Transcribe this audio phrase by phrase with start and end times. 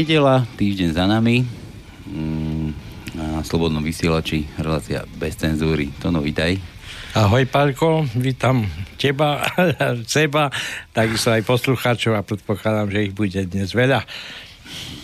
[0.00, 1.44] Nedela, týždeň za nami.
[2.08, 2.72] Mm,
[3.12, 5.92] na Slobodnom vysielači relácia bez cenzúry.
[6.00, 6.56] Tono, vítaj.
[7.12, 8.64] Ahoj, Pálko, vítam
[8.96, 9.44] teba,
[10.08, 10.48] seba,
[10.96, 14.08] takisto aj poslucháčov a predpokladám, že ich bude dnes veľa.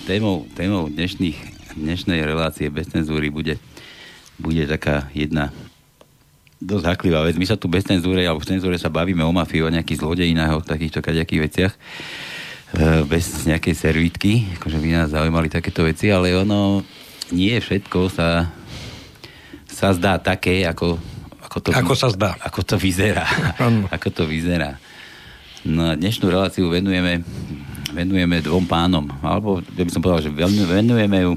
[0.08, 1.44] Témou, témou dnešných,
[1.76, 3.60] dnešnej relácie bez cenzúry bude,
[4.40, 5.52] bude taká jedna
[6.56, 7.36] dosť haklivá vec.
[7.36, 10.56] My sa tu bez cenzúre, alebo v cenzúre sa bavíme o mafii, o nejakých zlodejinách,
[10.56, 11.74] o takýchto kaďakých veciach
[13.06, 16.82] bez nejakej servítky, akože by nás zaujímali takéto veci, ale ono
[17.30, 18.50] nie všetko sa,
[19.70, 20.98] sa zdá také, ako,
[21.46, 22.34] ako, to, ako sa zdá.
[22.42, 23.26] Ako to vyzerá.
[23.94, 24.78] ako to vyzerá.
[25.66, 27.22] No, dnešnú reláciu venujeme,
[27.90, 30.34] venujeme dvom pánom, alebo ja by som povedal, že
[30.66, 31.32] venujeme ju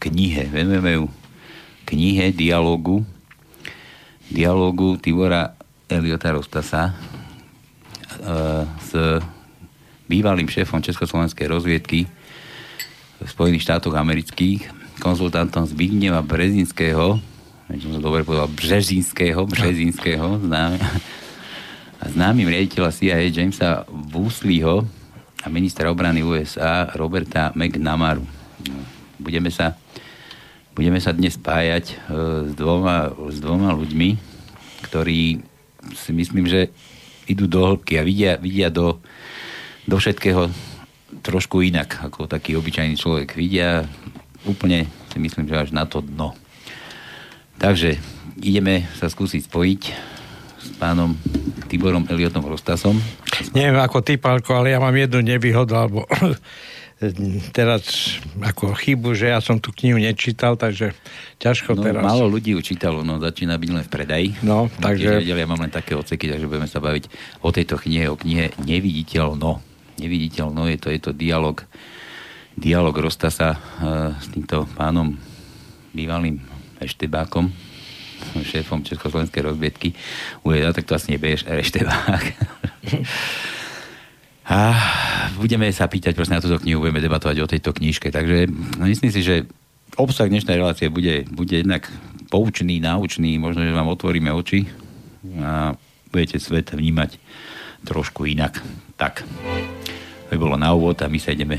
[0.00, 1.04] knihe, venujeme ju
[1.88, 3.04] knihe, dialogu,
[4.28, 5.56] dialogu Tibora
[5.88, 6.94] Eliota Rostasa e,
[8.78, 8.90] s
[10.10, 12.10] bývalým šéfom Československej rozviedky
[13.22, 14.66] v Spojených štátoch amerických,
[14.98, 17.22] konzultantom Zbigneva Brezinského,
[17.70, 20.78] som to dobre povedal, Břežinského, Březinského, známy,
[22.00, 24.88] a známym riaditeľa CIA Jamesa Woosleyho
[25.44, 28.24] a ministra obrany USA Roberta McNamaru.
[29.20, 29.76] Budeme sa
[30.72, 31.94] budeme sa dnes spájať e,
[32.48, 34.16] s dvoma, s dvoma ľuďmi,
[34.88, 35.44] ktorí
[35.92, 36.72] si myslím, že
[37.28, 38.96] idú do hĺbky a vidia, vidia do,
[39.90, 40.46] do všetkého
[41.26, 43.34] trošku inak, ako taký obyčajný človek.
[43.34, 43.82] Vidia
[44.46, 46.38] úplne, si myslím, že až na to dno.
[47.58, 47.98] Takže
[48.38, 49.82] ideme sa skúsiť spojiť
[50.60, 51.18] s pánom
[51.66, 53.02] Tiborom Eliotom Rostasom.
[53.52, 56.06] Neviem ako ty, Pálko, ale ja mám jednu nevýhodu, alebo
[57.56, 60.94] teraz ako chybu, že ja som tú knihu nečítal, takže
[61.42, 62.04] ťažko no, teraz.
[62.04, 64.28] Málo ľudí ju čítalo, no začína byť len v predaji.
[64.46, 65.24] No, takže...
[65.24, 67.10] ja mám len také oceky, takže budeme sa baviť
[67.42, 69.69] o tejto knihe, o knihe Neviditeľno.
[70.00, 71.60] Neviditeľno je to, je to dialog,
[72.56, 75.12] dialog Rostasa uh, s týmto pánom
[75.92, 76.40] bývalým
[76.80, 77.52] Eštebákom,
[78.40, 79.92] šéfom Československej rozviedky.
[80.40, 82.24] Ujeda, tak to asi nebeješ Eštebák.
[84.50, 84.58] A
[85.38, 88.10] budeme sa pýtať prosím na túto knihu, budeme debatovať o tejto knižke.
[88.10, 88.50] Takže
[88.80, 89.46] no, myslím si, že
[89.94, 91.86] obsah dnešnej relácie bude, bude jednak
[92.32, 94.66] poučný, náučný, možno, že vám otvoríme oči
[95.38, 95.78] a
[96.10, 97.20] budete svet vnímať
[97.86, 98.58] trošku inak.
[99.00, 101.56] Tak, to by bolo na úvod a my sa ideme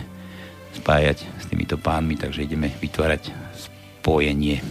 [0.77, 4.61] spájať s týmito pánmi, takže ideme vytvárať spojenie.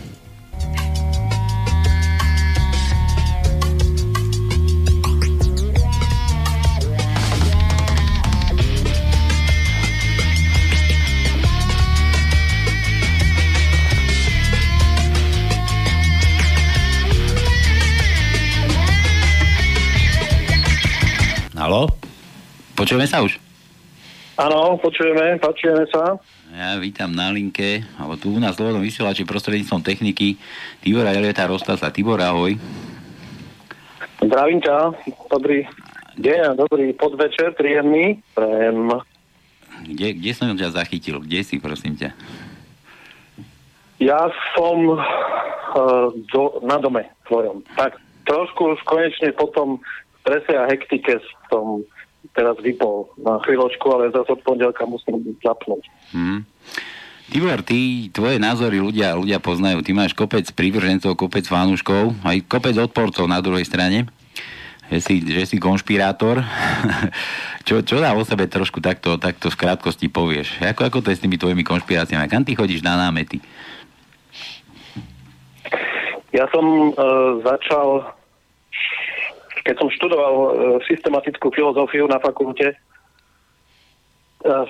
[21.59, 22.09] Halo?
[22.80, 23.36] Počujeme sa už?
[24.41, 26.16] Áno, počujeme, počujeme sa.
[26.48, 30.41] Ja vítam na linke, alebo tu u nás Slobodnom vysielači prostredníctvom techniky
[30.80, 31.92] Tibora Elieta Rostasa.
[31.92, 32.56] Tibor, ahoj.
[34.24, 34.96] Zdravím ťa,
[35.28, 35.68] dobrý
[36.24, 38.24] deň a dobrý podvečer, príjemný.
[38.32, 38.97] Prajem.
[39.84, 41.20] Kde, kde som ťa zachytil?
[41.20, 42.16] Kde si, prosím ťa?
[44.00, 47.60] Ja som uh, do, na dome tvojom.
[47.76, 49.84] Tak trošku už konečne potom
[50.24, 51.20] strese a hektike
[51.52, 51.84] som
[52.34, 55.82] teraz vypol na chvíľočku, ale zase od pondelka musím zapnúť.
[56.14, 56.46] Hmm.
[57.30, 59.86] Tibor, ty, tvoje názory ľudia, ľudia poznajú.
[59.86, 64.10] Ty máš kopec prívržencov, kopec fanúškov, aj kopec odporcov na druhej strane.
[64.91, 66.42] Že si, že si konšpirátor.
[67.66, 70.58] čo, čo dá o sebe trošku takto, takto v krátkosti povieš?
[70.74, 72.26] Ako, ako to je s tými tvojimi konšpiráciami?
[72.26, 73.38] Kam ty chodíš na námety?
[76.34, 78.10] Ja som uh, začal
[79.65, 80.48] keď som študoval e,
[80.89, 82.77] systematickú filozofiu na fakulte e,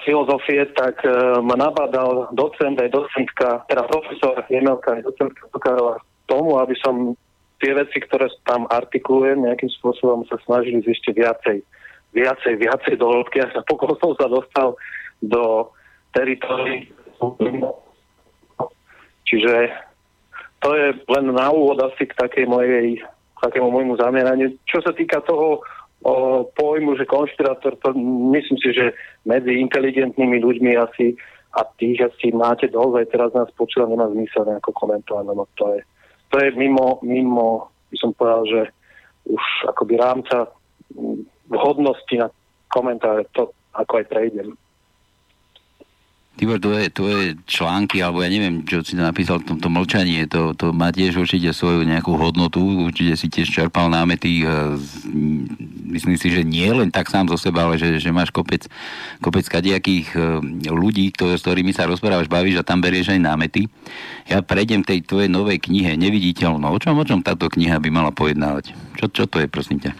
[0.02, 1.10] filozofie, tak e,
[1.42, 7.14] ma nabádal docent aj docentka, teda profesor Jemelka aj docentka Tokárová tomu, aby som
[7.60, 11.60] tie veci, ktoré tam artikulujem, nejakým spôsobom sa snažili ešte viacej,
[12.16, 13.44] viacej, viacej do hĺbky.
[13.44, 14.74] Ja sa pokon som sa dostal
[15.20, 15.68] do
[16.16, 16.88] teritorií.
[19.28, 19.70] Čiže
[20.64, 22.98] to je len na úvod asi k takej mojej
[23.40, 24.56] takému môjmu zameraniu.
[24.68, 25.60] Čo sa týka toho
[26.04, 26.12] o,
[26.52, 27.96] pojmu, že konšpirátor, to
[28.36, 28.92] myslím si, že
[29.24, 31.16] medzi inteligentnými ľuďmi asi
[31.50, 35.64] a tých asi máte dosť, aj teraz nás počúva, nemá zmysel nejako komentovať, lebo to
[35.74, 35.80] je,
[36.30, 38.60] to je mimo, mimo, by som povedal, že
[39.26, 40.46] už akoby rámca
[41.50, 42.30] vhodnosti na
[42.70, 44.54] komentáre, to ako aj prejdem.
[46.40, 50.56] Tibor, tvoje, tvoje články, alebo ja neviem, čo si to napísal v tomto mlčanie, to,
[50.56, 54.48] to má tiež určite svoju nejakú hodnotu, určite si tiež čerpal námety e,
[55.92, 58.64] myslím si, že nie len tak sám zo seba, ale že, že máš kopec,
[59.20, 60.18] kopec kadejakých e,
[60.70, 63.68] ľudí, kto, s ktorými sa rozprávaš, bavíš a tam berieš aj námety.
[64.24, 66.72] Ja prejdem tej tvojej novej knihe, Neviditeľno.
[66.72, 68.72] O čom, o čom táto kniha by mala pojednávať?
[68.96, 69.92] Čo, čo to je, prosím ťa?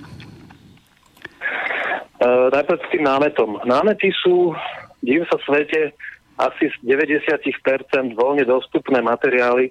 [2.20, 3.60] Uh, najprv s tým námetom.
[3.69, 4.56] Námety sú,
[5.04, 5.92] div sa svete,
[6.40, 9.69] asi z 90% voľne dostupné materiály,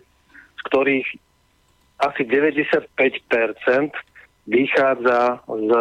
[0.57, 1.07] z ktorých
[2.00, 2.94] asi 95%
[4.48, 5.71] vychádza z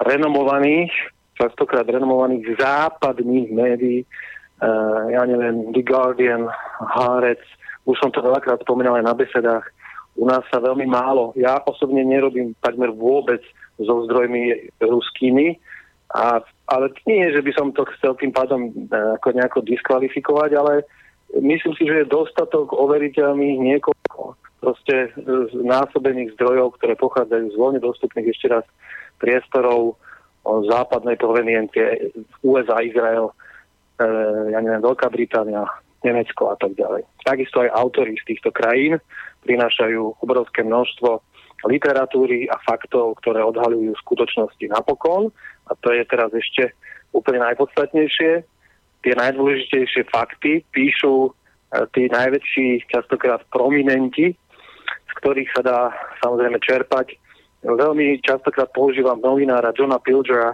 [0.00, 0.92] renomovaných,
[1.34, 6.46] častokrát renomovaných západných médií, uh, ja neviem, The Guardian,
[6.94, 7.44] Haaretz,
[7.84, 9.66] už som to veľakrát spomínal aj na besedách,
[10.14, 13.42] u nás sa veľmi málo, ja osobne nerobím takmer vôbec
[13.82, 15.58] so zdrojmi ruskými,
[16.14, 16.38] a,
[16.70, 20.72] ale nie že by som to chcel tým pádom uh, ako nejako diskvalifikovať, ale
[21.40, 25.12] myslím si, že je dostatok overiteľných niekoľko proste
[25.52, 28.64] z násobených zdrojov, ktoré pochádzajú z voľne dostupných ešte raz
[29.20, 30.00] priestorov
[30.44, 33.28] o západnej proveniencie USA, Izrael,
[34.00, 34.04] e,
[34.52, 35.68] ja neviem, Veľká Británia,
[36.04, 37.04] Nemecko a tak ďalej.
[37.24, 39.00] Takisto aj autory z týchto krajín
[39.44, 41.20] prinášajú obrovské množstvo
[41.64, 45.32] literatúry a faktov, ktoré odhalujú skutočnosti napokon.
[45.68, 46.72] A to je teraz ešte
[47.14, 48.30] úplne najpodstatnejšie.
[49.04, 51.30] Tie najdôležitejšie fakty píšu e,
[51.92, 54.36] tí najväčší, častokrát prominenti
[55.24, 55.78] ktorých sa dá
[56.20, 57.16] samozrejme čerpať.
[57.64, 60.52] Veľmi častokrát používam novinára Johna Pilgera,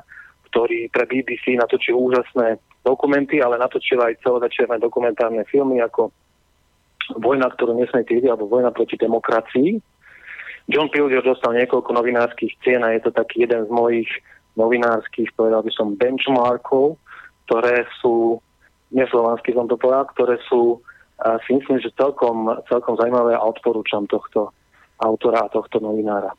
[0.52, 6.14] ktorý pre BBC natočil úžasné dokumenty, ale natočil aj celovečerné dokumentárne filmy ako
[7.18, 9.82] Vojna, ktorú nesmiete vidieť, alebo Vojna proti demokracii.
[10.70, 14.06] John Pilger dostal niekoľko novinárskych cien a je to taký jeden z mojich
[14.58, 16.98] novinárskych, povedal by som, benchmarkov,
[17.46, 18.38] ktoré sú,
[18.90, 20.82] neslovanský som to povedal, ktoré sú
[21.44, 24.56] si myslím, že celkom, celkom zaujímavé a odporúčam tohto
[25.00, 26.32] autora a tohto novinára.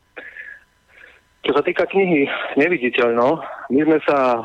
[1.42, 4.40] Čo sa týka knihy Neviditeľno, my sme sa e,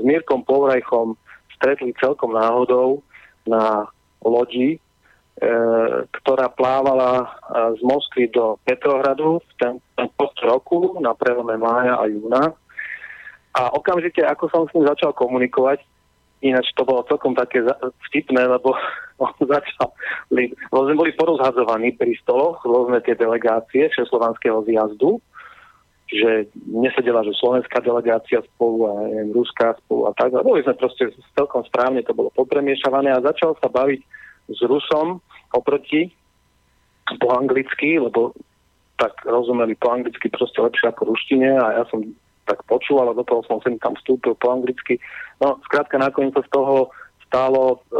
[0.00, 1.16] s Mírkom Povrajchom
[1.56, 3.00] stretli celkom náhodou
[3.48, 3.88] na
[4.20, 4.78] lodi, e,
[6.20, 7.26] ktorá plávala e,
[7.76, 10.12] z Moskvy do Petrohradu v ten, ten
[10.44, 12.52] roku na prelome mája a júna.
[13.56, 15.80] A okamžite, ako som s ním začal komunikovať,
[16.44, 17.64] Ináč to bolo celkom také
[18.08, 18.76] vtipné, lebo
[19.24, 19.88] on začal,
[20.28, 25.16] lebo sme boli porozhadzovaní pri stoloch, rôzne tie delegácie Všeslovanského zjazdu,
[26.06, 30.30] že nesedela, že slovenská delegácia spolu a neviem, ruská spolu a tak.
[30.36, 34.00] A boli sme proste celkom správne, to bolo popremiešavané a začal sa baviť
[34.52, 35.18] s Rusom
[35.50, 36.12] oproti
[37.18, 38.36] po anglicky, lebo
[39.00, 42.04] tak rozumeli po anglicky proste lepšie ako ruštine a ja som
[42.46, 45.02] tak počul, ale do toho som sem tam vstúpil po anglicky.
[45.42, 46.94] No, skrátka nakoniec sa z toho
[47.26, 47.98] stálo e,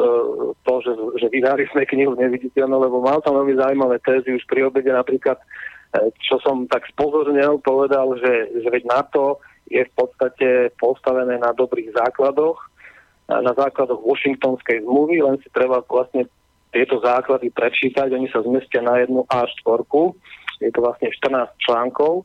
[0.62, 4.70] to, že, že vydali sme knihu neviditeľnú, lebo mal tam veľmi zaujímavé tézy už pri
[4.70, 4.94] obede.
[4.94, 11.42] Napríklad, e, čo som tak spozornil, povedal, že, že veď NATO je v podstate postavené
[11.42, 12.56] na dobrých základoch,
[13.26, 16.30] na základoch Washingtonskej zmluvy, len si treba vlastne
[16.70, 19.82] tieto základy prečítať, oni sa zmestia na jednu A4,
[20.62, 22.22] je to vlastne 14 článkov,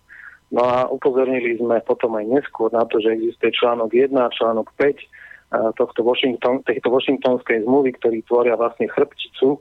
[0.51, 4.67] No a upozornili sme potom aj neskôr na to, že existuje článok 1 a článok
[4.75, 4.99] 5
[5.51, 9.59] tohto Washington, tejto Washingtonskej zmluvy, ktorí tvoria vlastne chrbčicu e,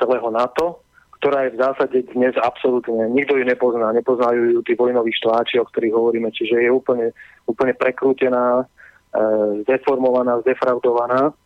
[0.00, 0.80] celého NATO,
[1.20, 5.68] ktorá je v zásade dnes absolútne, nikto ju nepozná, nepoznajú ju tí vojnoví štváči, o
[5.68, 7.12] ktorých hovoríme, čiže je úplne,
[7.44, 8.64] úplne prekrútená, e,
[9.68, 11.36] zdeformovaná, zdefraudovaná.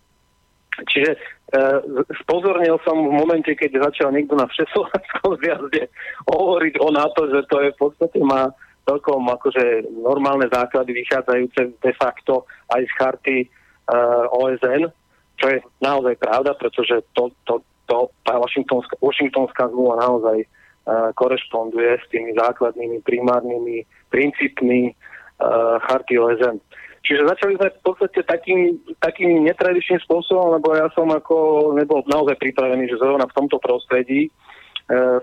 [0.89, 5.91] Čiže Uh, spozornil som v momente, keď začal niekto na Všeslovenskom zjazde
[6.31, 8.55] hovoriť o NATO, že to je v podstate má
[8.87, 14.95] celkom akože normálne základy vychádzajúce de facto aj z charty uh, OSN,
[15.43, 17.59] čo je naozaj pravda, pretože to, to,
[17.91, 23.83] to tá Washingtonská, Washingtonská zmluva naozaj uh, korešponduje s tými základnými primárnymi
[24.15, 26.63] princípmi uh, charty OSN.
[27.01, 32.37] Čiže začali sme v podstate takým, takým netradičným spôsobom, lebo ja som ako nebol naozaj
[32.37, 34.31] pripravený, že zrovna v tomto prostredí e,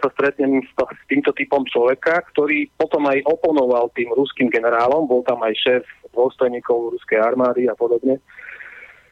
[0.01, 5.21] sa stretnem s, s týmto typom človeka, ktorý potom aj oponoval tým ruským generálom, bol
[5.21, 5.83] tam aj šéf
[6.17, 8.17] dôstojníkov ruskej armády a podobne,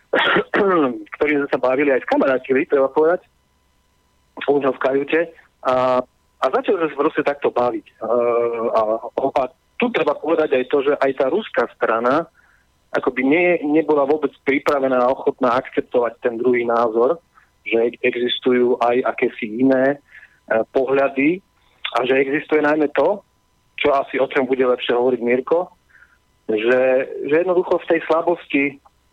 [1.21, 3.29] ktorí sme sa bavili aj s kamarátili, treba povedať,
[4.49, 5.21] u v kajute
[5.63, 6.01] a,
[6.41, 7.85] a začali sme sa proste takto baviť.
[7.87, 7.93] E,
[8.73, 9.43] a, a
[9.77, 12.25] tu treba povedať aj to, že aj tá ruská strana
[12.95, 17.19] akoby nie, nebola vôbec pripravená a ochotná akceptovať ten druhý názor,
[17.67, 19.97] že existujú aj akési iné e,
[20.71, 21.43] pohľady
[21.99, 23.19] a že existuje najmä to,
[23.75, 25.75] čo asi o čom bude lepšie hovoriť Mirko,
[26.47, 26.81] že,
[27.25, 28.63] že jednoducho v tej slabosti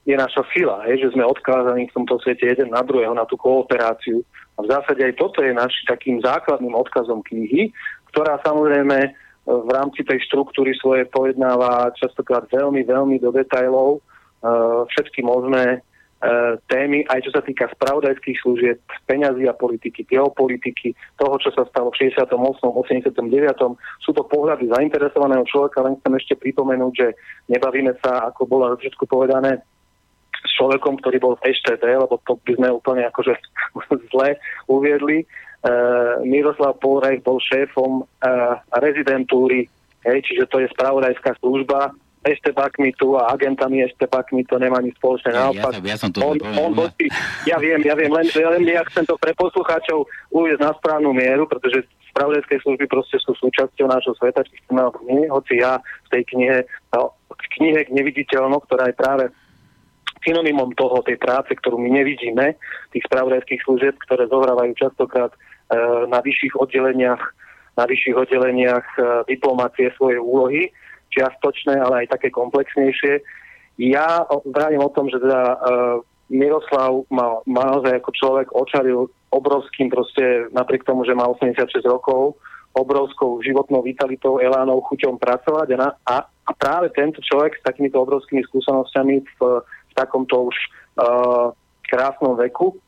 [0.03, 3.39] je naša sila, je, že sme odkázaní v tomto svete jeden na druhého, na tú
[3.39, 4.27] kooperáciu.
[4.59, 7.71] A v zásade aj toto je našim takým základným odkazom knihy,
[8.11, 9.15] ktorá samozrejme
[9.46, 16.54] v rámci tej štruktúry svoje pojednáva častokrát veľmi, veľmi do detajlov uh, všetky možné uh,
[16.70, 18.78] témy, aj čo sa týka spravodajských služieb,
[19.11, 22.38] peňazí a politiky, geopolitiky, toho, čo sa stalo v 68.
[22.38, 23.18] 89.
[23.99, 27.08] Sú to pohľady zainteresovaného človeka, len chcem ešte pripomenúť, že
[27.50, 29.58] nebavíme sa, ako bolo všetko povedané,
[30.42, 33.34] s človekom, ktorý bol v EŠTD, lebo to by sme úplne akože
[34.11, 35.26] zle uviedli.
[35.62, 39.71] Uh, Miroslav Polrajch bol šéfom uh, rezidentúry,
[40.02, 45.35] hej, čiže to je spravodajská služba, eštebakmi tu a agentami eštebakmi to nemá nič spoločné.
[45.35, 47.11] Ja, ja, ja som to on, on voči,
[47.47, 51.50] ja viem, ja viem, len, len ja chcem to pre poslucháčov uvieť na správnu mieru,
[51.50, 56.23] pretože spravodajské služby proste sú súčasťou nášho sveta, či chceme nie, hoci ja v tej
[56.31, 56.59] knihe,
[56.95, 59.25] no, v knihe Neviditeľno, ktorá je práve
[60.23, 62.54] synonymom toho, tej práce, ktorú my nevidíme,
[62.95, 65.35] tých spravodajských služieb, ktoré zohrávajú častokrát
[66.09, 67.23] na vyšších oddeleniach,
[67.76, 70.69] na vyšších oddeleniach e, diplomácie svoje úlohy,
[71.12, 73.21] čiastočné, ale aj také komplexnejšie.
[73.81, 75.57] Ja vravím o tom, že teda e,
[76.33, 82.41] Miroslav ma, ma naozaj ako človek očaril obrovským proste, napriek tomu, že má 86 rokov,
[82.73, 88.00] obrovskou životnou vitalitou, elánou, chuťom pracovať a, na, a, a práve tento človek s takýmito
[88.00, 89.61] obrovskými skúsenosťami v
[89.93, 90.57] v takomto už
[90.97, 91.52] uh,
[91.85, 92.81] krásnom veku.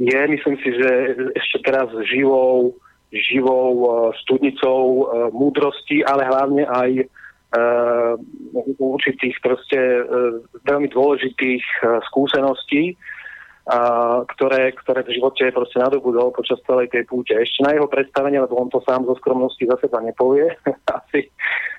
[0.00, 0.88] Je, myslím si, že
[1.36, 2.72] ešte teraz živou,
[3.12, 3.90] živou uh,
[4.24, 5.02] studnicou uh,
[5.34, 8.14] múdrosti, ale hlavne aj uh,
[8.80, 9.78] určitých proste
[10.64, 11.62] veľmi dôležitých
[12.08, 12.94] skúseností,
[14.34, 17.36] ktoré, ktoré v živote proste nadobudol počas celej tej púte.
[17.36, 20.50] Ešte na jeho predstavenie, lebo on to sám zo skromnosti za seba nepovie,
[20.98, 21.30] asi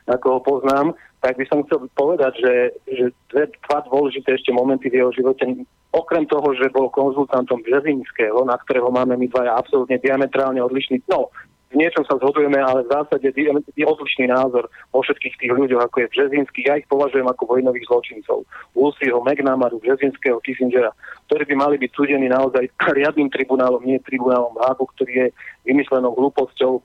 [0.07, 0.87] ako ho poznám,
[1.21, 2.53] tak by som chcel povedať, že,
[2.89, 5.45] že dve, dva dôležité ešte momenty v jeho živote,
[5.93, 11.29] okrem toho, že bol konzultantom Březínského, na ktorého máme my dvaja absolútne diametrálne odlišný, no,
[11.71, 16.03] v niečom sa zhodujeme, ale v zásade je odlišný názor vo všetkých tých ľuďoch, ako
[16.03, 16.67] je Březínsky.
[16.67, 18.43] Ja ich považujem ako vojnových zločincov.
[18.75, 20.91] Woolseyho, McNamaru, Březínskeho, Kissingera,
[21.31, 22.67] ktorí by mali byť súdení naozaj
[22.99, 25.27] riadnym tribunálom, nie tribunálom Hágu, ktorý je
[25.63, 26.83] vymyslenou hlúposťou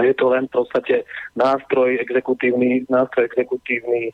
[0.00, 1.04] je to len v podstate
[1.36, 4.12] nástroj exekutívny, nástroj exekutívny e,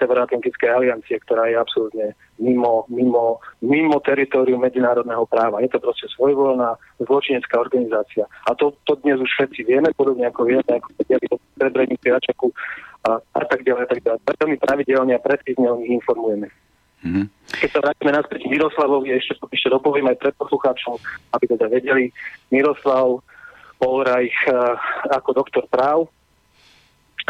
[0.00, 5.60] Severoatlantickej aliancie, ktorá je absolútne mimo, mimo, mimo teritorium medzinárodného práva.
[5.60, 8.24] Je to proste svojvoľná zločinecká organizácia.
[8.48, 12.48] A to, to dnes už všetci vieme, podobne ako vieme, ako vedeli o Srebrenici, Ačaku
[13.04, 14.18] a, a tak ďalej, a tak ďalej.
[14.24, 16.48] Veľmi pravidelne a precízne o nich informujeme.
[17.02, 17.26] Mm-hmm.
[17.58, 21.02] Keď sa vrátime naspäť Miroslavovi, ešte, ešte dopoviem aj pred poslucháčom,
[21.34, 22.14] aby teda vedeli,
[22.54, 23.20] Miroslav
[23.82, 24.54] Polreich eh,
[25.10, 26.06] ako doktor práv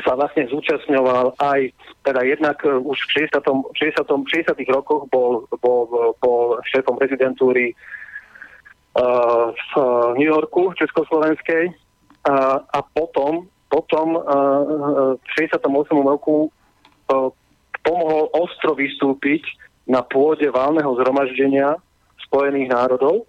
[0.05, 1.73] sa vlastne zúčastňoval aj,
[2.05, 3.41] teda jednak eh, už v 60.
[3.73, 4.05] 60.
[4.05, 4.53] 60.
[4.69, 9.73] rokoch bol, bol, bol šéfom rezidentúry uh, v
[10.21, 15.65] New Yorku, Československej uh, a potom, potom uh, v 68.
[16.05, 17.33] roku uh,
[17.81, 19.45] pomohol ostro vystúpiť
[19.89, 21.81] na pôde válneho zhromaždenia
[22.29, 23.27] Spojených národov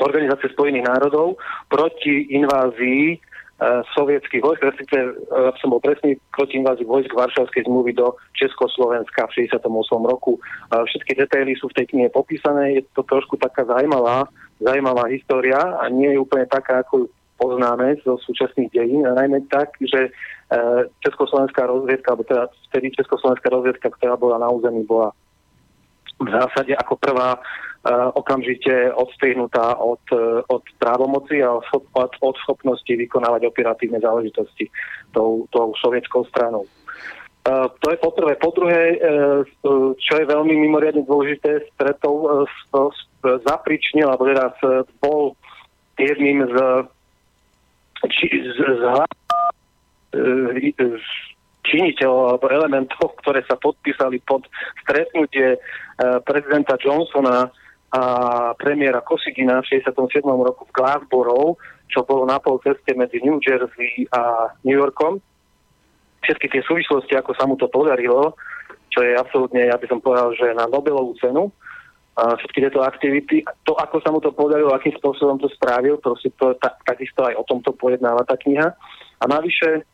[0.00, 1.36] Organizácie spojených národov
[1.68, 3.16] proti invázii e,
[3.92, 9.48] sovietských vojsk, respektíve, ak som bol presný, proti invázii vojsk Varšavskej zmluvy do Československa v
[9.50, 9.68] 68.
[10.08, 10.38] roku.
[10.38, 10.40] E,
[10.72, 14.24] všetky detaily sú v tej knihe popísané, je to trošku taká zaujímavá,
[14.62, 17.06] zaujímavá história a nie je úplne taká, ako ju
[17.42, 20.10] poznáme zo súčasných dejín, a najmä tak, že e,
[21.02, 25.10] Československá rozviedka, alebo teda vtedy Československá rozviedka, ktorá bola na území, bola
[26.20, 27.38] v zásade ako prvá
[27.82, 34.70] Eh, okamžite odstrihnutá od, eh, od právomoci a od, od schopnosti vykonávať operatívne záležitosti
[35.10, 36.62] tou, tou sovietskou stranou.
[37.42, 38.38] Uh, to je po prvé.
[38.38, 39.42] Po druhé, uh,
[39.98, 42.94] čo je veľmi mimoriadne dôležité, stretol, uh,
[43.42, 44.54] zapričnil, alebo teda
[45.02, 45.34] bol
[45.98, 46.54] jedným z,
[48.14, 48.82] či, z, z,
[50.78, 51.06] z
[51.62, 54.46] činiteľov alebo elementov, ktoré sa podpísali pod
[54.82, 55.58] stretnutie
[56.26, 57.46] prezidenta Johnsona
[57.92, 58.02] a
[58.56, 60.24] premiéra Kosigina v 67.
[60.24, 61.60] roku v Glassboro,
[61.92, 65.20] čo bolo na pol ceste medzi New Jersey a New Yorkom.
[66.24, 68.32] Všetky tie súvislosti, ako sa mu to podarilo,
[68.88, 71.52] čo je absolútne, ja by som povedal, že na Nobelovú cenu,
[72.12, 76.28] a všetky tieto aktivity, to, ako sa mu to podarilo, akým spôsobom to spravil, proste
[76.36, 78.68] to, tak, takisto aj o tomto pojednáva tá kniha.
[79.20, 79.88] A navyše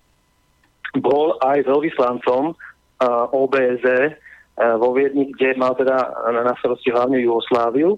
[0.97, 4.17] bol aj veľvyslancom uh, OBZ
[4.59, 7.95] vo Viedni, kde mal teda na starosti hlavne Jugosláviu,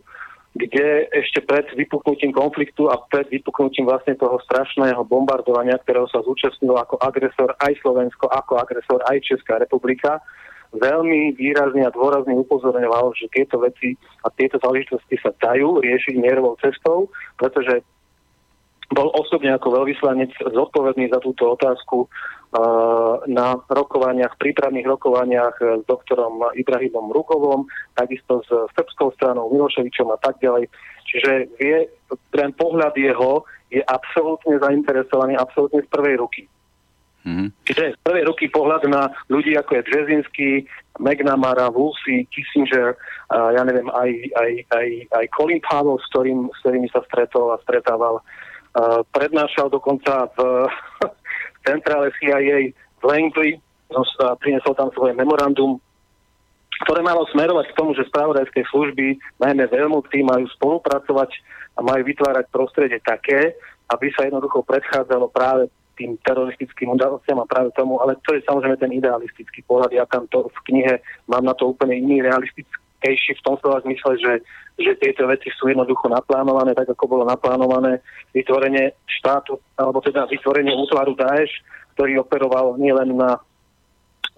[0.52, 6.76] kde ešte pred vypuknutím konfliktu a pred vypuknutím vlastne toho strašného bombardovania, ktorého sa zúčastnilo
[6.76, 10.20] ako agresor aj Slovensko, ako agresor aj Česká republika,
[10.74, 16.58] veľmi výrazne a dôrazne upozorňoval, že tieto veci a tieto záležitosti sa dajú riešiť mierovou
[16.60, 17.82] cestou, pretože
[18.90, 22.10] bol osobne ako veľvyslanec zodpovedný za túto otázku
[23.30, 30.42] na rokovaniach, prípravných rokovaniach s doktorom Ibrahimom Rukovom, takisto s srbskou stranou Miloševičom a tak
[30.42, 30.66] ďalej.
[31.06, 31.32] Čiže
[31.62, 31.86] vie,
[32.34, 36.42] ten pohľad jeho je absolútne zainteresovaný, absolútne z prvej ruky.
[37.22, 37.48] Mm-hmm.
[37.70, 40.50] Čiže z prvej ruky pohľad na ľudí ako je Džezinský,
[40.98, 42.98] McNamara, Woolsey, Kissinger,
[43.30, 47.54] uh, ja neviem, aj, aj, aj, aj Colin Powell, s, ktorým, s ktorými sa stretol
[47.54, 48.18] a stretával.
[48.18, 48.49] Uh,
[49.10, 50.38] prednášal dokonca v
[51.66, 53.58] centrále CIA v Langley,
[54.38, 55.82] priniesol tam svoje memorandum,
[56.86, 61.30] ktoré malo smerovať k tomu, že spravodajské služby, najmä veľmoci, majú spolupracovať
[61.76, 63.52] a majú vytvárať prostredie také,
[63.92, 65.68] aby sa jednoducho predchádzalo práve
[66.00, 69.92] tým teroristickým udalostiam a práve tomu, ale to je samozrejme ten idealistický pohľad.
[69.92, 72.24] Ja tam to v knihe mám na to úplne iný
[73.00, 74.32] realistickejší v tom slova zmysle, že,
[74.76, 78.04] že tieto veci sú jednoducho naplánované, tak ako bolo naplánované.
[78.36, 81.64] Vytvorenie štátu, alebo teda vytvorenie útvaru Daesh,
[81.96, 83.40] ktorý operoval nielen na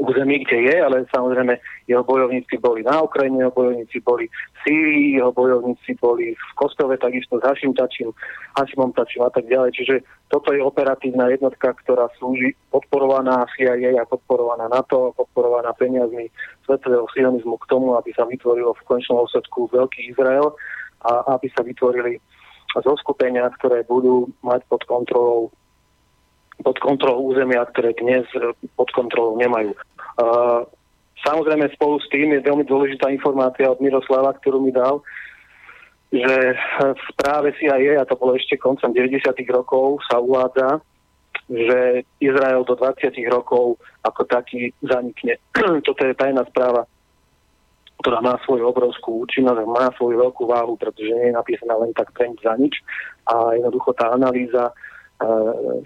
[0.02, 1.54] území, kde je, ale samozrejme
[1.87, 6.99] jeho bojovníci boli na Ukrajine, jeho bojovníci boli v Sýrii, jeho bojovníci boli v Kostove,
[6.99, 8.11] takisto s Hašim Tačím,
[8.59, 9.71] Hašimom Tačím a tak ďalej.
[9.78, 9.94] Čiže
[10.26, 16.26] toto je operatívna jednotka, ktorá slúži podporovaná CIA a podporovaná NATO, podporovaná peniazmi
[16.66, 20.50] svetového sionizmu k tomu, aby sa vytvorilo v končnom osledku veľký Izrael
[21.06, 22.18] a aby sa vytvorili
[22.80, 25.52] zoskupenia, ktoré budú mať pod kontrolou
[26.62, 28.25] pod kontrolou územia, ktoré dnes
[28.78, 29.75] pod kontrolou nemajú.
[31.23, 35.02] Samozrejme spolu s tým je veľmi dôležitá informácia od Miroslava, ktorú mi dal,
[36.12, 36.37] že
[36.78, 39.23] v správe CIA, a to bolo ešte koncom 90.
[39.49, 40.82] rokov, sa uvádza,
[41.49, 45.41] že Izrael do 20 rokov ako taký zanikne.
[45.87, 46.84] Toto je tajná správa,
[48.02, 52.10] ktorá má svoju obrovskú účinnosť, má svoju veľkú váhu, pretože nie je napísaná len tak
[52.13, 52.76] pre za nič.
[53.30, 54.75] A jednoducho tá analýza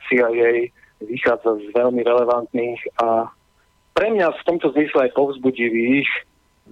[0.09, 3.29] CIA vychádza z veľmi relevantných a
[3.97, 6.09] pre mňa v tomto zmysle aj povzbudivých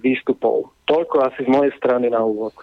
[0.01, 0.73] výstupov.
[0.85, 2.53] Toľko asi z mojej strany na úvod.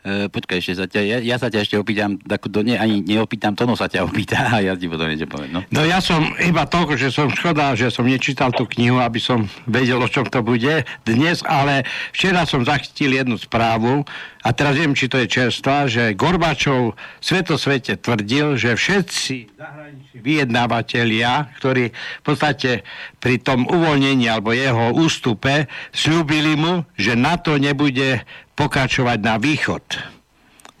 [0.00, 3.04] E, počkaj, ešte sa ťa, ja, ja sa ťa ešte opýtam, tak to nie, ani
[3.04, 5.52] neopýtam, to no sa ťa opýta a ja ti potom niečo poviem.
[5.52, 5.60] No.
[5.68, 9.44] no ja som iba toľko, že som škoda, že som nečítal tú knihu, aby som
[9.68, 11.84] vedel, o čom to bude dnes, ale
[12.16, 14.08] včera som zachytil jednu správu
[14.40, 21.60] a teraz viem, či to je čerstva, že Gorbačov svetosvete tvrdil, že všetci zahraniční vyjednávateľia,
[21.60, 22.88] ktorí v podstate
[23.20, 28.24] pri tom uvoľnení alebo jeho ústupe slúbili mu, že NATO nebude
[28.60, 29.84] pokračovať na východ.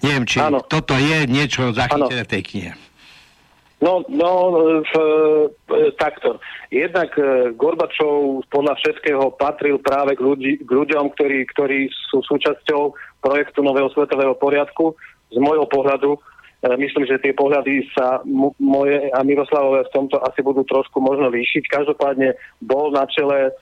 [0.04, 0.60] Neviem, či ano.
[0.64, 2.72] toto je niečo zachytené v tej knihe.
[3.80, 4.32] No, no
[4.84, 6.36] v, e, takto.
[6.68, 12.92] Jednak e, Gorbačov podľa všetkého patril práve k, ľudí, k ľuďom, ktorí, ktorí sú súčasťou
[13.24, 14.92] projektu Nového svetového poriadku.
[15.32, 16.18] Z môjho pohľadu, e,
[16.76, 21.32] myslím, že tie pohľady sa m- moje a Miroslavové v tomto asi budú trošku možno
[21.32, 21.72] líšiť.
[21.72, 23.56] Každopádne bol na čele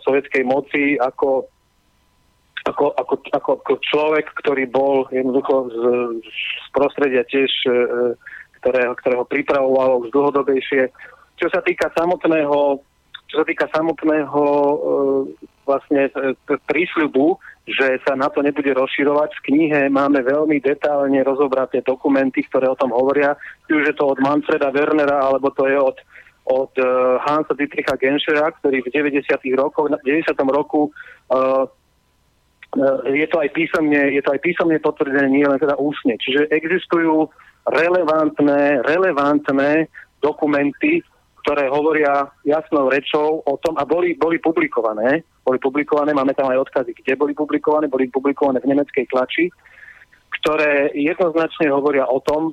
[0.00, 1.52] sovietskej moci ako
[2.66, 3.14] ako, ako,
[3.62, 5.78] ako, človek, ktorý bol jednoducho z,
[6.26, 7.70] z prostredia tiež, e,
[8.58, 10.90] ktorého, ktorého pripravovalo už dlhodobejšie.
[11.38, 12.82] Čo sa týka samotného,
[13.30, 14.76] čo sa týka samotného e,
[15.62, 16.34] vlastne e,
[16.66, 17.38] prísľubu,
[17.70, 19.30] že sa na to nebude rozširovať.
[19.38, 23.38] V knihe máme veľmi detálne rozobraté dokumenty, ktoré o tom hovoria.
[23.70, 25.98] Či už je to od Manfreda Wernera, alebo to je od,
[26.46, 26.70] od
[27.26, 29.26] Hansa Dietricha Genschera, ktorý v 90.
[29.58, 30.30] rokoch, 90.
[30.46, 30.94] roku
[31.34, 31.66] uh,
[33.06, 36.18] je to aj písomne, je to aj písomne potvrdené, nie len teda ústne.
[36.18, 37.30] Čiže existujú
[37.66, 39.86] relevantné, relevantné
[40.20, 41.00] dokumenty,
[41.46, 45.22] ktoré hovoria jasnou rečou o tom a boli, boli publikované.
[45.46, 49.46] Boli publikované, máme tam aj odkazy, kde boli publikované, boli publikované v nemeckej tlači,
[50.42, 52.50] ktoré jednoznačne hovoria o tom,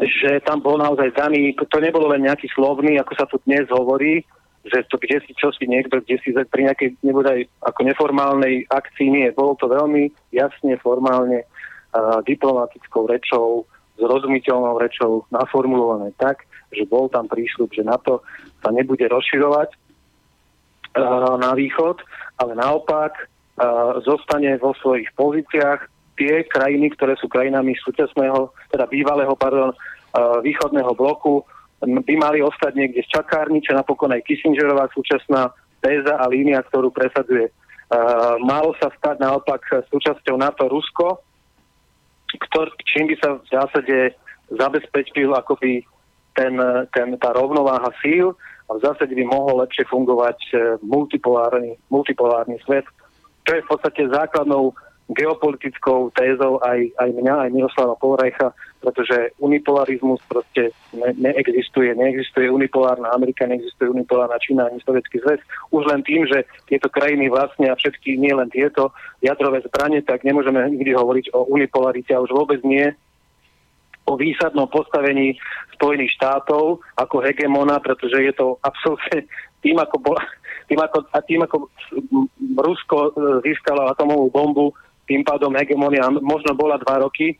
[0.00, 4.24] že tam bol naozaj daný, to nebolo len nejaký slovný, ako sa tu dnes hovorí,
[4.66, 9.08] že to kde si čo si niekto, kde si pri nejakej nebodaj ako neformálnej akcii
[9.08, 9.26] nie.
[9.30, 13.64] Bolo to veľmi jasne, formálne, uh, diplomatickou rečou,
[13.96, 18.20] zrozumiteľnou rečou naformulované tak, že bol tam prísľub, že na to
[18.60, 22.02] sa nebude rozširovať uh, na východ,
[22.42, 25.80] ale naopak uh, zostane vo svojich pozíciách
[26.16, 29.76] tie krajiny, ktoré sú krajinami súčasného, teda bývalého, pardon,
[30.16, 31.44] východného bloku,
[31.82, 35.52] by mali ostať niekde z čakárni, čo napokon aj Kissingerová súčasná
[35.84, 37.52] téza a línia, ktorú presadzuje.
[37.86, 39.62] Uh, malo sa stať naopak
[39.92, 41.22] súčasťou NATO Rusko,
[42.50, 43.96] ktor, čím by sa v zásade
[44.50, 45.86] zabezpečil akoby
[46.36, 46.58] ten,
[46.92, 48.36] ten, tá rovnováha síl
[48.68, 50.38] a v zásade by mohol lepšie fungovať
[50.84, 52.84] multipolárny, multipolárny svet,
[53.46, 54.74] čo je v podstate základnou
[55.06, 58.50] geopolitickou tézou aj, aj mňa, aj Miroslava Polrajcha,
[58.82, 61.94] pretože unipolarizmus proste ne, neexistuje.
[61.94, 65.38] Neexistuje unipolárna Amerika, neexistuje unipolárna Čína ani Sovietský zväz.
[65.70, 68.90] Už len tým, že tieto krajiny vlastnia všetky, nie len tieto
[69.22, 72.90] jadrové zbranie, tak nemôžeme nikdy hovoriť o unipolarite a už vôbec nie
[74.06, 75.34] o výsadnom postavení
[75.74, 79.26] Spojených štátov ako hegemona, pretože je to absolútne
[79.66, 80.22] tým, ako, bola,
[80.70, 81.66] tým, ako, a tým, ako
[82.54, 83.10] Rusko e,
[83.50, 84.66] získalo atomovú bombu,
[85.06, 87.38] tým pádom hegemonia možno bola dva roky,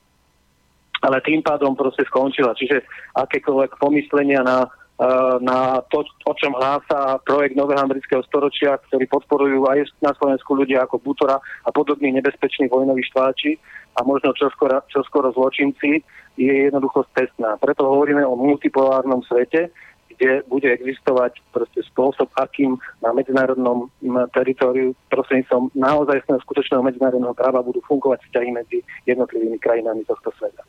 [1.03, 2.57] ale tým pádom proste skončila.
[2.57, 2.83] Čiže
[3.15, 4.65] akékoľvek pomyslenia na,
[4.97, 5.09] e,
[5.45, 10.87] na to, o čom hlása projekt Nového amerického storočia, ktorý podporujú aj na Slovensku ľudia
[10.87, 13.59] ako Butora a podobní nebezpeční vojnoví štváči
[13.97, 16.01] a možno čoskoro, čoskoro zločinci,
[16.37, 17.57] je jednoducho cestná.
[17.57, 19.73] Preto hovoríme o multipolárnom svete,
[20.17, 23.93] kde bude existovať proste spôsob, akým na medzinárodnom
[24.33, 30.65] teritoriu prostredníctvom naozaj skutočného medzinárodného práva budú fungovať vzťahy medzi jednotlivými krajinami tohto sveta.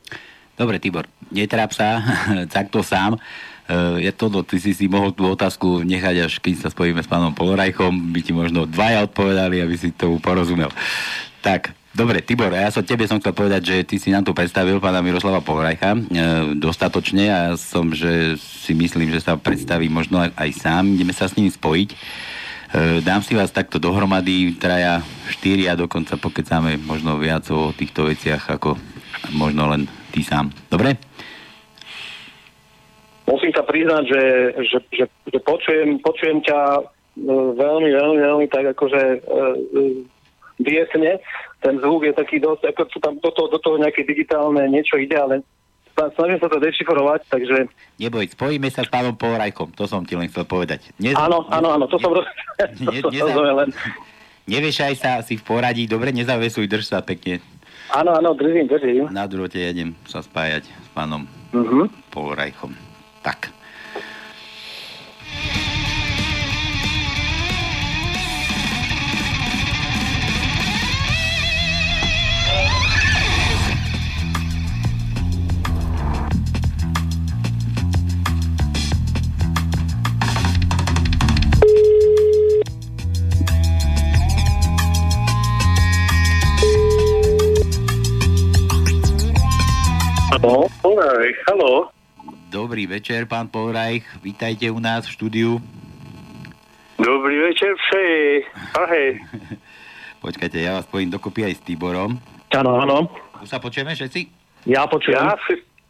[0.57, 2.01] Dobre, Tibor, netráp sa,
[2.57, 3.21] takto sám.
[3.99, 7.35] Ja to, ty si si mohol tú otázku nechať, až keď sa spojíme s pánom
[7.35, 10.71] Polorajchom, by ti možno dvaja odpovedali, aby si to porozumel.
[11.43, 14.77] Tak, Dobre, Tibor, ja som tebe som chcel povedať, že ty si nám tu predstavil
[14.77, 16.01] pána Miroslava Povrajcha e,
[16.53, 20.93] dostatočne a ja som, že si myslím, že sa predstaví možno aj, sám.
[20.93, 21.89] Ideme sa s ním spojiť.
[21.89, 21.97] E,
[23.01, 28.77] dám si vás takto dohromady, traja, štyria, dokonca pokecáme možno viac o týchto veciach, ako
[29.33, 30.53] možno len ty sám.
[30.69, 31.01] Dobre?
[33.25, 34.23] Musím sa priznať, že,
[34.69, 36.81] že, že, že počujem, počujem ťa e,
[37.57, 39.81] veľmi, veľmi, veľmi tak akože e, e
[40.61, 41.21] biesne.
[41.57, 45.01] Ten zvuk je taký dosť, ako sú tam do toho, do toho nejaké digitálne niečo
[45.01, 45.41] ide, ale
[45.97, 47.65] snažím sa to dešifrovať, takže...
[47.97, 50.85] Neboj, spojíme sa s pánom Povrajkom, to som ti len chcel povedať.
[51.01, 51.17] Nez...
[51.17, 52.29] Áno, áno, áno, to som, roz...
[52.85, 53.33] ne, to neza...
[53.33, 53.69] len...
[54.47, 57.43] Neviešaj sa si v poradí, dobre, nezavesuj, drž sa pekne.
[57.91, 59.09] Áno, áno, držím, držím.
[59.11, 61.87] Na druhote jedem sa spájať s pánom uh-huh.
[62.11, 62.71] Povrajkom.
[63.23, 63.56] Tak.
[90.47, 91.91] No, Polreich, halo.
[92.47, 94.07] Dobrý večer, pán Polreich.
[94.23, 95.51] Vítajte u nás v štúdiu.
[96.95, 98.47] Dobrý večer, přeji.
[98.79, 99.19] Ahoj.
[100.23, 102.15] Počkajte, ja vás spojím dokopy aj s Tiborom.
[102.55, 103.11] Áno, áno.
[103.43, 104.31] Tu sa počujeme všetci?
[104.71, 105.19] Ja počujem.
[105.19, 105.35] Ja.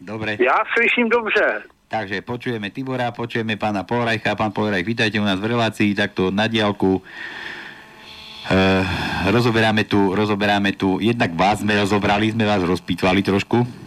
[0.02, 0.42] Dobre.
[0.42, 1.70] Ja slyším dobře.
[1.94, 4.34] Takže počujeme Tibora, počujeme pána Polrajcha.
[4.34, 6.98] Pán Polrajch, vítajte u nás v relácii, takto na diálku.
[6.98, 8.84] Uh,
[9.30, 13.86] rozoberáme tu, rozoberáme tu, jednak vás sme rozobrali, sme vás rozpýtvali trošku,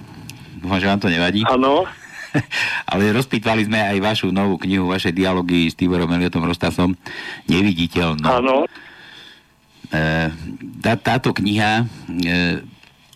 [0.60, 1.42] Dúfam, že vám to nevadí.
[1.48, 1.88] Áno.
[2.92, 6.94] Ale rozpýtvali sme aj vašu novú knihu, vaše dialógy s Tiborom Eliotom Rostasom.
[7.50, 8.22] Neviditeľno.
[8.22, 8.56] Áno.
[9.90, 10.02] E,
[10.78, 11.84] tá, táto kniha e,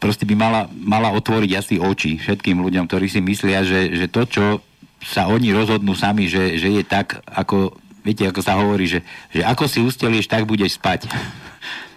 [0.02, 4.26] proste by mala, mala otvoriť asi oči všetkým ľuďom, ktorí si myslia, že, že to,
[4.26, 4.44] čo
[5.04, 9.44] sa oni rozhodnú sami, že, že je tak, ako, viete, ako sa hovorí, že, že
[9.44, 11.06] ako si ustelieš, tak budeš spať.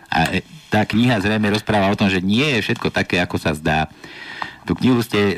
[0.08, 3.52] A e, tá kniha zrejme rozpráva o tom, že nie je všetko také, ako sa
[3.56, 3.92] zdá.
[4.68, 5.36] Tú knihu ste e,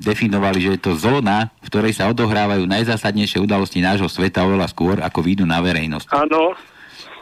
[0.00, 4.96] definovali, že je to zóna, v ktorej sa odohrávajú najzásadnejšie udalosti nášho sveta oveľa skôr,
[5.04, 6.08] ako výjdu na verejnosť.
[6.08, 6.56] Áno.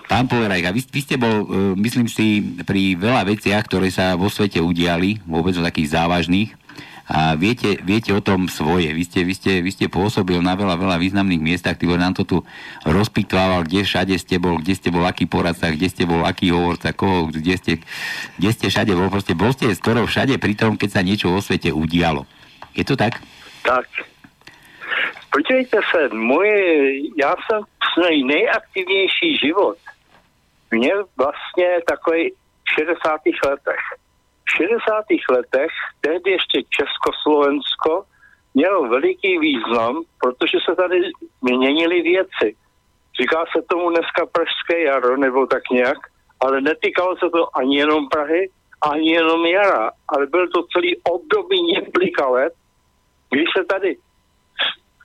[0.06, 4.30] Pán Poverajka, vy, vy ste bol, e, myslím si, pri veľa veciach, ktoré sa vo
[4.30, 6.54] svete udiali, vôbec takých závažných,
[7.10, 8.94] a viete, viete o tom svoje.
[8.94, 12.22] Vy ste, vy, ste, vy ste pôsobil na veľa, veľa významných miestach, ty nám to
[12.22, 12.38] tu
[12.86, 16.94] rozpitvával, kde všade ste bol, kde ste bol aký poradca, kde ste bol aký hovorca,
[16.94, 17.72] koho, kde ste,
[18.38, 19.10] kde ste všade bol.
[19.10, 22.30] Proste bol ste skoro všade pri tom, keď sa niečo vo svete udialo.
[22.78, 23.18] Je to tak?
[23.66, 23.90] Tak.
[25.34, 26.58] Podívejte se, moje,
[27.18, 27.62] já jsem
[27.94, 29.78] svůj nejaktivnější život
[30.70, 33.20] měl vlastně takový v 60.
[33.46, 33.82] letech.
[34.56, 35.04] 60.
[35.30, 38.04] letech tehdy ještě Československo
[38.54, 40.96] mělo veliký význam, protože se tady
[41.42, 42.56] měnily věci.
[43.20, 45.98] Říká se tomu dneska Pražské jaro, nebo tak nějak,
[46.40, 48.50] ale netýkalo se to ani jenom Prahy,
[48.92, 52.52] ani jenom jara, ale byl to celý období několika let,
[53.30, 53.96] kdy se tady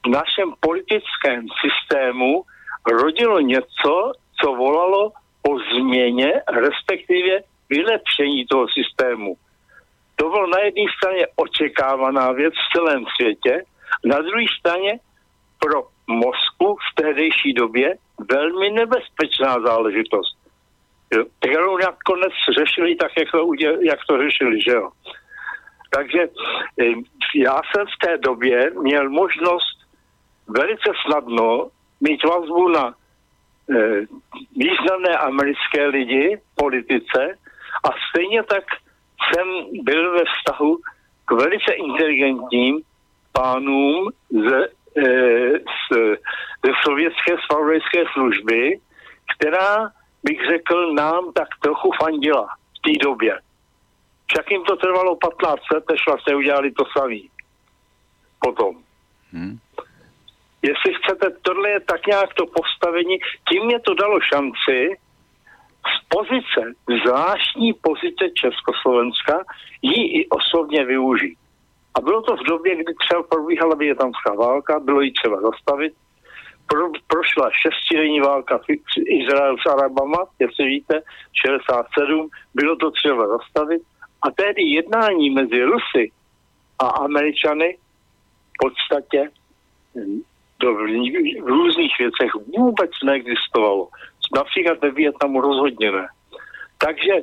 [0.06, 2.44] v našem politickém systému
[2.92, 5.12] rodilo něco, co volalo
[5.50, 9.36] o změně, respektive vylepšení toho systému.
[10.16, 13.64] To bylo na jedné straně očekávaná věc v celém světě,
[14.06, 15.00] na druhé straně
[15.60, 17.96] pro Moskvu v tehdejší době
[18.32, 20.38] velmi nebezpečná záležitost.
[21.40, 23.48] kterou nakonec řešili tak, jak to,
[23.82, 24.90] jak to řešili, že jo.
[25.90, 26.22] Takže
[26.82, 26.94] eh,
[27.36, 29.76] já jsem v té době měl možnost
[30.48, 31.70] velice snadno
[32.02, 34.02] mít vazbu na e,
[34.56, 37.38] významné americké lidi politice
[37.84, 38.64] a stejně tak
[39.24, 39.48] jsem
[39.84, 40.78] byl ve vztahu
[41.26, 42.82] k velice inteligentním
[43.32, 44.52] pánům z,
[44.98, 45.04] e,
[45.52, 45.96] z,
[46.66, 48.80] ze sovětské spravodajské služby,
[49.36, 49.90] která,
[50.24, 53.40] bych řekl, nám tak trochu fandila v té době.
[54.28, 57.30] Však jim to trvalo 15 let, než vlastně udělali to samý.
[58.40, 58.76] Potom.
[59.32, 59.58] Hmm.
[60.62, 63.18] Jestli chcete, tohle je tak nějak to postavení,
[63.50, 64.98] tím mě to dalo šanci
[65.94, 66.62] z pozice,
[67.02, 69.44] zvláštní pozice Československa,
[69.82, 71.38] ji i osobně využít.
[71.96, 75.94] A bylo to v době, kdy třeba probíhala větnamská válka, bylo ji třeba zastavit.
[76.68, 78.60] Pro, prošla šestidenní válka
[79.08, 81.02] Izrael s Arabama, jestli víte,
[81.46, 83.82] 67, bylo to třeba zastavit.
[84.22, 86.12] A tedy jednání mezi Rusy
[86.80, 87.78] a Američany
[88.50, 89.30] v podstatě
[90.58, 90.78] to v,
[91.42, 93.88] v různých věcech vůbec neexistovalo.
[94.36, 96.08] Například ve Větnamu rozhodně ne.
[96.78, 97.14] Takže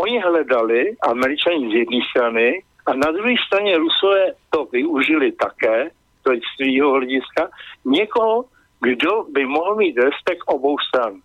[0.00, 5.90] oni hledali, američani z jedné strany, a na druhé straně Rusové to využili také,
[6.22, 7.50] to je z svého hlediska,
[7.84, 8.44] někoho,
[8.80, 11.20] kdo by mohl mít respekt obou stran.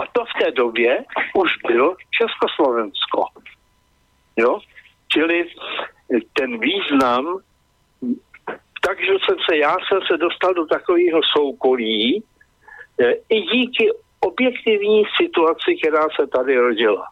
[0.00, 3.24] A to v té době už bylo Československo.
[4.36, 4.58] Jo?
[5.12, 5.48] Čili
[6.32, 7.38] ten význam,
[8.86, 12.24] takže jsem se, já jsem se dostal do takového soukolí,
[13.00, 13.90] e, i díky
[14.24, 17.06] objektivní situaci, která se tady rodila.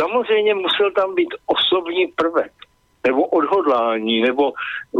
[0.00, 2.52] Samozřejmě musel tam být osobní prvek
[3.06, 4.52] nebo odhodlání, nebo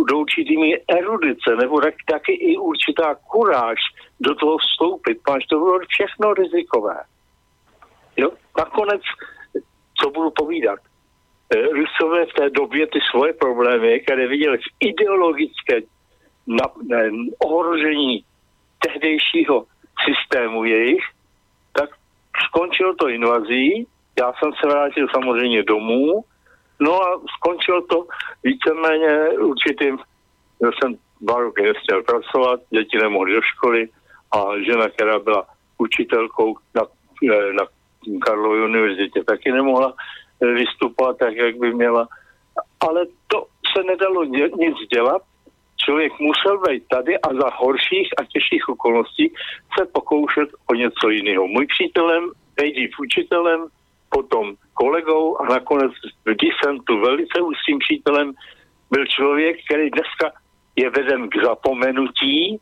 [0.09, 3.79] do určitý erudice, nebo tak, taky i určitá kuráž
[4.21, 5.19] do toho vstoupit.
[5.27, 6.97] Páč, to bylo všechno rizikové.
[8.17, 8.31] Jo?
[8.59, 9.03] Nakonec,
[10.01, 10.79] co budu povídat,
[11.55, 15.81] eh, Rusové v té době ty svoje problémy, které viděli v ideologické
[16.47, 17.11] na, ne,
[17.45, 18.25] ohrožení
[18.79, 19.67] tehdejšího
[20.05, 21.05] systému jejich,
[22.57, 23.87] skončilo to invazí.
[24.19, 26.25] Já jsem se vrátil samozřejmě domů,
[26.81, 28.07] No a skončilo to
[28.45, 29.99] víceméně určitým,
[30.61, 33.88] že jsem dva roky nesměl pracovat, děti nemohly do školy
[34.33, 35.47] a žena, která byla
[35.79, 36.83] učitelkou na,
[37.53, 37.64] na
[38.21, 39.95] Karlově univerzitě, taky nemohla
[40.40, 42.09] vystupovat tak, jak by měla.
[42.81, 45.23] Ale to se nedalo nic dělat.
[45.85, 49.33] Člověk musel být tady a za horších a těžších okolností
[49.79, 51.47] se pokoušet o něco jiného.
[51.47, 53.66] Můj přítelem, nejdřív učitelem,
[54.11, 55.92] potom kolegou a nakonec
[56.25, 58.33] vždy jsem tu velice úzkým přítelem
[58.90, 60.33] byl člověk, který dneska
[60.77, 62.61] je veden k zapomenutí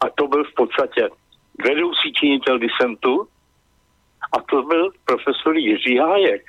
[0.00, 1.08] a to byl v podstatě
[1.64, 3.28] vedoucí činitel disentu
[4.32, 6.42] a to byl profesor Jiří Hájek,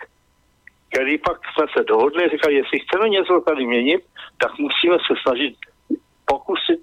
[0.89, 4.01] který pak jsme se dohodli, říkali, jestli chceme něco tady měnit,
[4.37, 5.55] tak musíme se snažit
[6.25, 6.79] pokusit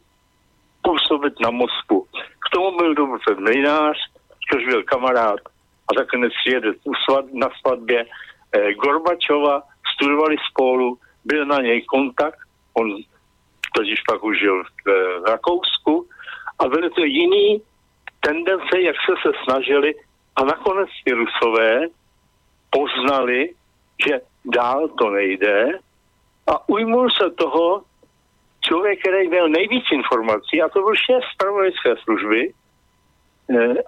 [0.83, 2.07] působit na Moskvu.
[2.45, 3.97] K tomu byl dobře Mlinář,
[4.53, 5.41] což byl kamarád
[5.89, 6.73] a nakonec jede
[7.33, 8.05] na svatbě.
[8.53, 9.63] Eh, Gorbačova,
[9.95, 12.39] studovali spolu, byl na něj kontakt,
[12.75, 12.97] on
[13.77, 16.09] totiž pak už žil v, eh, v Rakousku.
[16.59, 17.63] A byly to jiný
[18.21, 19.95] tendence, jak se se snažili
[20.37, 21.87] a nakonec ty Rusové
[22.71, 23.51] poznali,
[24.07, 25.79] že dál to nejde
[26.47, 27.83] a ujmul se toho
[28.61, 32.53] člověk, který měl nejvíc informací, a to byl šéf spravodajské služby,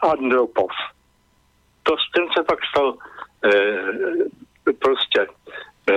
[0.02, 0.70] Andropov
[1.82, 2.94] to, ten se pak stal
[3.44, 5.94] e, prostě e,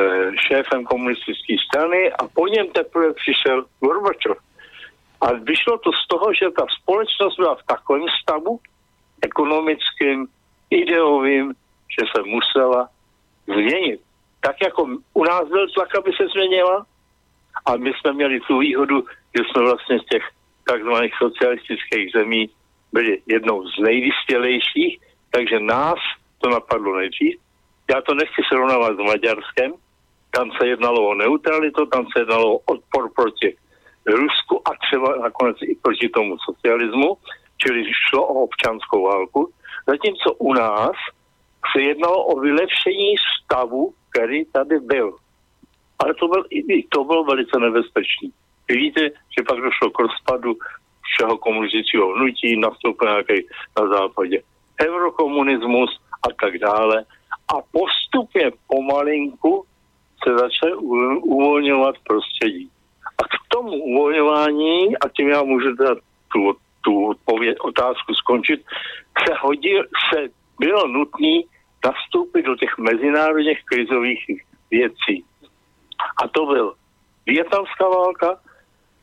[0.47, 4.37] šéfem komunistické strany a po něm teprve přišel Gorbačov.
[5.21, 8.59] A vyšlo to z toho, že ta společnost byla v takovém stavu
[9.21, 10.27] ekonomickým,
[10.69, 11.53] ideovým,
[11.99, 12.89] že se musela
[13.47, 14.01] změnit.
[14.39, 16.85] Tak jako u nás byl tlak, aby se změnila,
[17.65, 19.03] a my jsme měli tu výhodu,
[19.37, 20.23] že jsme vlastně z těch
[20.67, 22.49] takzvaných socialistických zemí
[22.93, 24.99] byli jednou z nejvyspělejších,
[25.31, 25.99] takže nás
[26.37, 27.35] to napadlo nejdřív.
[27.91, 29.73] Já to nechci srovnávat s Maďarskem.
[30.31, 33.55] Tam se jednalo o neutralitu, tam se jednalo o odpor proti
[34.05, 37.17] Rusku a třeba nakonec i proti tomu socialismu,
[37.57, 39.49] čili šlo o občanskou válku.
[39.87, 40.95] Zatímco u nás
[41.75, 45.15] se jednalo o vylepšení stavu, který tady byl.
[45.99, 46.43] Ale to, byl,
[46.89, 48.29] to bylo velice nebezpečné.
[48.69, 50.55] Vy víte, že pak došlo k rozpadu
[51.03, 52.55] všeho komunistického hnutí,
[53.03, 53.47] nějaký
[53.79, 54.41] na západě
[54.81, 57.05] eurokomunismus a tak dále.
[57.53, 59.65] A postupně pomalinku
[60.23, 60.75] se začne
[61.21, 62.69] uvolňovat prostředí.
[63.17, 65.97] A k tomu uvolňování, a tím já můžu dát
[66.33, 68.61] tu, tu odpověd, otázku skončit,
[69.27, 70.27] se hodil, se
[70.59, 71.41] bylo nutné
[71.85, 74.25] nastoupit do těch mezinárodních krizových
[74.71, 75.25] věcí.
[76.23, 76.73] A to byl
[77.25, 78.39] Větnamská válka.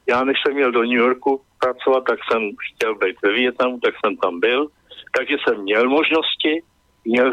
[0.08, 3.94] Já než jsem měl do New Yorku pracovat, tak jsem chtěl být ve Větnamu, tak
[4.00, 4.68] jsem tam byl.
[5.16, 6.62] Takže jsem měl možnosti,
[7.04, 7.32] měl,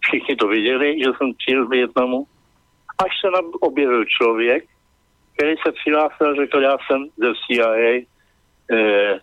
[0.00, 2.26] všichni to viděli, že jsem přijel z Větnamu.
[2.98, 4.64] Až se nám objevil člověk,
[5.34, 9.20] který se přihlásil a řekl, já jsem ze CIA eh,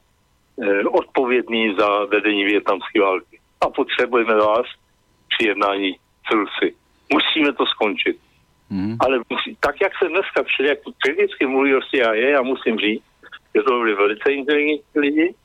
[0.62, 3.40] eh, odpovědný za vedení větnamské války.
[3.62, 4.66] A potřebujeme vás
[5.30, 5.96] při jednání
[6.28, 6.76] s Rusy.
[7.14, 8.18] Musíme to skončit.
[8.74, 8.98] Mm.
[9.00, 13.04] Ale musí, tak, jak se dneska všelijak kriticky mluví o CIA, já musím říct,
[13.56, 15.36] že to byli velice inteligentní lidi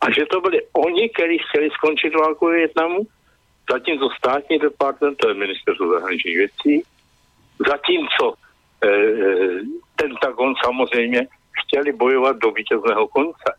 [0.00, 2.98] a že to byli oni, kteří chtěli skončit válku v Větnamu,
[3.72, 6.82] zatímco státní department, to je ministerstvo zahraničních věcí,
[7.68, 8.88] zatímco e,
[9.96, 11.26] Pentagon samozřejmě
[11.62, 13.50] chtěli bojovat do vítězného konce.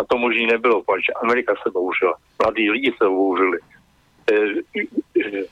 [0.00, 3.58] A to možný nebylo, protože Amerika se bouřila, mladí lidi se bouřili.
[4.32, 4.34] E,
[5.20, 5.44] e,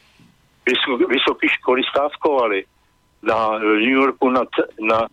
[1.08, 2.64] vysoké školy stávkovali.
[3.22, 4.42] Na New Yorku na,
[4.80, 5.06] na,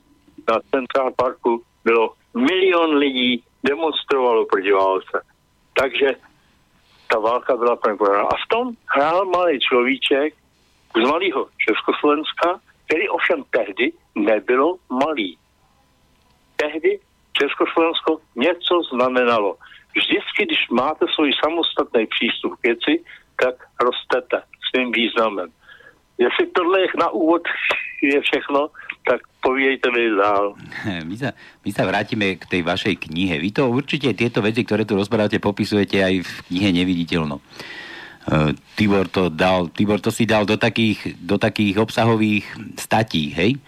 [0.50, 5.22] na Central Parku bylo milion lidí, demonstrovalo proti válce.
[5.74, 6.16] Takže
[7.08, 8.24] ta válka byla prohrána.
[8.24, 10.34] A v tom hrál malý človíček
[10.96, 15.38] z malého Československa, který ovšem tehdy nebylo malý.
[16.56, 17.00] Tehdy
[17.34, 19.56] Československo něco znamenalo.
[19.96, 23.04] Vždycky, když máte svůj samostatný přístup k věci,
[23.44, 25.50] tak rostete svým významem.
[26.18, 27.42] Jestli tohle je na úvod
[28.14, 28.70] je všechno,
[29.06, 30.58] tak povídejte mi dál.
[31.10, 31.30] My sa,
[31.62, 33.38] my sa vrátime k tej vašej knihe.
[33.38, 37.38] Vy to určite tieto veci, ktoré tu rozprávate, popisujete aj v knihe Neviditeľno.
[38.26, 42.46] Uh, Tibor to, dal, Tibor to si dal do takých, do takých obsahových
[42.82, 43.62] statí, hej?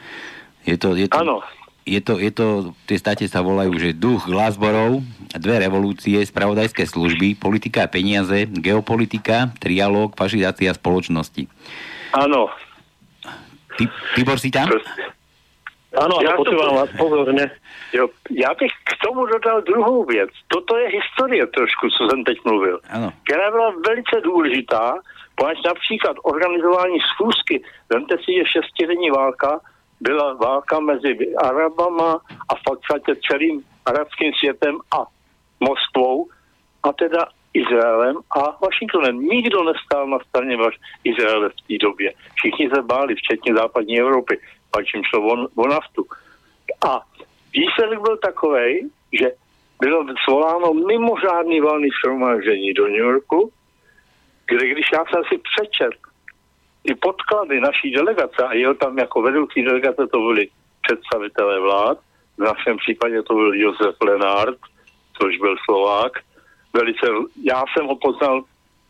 [0.66, 1.46] Je to, je to.
[1.88, 5.00] Je to, je to, tie state sa volajú, že duch Glasborov,
[5.32, 11.48] dve revolúcie, spravodajské služby, politika a peniaze, geopolitika, trialóg, fašizácia spoločnosti.
[12.12, 12.52] Áno.
[13.78, 13.86] Ty,
[14.16, 14.68] Tibor si tam?
[15.98, 17.48] Áno, ja počúvam vás pozorne.
[17.96, 20.30] Jo, já bych k tomu dodal druhou věc.
[20.48, 22.80] Toto je historie trošku, co jsem teď mluvil.
[22.90, 23.14] Ano.
[23.24, 24.94] Která byla velice důležitá,
[25.36, 29.60] poněvadž například organizování schůzky, vemte si, že šestidenní válka
[30.02, 35.06] byla válka mezi Arabama a v podstatě celým arabským světem a
[35.60, 36.28] Moskvou
[36.84, 37.28] a teda
[37.62, 39.20] Izraelem a Washingtonem.
[39.20, 40.58] Nikdo nestál na straně
[41.04, 42.14] Izraele v té době.
[42.36, 44.40] Všichni se báli, včetně západní Evropy,
[44.72, 46.06] pačím šlo o, naftu.
[46.88, 47.02] A
[47.54, 49.32] výsledek byl takový, že
[49.80, 53.52] bylo svoláno mimořádný valný shromáždění do New Yorku,
[54.48, 55.94] kde když já jsem si přečet
[56.84, 60.48] ty podklady naší delegace, a jel tam jako vedoucí delegace, to byli
[60.82, 61.98] představitelé vlád,
[62.38, 64.58] v našem případě to byl Josef Lenard,
[65.22, 66.12] což byl Slovák.
[66.74, 67.08] Velice,
[67.44, 68.44] já jsem ho poznal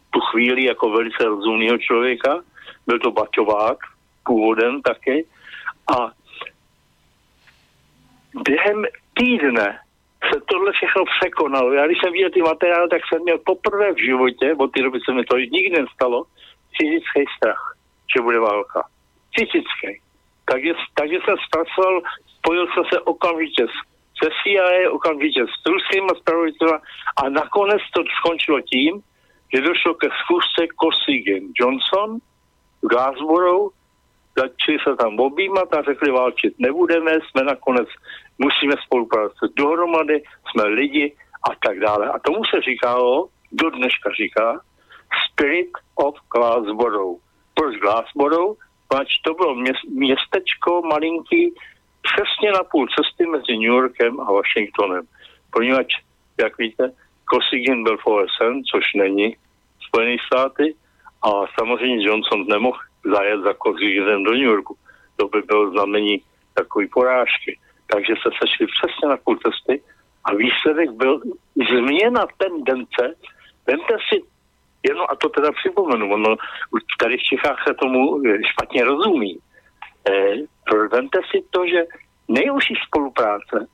[0.10, 2.44] tu chvíli jako velice rozumného člověka,
[2.88, 3.78] byl to Baťovák,
[4.26, 5.26] původem taky,
[5.98, 6.12] a
[8.44, 9.80] během týdne
[10.34, 11.74] se tohle všechno překonalo.
[11.74, 15.00] Já když jsem viděl ty materiály, tak jsem měl poprvé v životě, od té doby
[15.06, 16.26] se mi to nikdy nestalo,
[16.78, 17.78] fyzický strach
[18.16, 18.88] že bude válka.
[19.40, 20.02] Fyzický.
[20.46, 22.02] Takže, takže jsem zpracoval,
[22.38, 23.76] spojil jsem se okamžitě s,
[24.18, 26.68] se CIA, okamžitě s ruskými spravodajství
[27.22, 29.02] a nakonec to skončilo tím,
[29.54, 32.20] že došlo ke schůzce Kosygin Johnson
[32.82, 33.70] v Glasgow,
[34.38, 37.88] začali se tam objímat a řekli, válčit nebudeme, jsme nakonec,
[38.38, 41.16] musíme spolupracovat dohromady, jsme lidi
[41.50, 42.10] a tak dále.
[42.10, 44.62] A tomu se říkalo, do dneška říká,
[45.26, 47.18] Spirit of Glasgow
[47.58, 48.54] proč Glassboro,
[48.88, 49.56] pač to bylo
[49.90, 51.54] městečko malinký,
[52.10, 55.04] přesně na půl cesty mezi New Yorkem a Washingtonem.
[55.52, 55.94] Poněvadž,
[56.40, 56.92] jak víte,
[57.26, 59.36] Kosygin byl v OSN, což není
[59.88, 60.76] Spojené státy,
[61.24, 61.30] a
[61.60, 64.78] samozřejmě Johnson nemohl zajet za Kosyginem do New Yorku.
[65.16, 66.22] To by bylo znamení
[66.54, 67.60] takové porážky.
[67.88, 69.82] Takže se sešli přesně na půl cesty
[70.24, 71.22] a výsledek byl
[71.56, 73.16] změna tendence.
[73.68, 74.22] Vemte si
[74.84, 76.36] Jenom a to teda připomenu, ono
[77.00, 78.22] tady v Čechách se tomu
[78.52, 79.40] špatně rozumí.
[80.10, 80.36] Eh,
[80.92, 81.86] vemte si to, že
[82.28, 83.68] nejužší spolupráce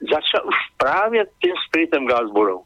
[0.00, 2.62] začala už právě tím spiritem Gázborou.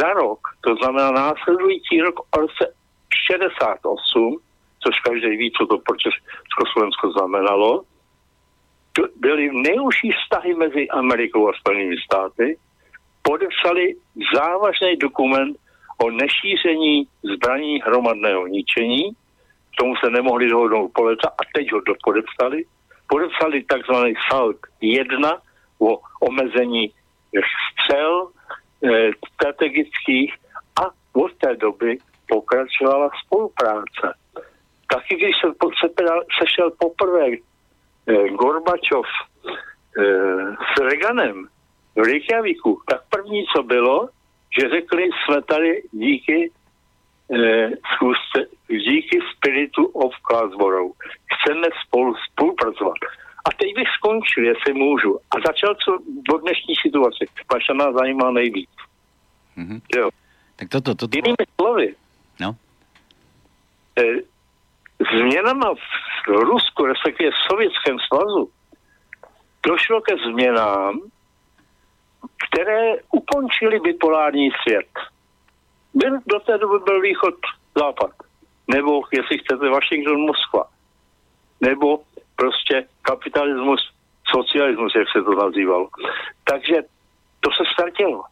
[0.00, 2.74] Za rok, to znamená následující rok v roce
[3.26, 4.38] 68,
[4.82, 7.82] což každý ví, co to pro Československo znamenalo,
[9.16, 12.58] byly nejužší vztahy mezi Amerikou a Spojenými státy,
[13.22, 13.94] podepsali
[14.34, 15.56] závažný dokument
[15.98, 19.12] o nešíření zbraní hromadného ničení.
[19.72, 22.64] K tomu se nemohli dohodnout po leta a teď ho podepsali.
[23.08, 25.38] Podepsali takzvaný SALT 1
[25.78, 26.92] o omezení
[27.72, 28.28] střel
[28.84, 30.34] e, strategických
[30.80, 31.98] a od té doby
[32.28, 34.14] pokračovala spolupráce.
[34.92, 35.48] Taky když se,
[35.80, 35.88] se
[36.38, 37.38] sešel poprvé e,
[38.28, 40.02] Gorbačov e,
[40.74, 41.48] s Reganem
[41.96, 44.08] v Reykjavíku, tak první, co bylo,
[44.58, 46.52] že řekli, jsme tady díky
[47.34, 50.92] e, schůzce, díky spiritu of Klasborou.
[51.34, 52.98] Chceme spolu spolupracovat.
[53.44, 55.18] A teď bych skončil, jestli můžu.
[55.30, 55.98] A začal co
[56.30, 57.24] do dnešní situace.
[57.46, 58.70] Paša nás zajímá nejvíc.
[59.58, 59.80] Mm-hmm.
[59.96, 60.10] Jo.
[60.56, 61.16] Tak toto, toto...
[61.16, 61.94] Jinými slovy,
[62.40, 62.56] no?
[63.98, 64.02] e,
[65.12, 68.50] změnama v Rusku, respektive v Sovětském svazu,
[69.66, 71.00] došlo ke změnám,
[72.48, 74.88] které ukončily bipolární svět.
[75.96, 77.34] Byl, do té doby byl východ
[77.78, 78.10] západ.
[78.68, 80.64] Nebo, jestli chcete, Washington, Moskva.
[81.60, 82.00] Nebo
[82.36, 83.80] prostě kapitalismus,
[84.34, 85.88] socialismus, jak se to nazývalo.
[86.44, 86.76] Takže
[87.40, 88.22] to se ztratilo.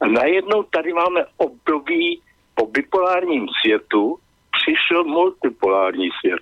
[0.00, 2.22] A najednou tady máme období
[2.54, 4.18] po bipolárním světu,
[4.58, 6.40] přišel multipolární svět.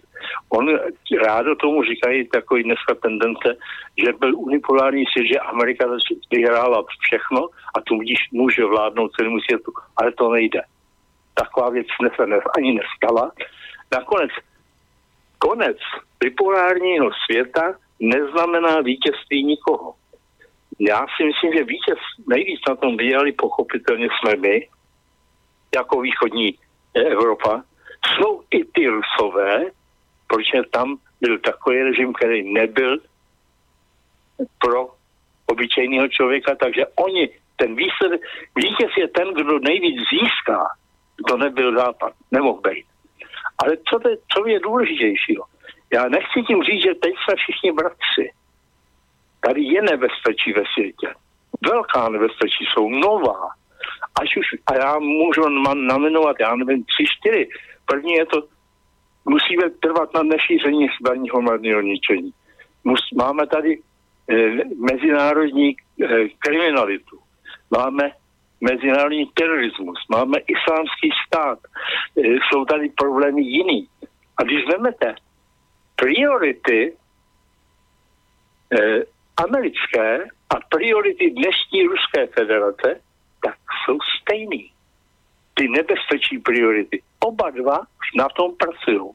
[0.49, 0.79] On
[1.27, 3.49] rádo tomu říkají takový dneska tendence,
[4.05, 5.85] že byl unipolární svět, že Amerika
[6.33, 7.41] vyhrála všechno
[7.77, 9.73] a tu vidíš může vládnout celému světu.
[9.97, 10.61] Ale to nejde.
[11.35, 11.87] Taková věc
[12.17, 12.23] se
[12.57, 13.33] ani nestala.
[13.95, 14.31] Nakonec
[15.39, 15.77] konec
[16.21, 19.95] bipolárního světa neznamená vítězství nikoho.
[20.81, 21.99] Já si myslím, že vítěz
[22.29, 24.69] nejvíc na tom vyjeli pochopitelně jsme my,
[25.75, 26.55] jako východní
[26.95, 27.63] Evropa.
[28.15, 29.65] Jsou i ty Rusové,
[30.27, 32.99] protože tam byl takový režim, který nebyl
[34.61, 34.89] pro
[35.47, 38.21] obyčejného člověka, takže oni, ten výsledek,
[38.57, 40.67] vítěz je ten, kdo nejvíc získá,
[41.29, 42.87] to nebyl západ, nemohl být.
[43.59, 45.45] Ale co, to, co je důležitějšího?
[45.93, 48.31] Já nechci tím říct, že teď jsme všichni bratři.
[49.41, 51.09] Tady je nebezpečí ve světě.
[51.71, 53.49] Velká nebezpečí jsou nová.
[54.21, 57.49] Až už, a já můžu namenovat, já nevím, tři, čtyři.
[57.87, 58.43] První je to,
[59.25, 62.33] musíme trvat na nešíření zbraní hromadného ničení.
[62.85, 64.35] Mus, máme tady e,
[64.93, 65.75] mezinárodní e,
[66.39, 67.19] kriminalitu.
[67.71, 68.11] Máme
[68.61, 71.59] mezinárodní terorismus, máme islámský stát,
[72.17, 73.89] e, jsou tady problémy jiný.
[74.37, 75.15] A když vezmete
[75.97, 76.97] priority
[78.73, 79.03] e,
[79.37, 83.01] americké a priority dnešní Ruské federace,
[83.45, 84.71] tak jsou stejný.
[85.57, 87.03] Ty nebezpečí priority.
[87.25, 87.81] Oba dva
[88.17, 89.11] na tom pracují.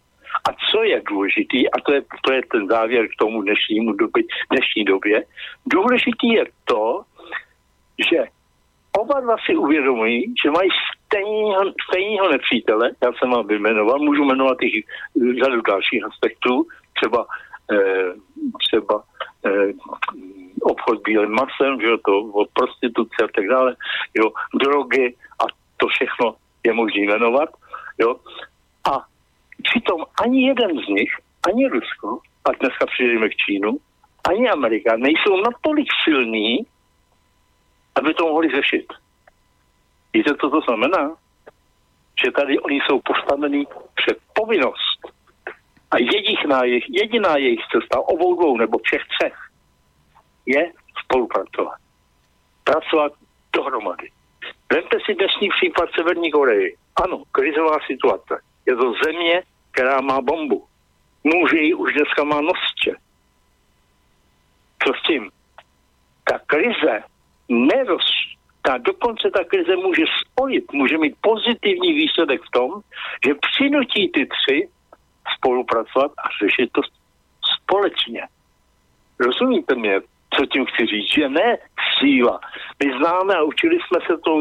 [0.48, 4.24] A co je důležitý, a to je, to je ten závěr k tomu dnešnímu doby,
[4.52, 5.24] dnešní době,
[5.66, 7.02] důležitý je to,
[8.12, 8.24] že
[8.98, 10.70] oba dva si uvědomují, že mají
[11.06, 14.84] stejného, stejného nepřítele, já jsem vám vyjmenoval, můžu jmenovat i
[15.44, 17.26] řadu dalších aspektů, třeba,
[17.72, 18.14] eh,
[18.68, 19.04] třeba
[19.46, 19.74] eh,
[20.62, 23.76] obchod bílým masem, že to prostituce a tak dále,
[24.14, 25.16] jo, drogy
[25.82, 27.50] to všechno je možné jmenovat,
[27.98, 28.16] jo.
[28.92, 29.06] A
[29.64, 31.12] přitom ani jeden z nich,
[31.48, 33.78] ani Rusko, a dneska přijdeme k Čínu,
[34.30, 36.66] ani Amerika nejsou natolik silní,
[37.96, 38.88] aby to mohli řešit.
[40.14, 41.16] Víte, co to znamená?
[42.26, 45.00] Že tady oni jsou postavení před povinnost.
[45.92, 49.36] A jediná jejich, jediná jejich cesta, obou dvou nebo všech třech,
[50.46, 50.72] je
[51.04, 51.78] spolupracovat.
[52.64, 53.14] Pracovat
[53.54, 54.10] dohromady.
[54.74, 56.76] Vemte si dnešní případ Severní Koreji.
[57.04, 58.42] Ano, krizová situace.
[58.66, 60.66] Je to země, která má bombu.
[61.24, 62.94] Může ji už dneska má nosče.
[64.84, 65.32] Co s tím?
[66.24, 67.04] Ta krize
[67.50, 68.12] neroz,
[68.62, 72.82] ta dokonce ta krize může spojit, může mít pozitivní výsledek v tom,
[73.26, 74.70] že přinutí ty tři
[75.38, 76.82] spolupracovat a řešit to
[77.56, 78.22] společně.
[79.20, 80.02] Rozumíte mě,
[80.34, 81.14] co tím chci říct?
[81.14, 81.58] Že ne
[82.00, 82.40] síla.
[82.84, 84.32] My známe a učili jsme se to,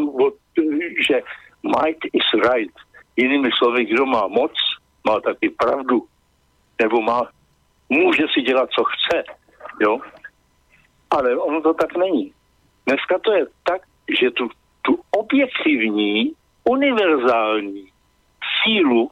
[1.08, 1.20] že
[1.62, 2.74] might is right.
[3.16, 4.52] Jinými slovy, kdo má moc,
[5.06, 6.06] má taky pravdu.
[6.82, 7.22] Nebo má,
[7.88, 9.24] může si dělat, co chce.
[9.80, 9.98] Jo?
[11.10, 12.32] Ale ono to tak není.
[12.86, 13.82] Dneska to je tak,
[14.20, 14.48] že tu,
[14.82, 16.32] tu objektivní,
[16.64, 17.88] univerzální
[18.62, 19.10] sílu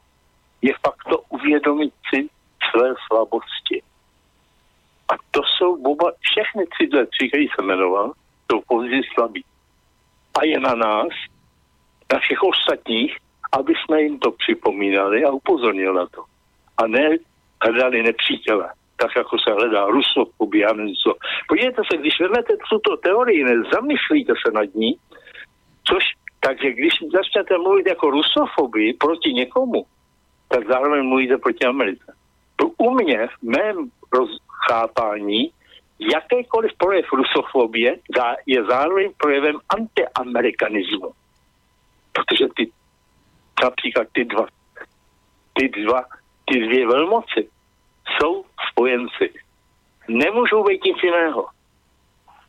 [0.63, 2.29] je fakt to uvědomit si
[2.71, 3.83] své slabosti.
[5.13, 8.13] A to jsou oba, všechny tři, tři, který jsem jmenoval,
[8.53, 9.45] jsou pozici slabí.
[10.41, 11.09] A je na nás,
[12.13, 13.17] na všech ostatních,
[13.53, 16.25] aby jsme jim to připomínali a upozornili na to.
[16.79, 17.09] A ne
[17.63, 21.15] hledali nepřítele tak jako se hledá rusofobie a něco.
[21.49, 24.97] Podívejte se, když vezmete tuto teorii, zamyslíte se nad ní,
[25.89, 26.05] což,
[26.41, 29.87] takže když začnete mluvit jako rusofobii proti někomu,
[30.49, 32.15] tak zároveň mluvíte proti Americe.
[32.79, 35.53] U mě, v mém rozchápání,
[35.99, 37.97] jakýkoliv projev rusofobie
[38.47, 41.13] je zároveň projevem antiamerikanismu.
[42.13, 42.71] Protože ty,
[43.63, 44.47] například ty dva,
[45.53, 46.03] ty dva,
[46.45, 47.49] ty dvě velmoci
[48.09, 49.35] jsou spojenci.
[50.09, 51.47] Nemůžou být nic jiného.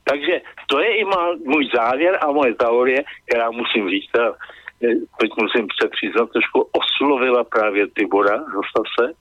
[0.04, 4.34] Takže to je i má, můj závěr a moje teorie, která musím říct, teda,
[5.20, 9.14] teď musím se přiznat, trošku oslovila právě Tibora zase,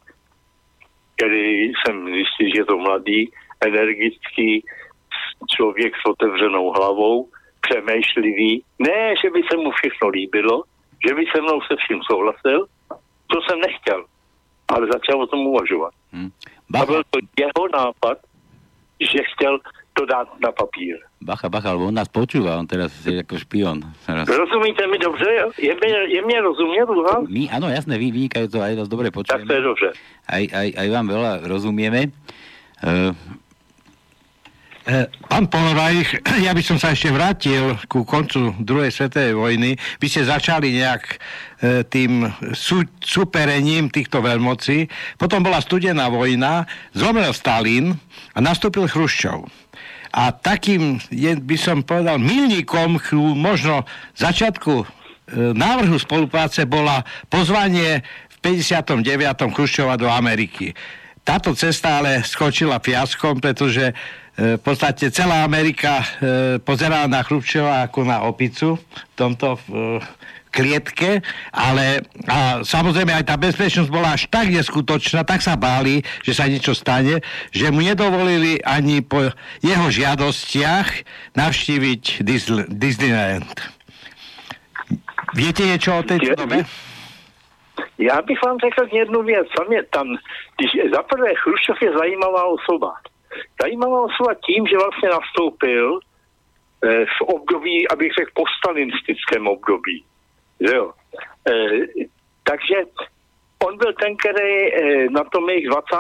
[1.18, 3.30] který jsem zjistil, že je to mladý,
[3.66, 4.64] energický
[5.56, 7.28] člověk s otevřenou hlavou,
[7.60, 8.62] přemýšlivý.
[8.78, 10.62] Ne, že by se mu všechno líbilo,
[11.06, 12.66] že by se mnou se vším souhlasil,
[13.26, 14.04] to jsem nechtěl,
[14.68, 15.94] ale začal o tom uvažovat.
[16.12, 16.30] Hmm.
[16.80, 18.18] A byl to jeho nápad,
[19.00, 19.58] že chtěl
[19.92, 20.96] to dát na papír.
[21.18, 23.82] Bacha, bacha, lebo on nás počúva, on teraz je ako špion.
[24.06, 25.50] Rozumíte mi dobře?
[25.58, 25.74] Je,
[26.14, 26.86] je mne rozumieť?
[27.26, 29.42] My, áno, jasné, vy to aj vás dobre počujeme.
[29.42, 29.88] Tak to je dobře.
[30.30, 32.14] Aj, aj, aj vám veľa rozumieme.
[32.78, 33.10] Uh,
[35.28, 39.70] Pán Polorajch, ja by som sa ešte vrátil ku koncu druhej svetovej vojny.
[40.00, 41.16] Vy ste začali nejak e,
[41.84, 42.24] tým
[42.56, 44.88] sú, superením týchto veľmocí.
[45.20, 46.64] Potom bola studená vojna,
[46.96, 48.00] zomrel Stalin
[48.32, 49.44] a nastúpil Chruščov.
[50.18, 50.98] A takým,
[51.46, 52.98] by som povedal, milníkom
[53.38, 53.86] možno
[54.18, 54.86] začiatku e,
[55.54, 58.02] návrhu spolupráce bola pozvanie
[58.34, 59.06] v 59.
[59.54, 60.74] Chruščova do Ameriky.
[61.22, 63.94] Táto cesta ale skočila fiaskom, pretože
[64.38, 66.06] E, v podstate celá Amerika e,
[66.62, 69.58] pozerala na Chrupčova ako na opicu v tomto
[70.51, 71.22] klietke,
[71.53, 76.49] ale a samozrejme aj tá bezpečnosť bola až tak neskutočná, tak sa báli, že sa
[76.49, 77.20] niečo stane,
[77.53, 79.30] že mu nedovolili ani po
[79.61, 80.88] jeho žiadostiach
[81.36, 82.24] navštíviť
[82.68, 83.57] Disneyland.
[85.36, 86.64] Viete niečo o tejto dobe?
[87.99, 89.46] Já bych vám řekl jednu věc.
[89.57, 90.07] Tam je tam,
[90.57, 92.94] když za prvé Chruščov je zajímavá osoba.
[93.62, 100.05] Zajímavá osoba tím, že vlastně nastoupil eh, v období, abych řekl, postalistickém období.
[100.61, 100.92] Že jo?
[101.50, 102.04] Eh,
[102.42, 102.74] takže
[103.66, 105.96] on byl ten, který eh, na tom jejich 20.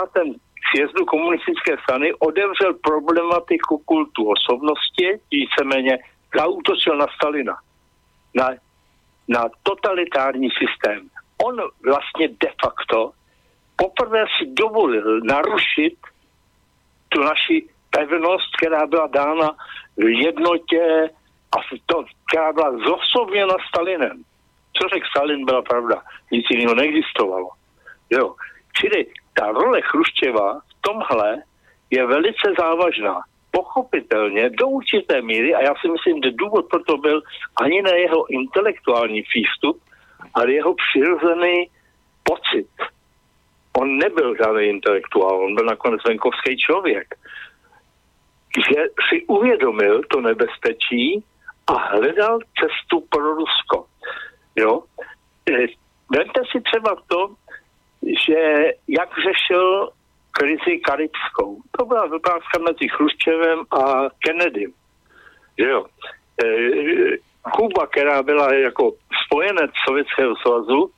[0.70, 5.98] sjezdu komunistické strany odevřel problematiku kultu osobnosti, víceméně
[6.36, 7.56] zautočil na Stalina,
[8.34, 8.48] na,
[9.28, 11.08] na totalitární systém.
[11.44, 13.12] On vlastně de facto
[13.76, 15.96] poprvé si dovolil narušit
[17.08, 19.50] tu naši pevnost, která byla dána
[19.96, 21.10] v jednotě
[21.52, 24.24] a to, která byla zosobněna Stalinem.
[24.78, 26.02] Co řekl Stalin, byla pravda.
[26.32, 27.48] Nic jiného neexistovalo.
[28.10, 28.34] Jo.
[28.80, 31.42] Čili ta role Chruščeva v tomhle
[31.90, 33.20] je velice závažná.
[33.50, 37.22] Pochopitelně do určité míry, a já si myslím, že důvod pro to byl
[37.62, 39.80] ani na jeho intelektuální přístup,
[40.34, 41.70] ale jeho přirozený
[42.22, 42.68] pocit
[43.80, 47.14] on nebyl žádný intelektuál, on byl nakonec venkovský člověk,
[48.68, 51.24] že si uvědomil to nebezpečí
[51.66, 53.86] a hledal cestu pro Rusko.
[54.58, 54.82] Jo?
[55.50, 55.52] E,
[56.16, 57.34] vemte si třeba to,
[58.26, 59.88] že jak řešil
[60.30, 61.56] krizi karibskou.
[61.78, 64.72] To byla otázka mezi Chruščevem a Kennedym.
[65.56, 65.86] Jo.
[66.44, 66.46] E,
[67.52, 68.92] Kuba, která byla jako
[69.24, 70.90] spojenec Sovětského svazu,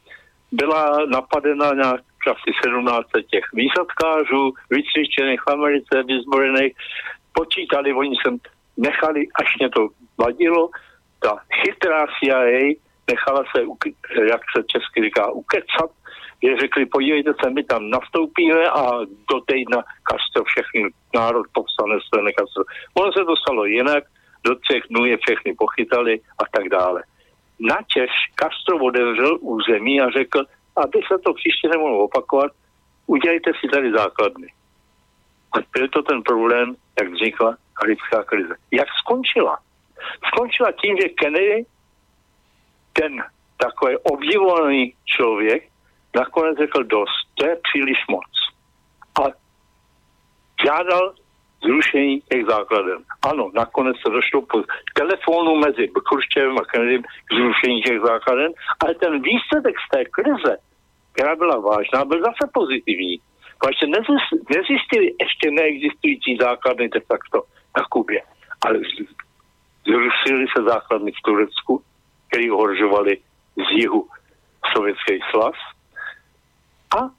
[0.52, 6.72] byla napadena nějak asi 17 těch výsadkářů, vycvičených v Americe, vyzbrojených,
[7.32, 8.38] počítali, oni sem
[8.76, 9.88] nechali, až mě to
[10.18, 10.70] vadilo,
[11.20, 12.74] ta chytrá CIA
[13.10, 13.62] nechala se,
[14.32, 15.90] jak se česky říká, ukecat,
[16.42, 18.82] je řekli, podívejte se, my tam nastoupíme a
[19.30, 20.80] do týdna Castro všechny
[21.14, 22.62] národ povstane se Castro.
[22.94, 24.04] Ono se to stalo jinak,
[24.44, 27.02] do třech dnů je všechny pochytali a tak dále.
[27.60, 30.44] Načež Castro odevřel území a řekl,
[30.76, 32.52] aby se to příště nemohlo opakovat,
[33.06, 34.48] udělejte si tady základny.
[35.54, 38.54] A byl to ten problém, jak vznikla karibská krize.
[38.70, 39.58] Jak skončila?
[40.28, 41.64] Skončila tím, že Kennedy,
[42.92, 43.22] ten
[43.56, 45.68] takový obdivovaný člověk,
[46.16, 48.30] nakonec řekl dost, to je příliš moc.
[49.20, 49.22] A
[50.64, 51.14] žádal
[51.64, 53.04] zrušení těch základem.
[53.22, 54.62] Ano, nakonec se došlo po
[54.94, 58.52] telefonu mezi Khruščevem a Kennedym k zrušení těch základem,
[58.84, 60.56] ale ten výsledek z té krize
[61.12, 63.20] která byla vážná, byl zase pozitivní.
[63.58, 63.86] Protože
[64.56, 67.42] nezjistili ještě neexistující základny de facto
[67.76, 68.22] na Kubě,
[68.66, 68.78] ale
[69.86, 71.82] zrušili se základny v Turecku,
[72.30, 73.18] který ohrožovali
[73.56, 74.08] z jihu
[74.72, 75.54] Sovětský svaz
[76.98, 77.10] a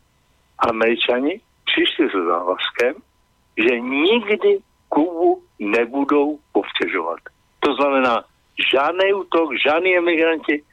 [0.69, 2.95] američani přišli se závazkem,
[3.57, 4.59] že nikdy
[4.89, 7.19] Kubu nebudou povstěžovat.
[7.59, 8.23] To znamená,
[8.73, 10.63] žádný útok, žádný emigranti,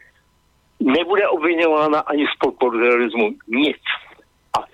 [0.81, 3.83] nebude obvinována ani z podporu terorismu nic.
[4.59, 4.65] A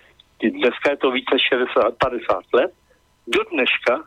[0.43, 2.73] dneska je to více 60, 50 let,
[3.27, 4.05] do dneška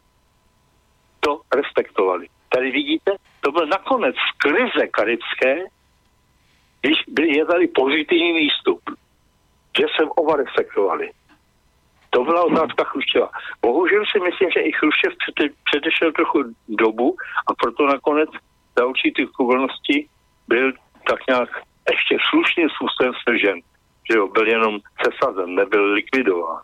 [1.20, 2.28] to respektovali.
[2.50, 3.12] Tady vidíte,
[3.48, 5.56] to byl nakonec krize karibské,
[6.82, 6.98] když
[7.38, 8.82] je tady pozitivní výstup,
[9.78, 11.12] že se oba respektovali.
[12.10, 13.30] To byla otázka Chruščeva.
[13.62, 15.14] Bohužel si myslím, že i Chruščev
[15.66, 17.16] předešel trochu dobu
[17.48, 18.30] a proto nakonec
[18.78, 20.10] za určitých okolností
[20.48, 20.72] byl
[21.10, 21.50] tak nějak
[21.92, 23.58] ještě slušným způsobem stržen.
[24.12, 26.62] Že jo, byl jenom sesazen, nebyl likvidován.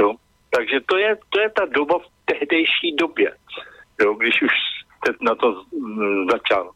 [0.00, 0.14] Jo.
[0.50, 3.36] Takže to je, to je ta doba v tehdejší době,
[4.00, 4.52] jo, když už
[5.20, 5.62] na to
[6.30, 6.70] začal.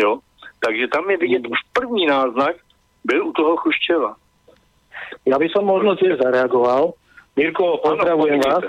[0.00, 0.18] Jo.
[0.64, 2.56] Takže tam je vidět už první náznak,
[3.04, 4.16] byl u toho Chruščeva.
[5.24, 6.92] Ja by som možno tiež zareagoval.
[7.36, 8.64] Mirko, pozdravujem ano, vás.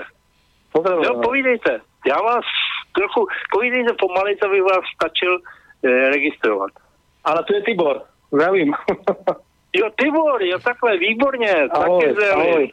[0.72, 1.26] Pozdravujem no, vás.
[1.26, 1.72] povídejte.
[2.06, 2.44] Já vás
[2.92, 6.70] trochu, povídejte pomaly, aby vás stačil e, registrovat.
[7.24, 8.02] Ale to je Tibor.
[8.32, 8.74] Zdravím.
[9.80, 11.52] jo, Tibor, jo, takhle, výborně.
[11.70, 12.40] Ahoj, taky zdravím.
[12.40, 12.72] ahoj.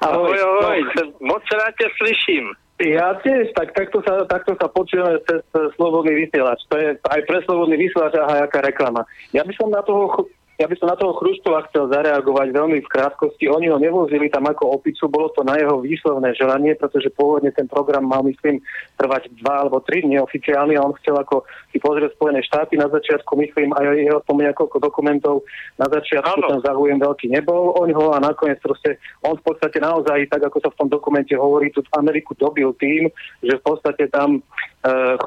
[0.00, 0.82] Ahoj, ahoj, ahoj.
[0.96, 1.02] No.
[1.20, 2.44] moc rád tě slyším.
[2.76, 5.40] Ja tiež, tak takto sa, takto sa počujeme cez
[5.80, 6.60] slobodný vysielač.
[6.68, 9.08] To je aj pre slobodný vysielač a jaká reklama.
[9.32, 12.88] Ja by som na toho ja by som na toho Chruštova chcel zareagovať veľmi v
[12.88, 13.44] krátkosti.
[13.52, 17.68] Oni ho nevozili tam ako opicu, bolo to na jeho výslovné želanie, pretože pôvodne ten
[17.68, 18.64] program mal, myslím,
[18.96, 22.88] trvať dva alebo tri dní oficiálny a on chcel ako si pozrieť Spojené štáty na
[22.88, 25.44] začiatku, myslím, aj jeho tom niekoľko dokumentov
[25.76, 26.48] na začiatku ano.
[26.56, 30.58] ten záujem veľký nebol oň ho a nakoniec proste on v podstate naozaj, tak ako
[30.64, 33.12] sa v tom dokumente hovorí, tu Ameriku dobil tým,
[33.44, 34.40] že v podstate tam e,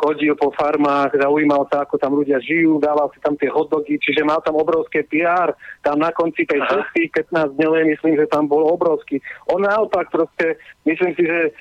[0.02, 4.26] chodil po farmách, zaujímal sa, ako tam ľudia žijú, dával si tam tie hotdogy, čiže
[4.26, 5.52] mal tam obrovské PR.
[5.84, 9.20] Tam na konci tej cesty 15 dňovej, myslím, že tam bol obrovský.
[9.52, 10.56] On naopak proste,
[10.88, 11.52] myslím si, že e,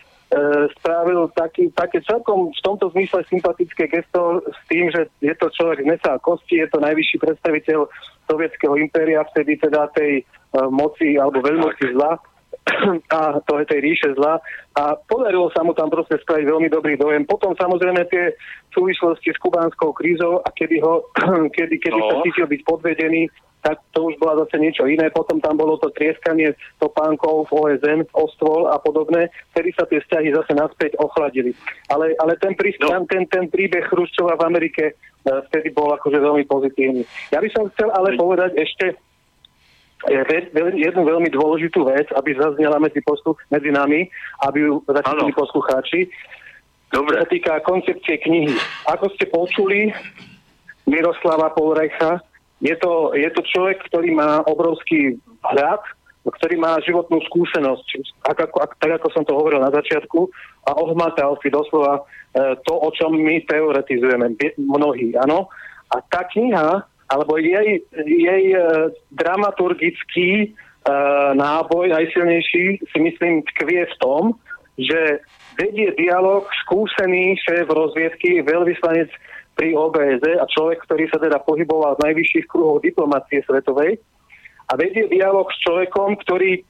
[0.79, 5.83] spravil taký, také celkom v tomto zmysle sympatické gesto s tým, že je to človek
[5.83, 7.91] z mesa a kosti, je to najvyšší predstaviteľ
[8.31, 10.25] sovietského impéria, vtedy teda tej e,
[10.71, 12.15] moci alebo veľmoci zla
[13.19, 14.41] a to je tej ríše zla
[14.77, 17.25] a podarilo sa mu tam proste spraviť veľmi dobrý dojem.
[17.25, 18.37] Potom samozrejme tie
[18.73, 21.09] súvislosti s kubánskou krízou a kedy, ho,
[21.57, 22.09] kedy, kedy no.
[22.09, 23.23] sa cítil byť podvedený,
[23.63, 25.11] tak to už bola zase niečo iné.
[25.11, 30.31] Potom tam bolo to trieskanie topánkov v OSN, Ostvol a podobné, vtedy sa tie vzťahy
[30.31, 31.53] zase naspäť ochladili.
[31.91, 33.03] Ale, ale ten, prí, no.
[33.11, 34.95] ten, ten príbeh Chruščova v Amerike e,
[35.51, 37.03] vtedy bol akože veľmi pozitívny.
[37.35, 38.95] Ja by som chcel ale povedať ešte
[40.79, 44.07] jednu veľmi dôležitú vec, aby zaznela medzi, poslu, medzi nami,
[44.47, 46.07] aby ju začali poslucháči.
[46.95, 47.19] Dobre.
[47.19, 48.55] Čo sa týka koncepcie knihy.
[48.89, 49.93] Ako ste počuli
[50.89, 52.23] Miroslava Polrecha,
[52.61, 55.83] je to, je to človek, ktorý má obrovský hľad,
[56.29, 57.87] ktorý má životnú skúsenosť,
[58.29, 60.29] ak, ako, ak, tak ako som to hovoril na začiatku,
[60.69, 62.05] a ohmatal si doslova
[62.37, 65.49] e, to, o čom my teoretizujeme, mnohí, áno.
[65.89, 73.95] A tá kniha alebo jej, jej uh, dramaturgický uh, náboj najsilnejší si myslím tkvie v
[73.97, 74.37] tom,
[74.77, 75.25] že
[75.57, 79.09] vedie dialog skúsený šéf rozviedky, veľvyslanec
[79.59, 83.99] pri OBZ a človek, ktorý sa teda pohyboval z najvyšších kruhov diplomácie svetovej
[84.71, 86.63] a vedie dialog s človekom, ktorý,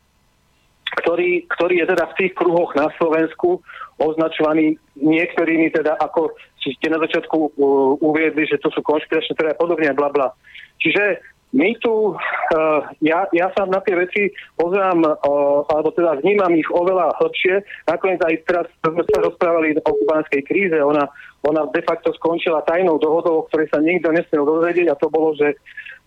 [1.05, 3.61] ktorý, ktorý je teda v tých kruhoch na Slovensku
[4.01, 6.33] označovaný niektorými teda ako
[6.63, 7.51] ste na začiatku uh,
[8.01, 10.33] uviedli, že to sú konšpiračné teda podobne, bla bla.
[10.81, 11.21] Čiže
[11.57, 14.29] my tu, uh, ja, ja sa na tie veci
[14.61, 17.65] pozerám, uh, alebo teda vnímam ich oveľa hlbšie.
[17.89, 20.77] Nakoniec aj teraz sme sa rozprávali o kubánskej kríze.
[20.77, 21.09] Ona,
[21.47, 25.35] ona de facto skončila tajnou dohodou, o ktorej sa nikto nesmiel dozvedieť a to bolo,
[25.39, 25.55] že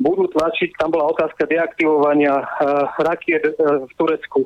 [0.02, 4.44] budú tlačiť, tam bola otázka deaktivovania uh, rakiet uh, v Turecku.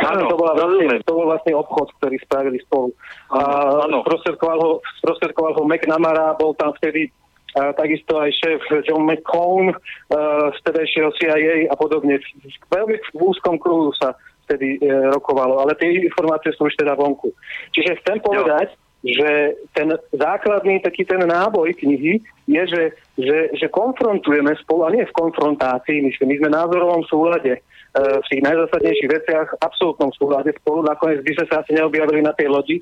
[0.00, 2.88] Áno, to, bola vlastne, to bol vlastne obchod, ktorý spravili spolu.
[3.36, 4.70] Áno, sprostredkoval ho,
[5.04, 7.12] sprostredkoval ho McNamara, bol tam vtedy
[7.50, 12.22] a takisto aj šéf John McCone uh, z tedajšieho CIA a podobne.
[12.70, 14.14] Veľmi v úzkom kruhu sa
[14.46, 17.34] vtedy uh, rokovalo, ale tie informácie sú už teda vonku.
[17.74, 18.89] Čiže chcem povedať, jo.
[19.00, 22.82] Že ten základný taký ten náboj knihy je, že,
[23.16, 27.64] že, že konfrontujeme spolu, a nie v konfrontácii, my, my sme názorovom súlade
[27.96, 30.86] v tých najzásadnejších veciach v absolútnom súhľade spolu.
[30.86, 32.76] Nakoniec by sme sa asi neobjavili na tej lodi.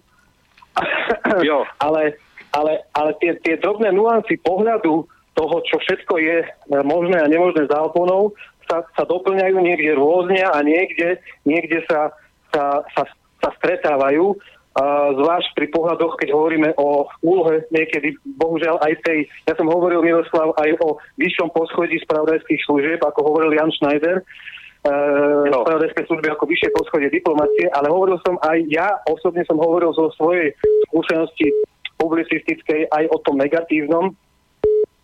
[1.40, 1.64] Jo.
[1.86, 2.18] ale
[2.52, 5.04] ale, ale tie, tie drobné nuancy pohľadu
[5.36, 6.46] toho, čo všetko je e,
[6.82, 8.32] možné a nemožné zákonou,
[8.68, 12.12] sa, sa doplňajú niekde rôzne a niekde, niekde sa,
[12.52, 13.04] sa, sa,
[13.40, 14.36] sa stretávajú.
[14.78, 20.54] Zvlášť pri pohľadoch, keď hovoríme o úlohe niekedy, bohužiaľ aj tej, ja som hovoril Miroslav
[20.54, 26.70] aj o vyššom poschodí spravodajských služieb, ako hovoril Jan Schneider, uh, spravodajské služby ako vyššie
[26.78, 30.54] poschodie diplomácie, ale hovoril som aj ja, osobne som hovoril zo svojej
[30.86, 31.50] skúsenosti
[31.98, 34.14] publicistickej aj o tom negatívnom,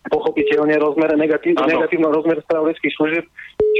[0.06, 3.26] pochopiteľne rozmer, negatív, negatívnom rozmer spravodajských služieb,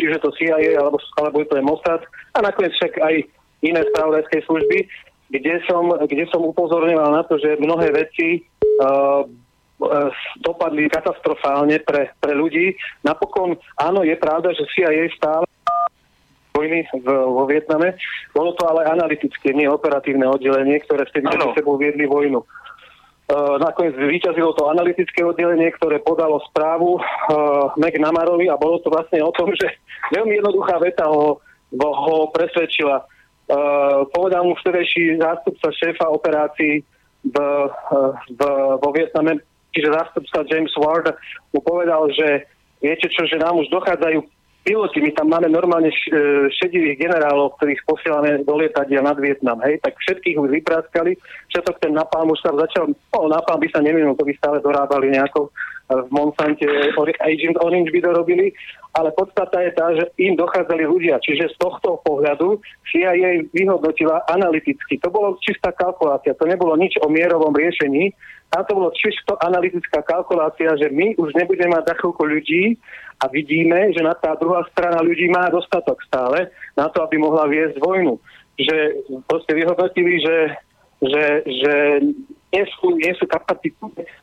[0.03, 2.03] čiže to CIA alebo, alebo je to je Mossad
[2.35, 3.15] a nakoniec však aj
[3.63, 4.91] iné spravodajské služby,
[5.31, 8.45] kde som, kde som upozorňoval na to, že mnohé veci
[8.81, 9.25] uh,
[10.41, 12.79] dopadli katastrofálne pre, pre ľudí.
[13.03, 15.45] Napokon, áno, je pravda, že CIA stále
[16.55, 17.99] vojny v, vo Vietname.
[18.31, 22.47] Bolo to ale analytické, nie operatívne oddelenie, ktoré vtedy medzi sebou viedli vojnu.
[23.25, 29.25] Uh, nakoniec vyťazilo to analytické oddelenie, ktoré podalo správu uh, McNamarovi a bolo to vlastne
[29.25, 29.65] o tom, že
[30.13, 31.41] veľmi jednoduchá veta ho,
[31.81, 33.01] ho presvedčila.
[33.45, 36.81] Uh, povedal mu vtedejší zástupca šéfa operácií
[37.29, 38.41] v, uh, v,
[38.81, 39.45] vo Vietname,
[39.77, 41.13] čiže zástupca James Ward,
[41.53, 42.49] mu povedal, že
[42.81, 44.25] viete čo, že nám už dochádzajú
[44.65, 45.97] piloti, my tam máme normálne e,
[46.49, 51.21] šedivých generálov, ktorých posielame do lietadia nad Vietnam, hej, tak všetkých už vypráskali,
[51.53, 55.13] všetok ten napálm už sa začal, no napálm by sa neminul, to by stále dorábali
[55.13, 55.53] nejako.
[55.53, 55.53] e,
[55.85, 56.65] v Monsante,
[57.21, 58.57] Agent Orange by dorobili,
[58.97, 64.97] ale podstata je tá, že im dochádzali ľudia, čiže z tohto pohľadu CIA vyhodnotila analyticky.
[65.05, 68.17] To bolo čistá kalkulácia, to nebolo nič o mierovom riešení,
[68.55, 72.79] a to bolo čisto analytická kalkulácia, že my už nebudeme mať za ľudí,
[73.23, 77.47] a vidíme, že na tá druhá strana ľudí má dostatok stále na to, aby mohla
[77.47, 78.19] viesť vojnu.
[78.59, 78.77] Že
[79.27, 80.37] proste vyhodnotili, že,
[81.03, 81.73] že, že
[82.55, 83.75] nie sú, nie sú kapacity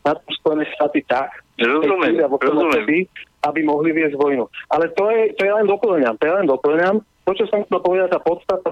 [0.08, 3.08] na to Spojené štáty tak, rozumiem, rozumiem.
[3.44, 4.48] aby mohli viesť vojnu.
[4.72, 6.96] Ale to je, to je len doplňam, to je len doplňam.
[7.28, 8.72] To, čo som chcel povedať, tá podstata,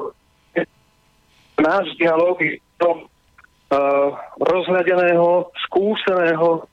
[1.60, 6.66] náš dialog je to uh, rozhľadeného, skúseného,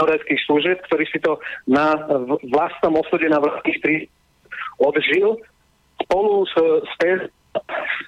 [0.00, 1.36] teoretických služieb, ktorý si to
[1.68, 1.92] na
[2.48, 3.96] vlastnom osude na vlastných tri
[4.80, 5.36] odžil
[6.00, 6.92] spolu s, s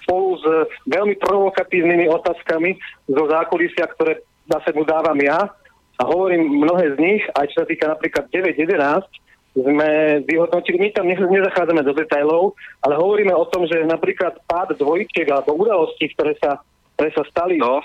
[0.04, 0.44] spolu s
[0.86, 2.78] veľmi provokatívnymi otázkami
[3.10, 5.50] zo zákulisia, ktoré zase mu dávam ja
[5.98, 9.06] a hovorím mnohé z nich, aj čo sa týka napríklad 9.11,
[9.52, 15.28] sme vyhodnotili, my tam nezachádzame do detajlov, ale hovoríme o tom, že napríklad pád dvojčiek
[15.28, 16.56] alebo udalosti, ktoré sa,
[16.96, 17.84] ktoré sa stali no.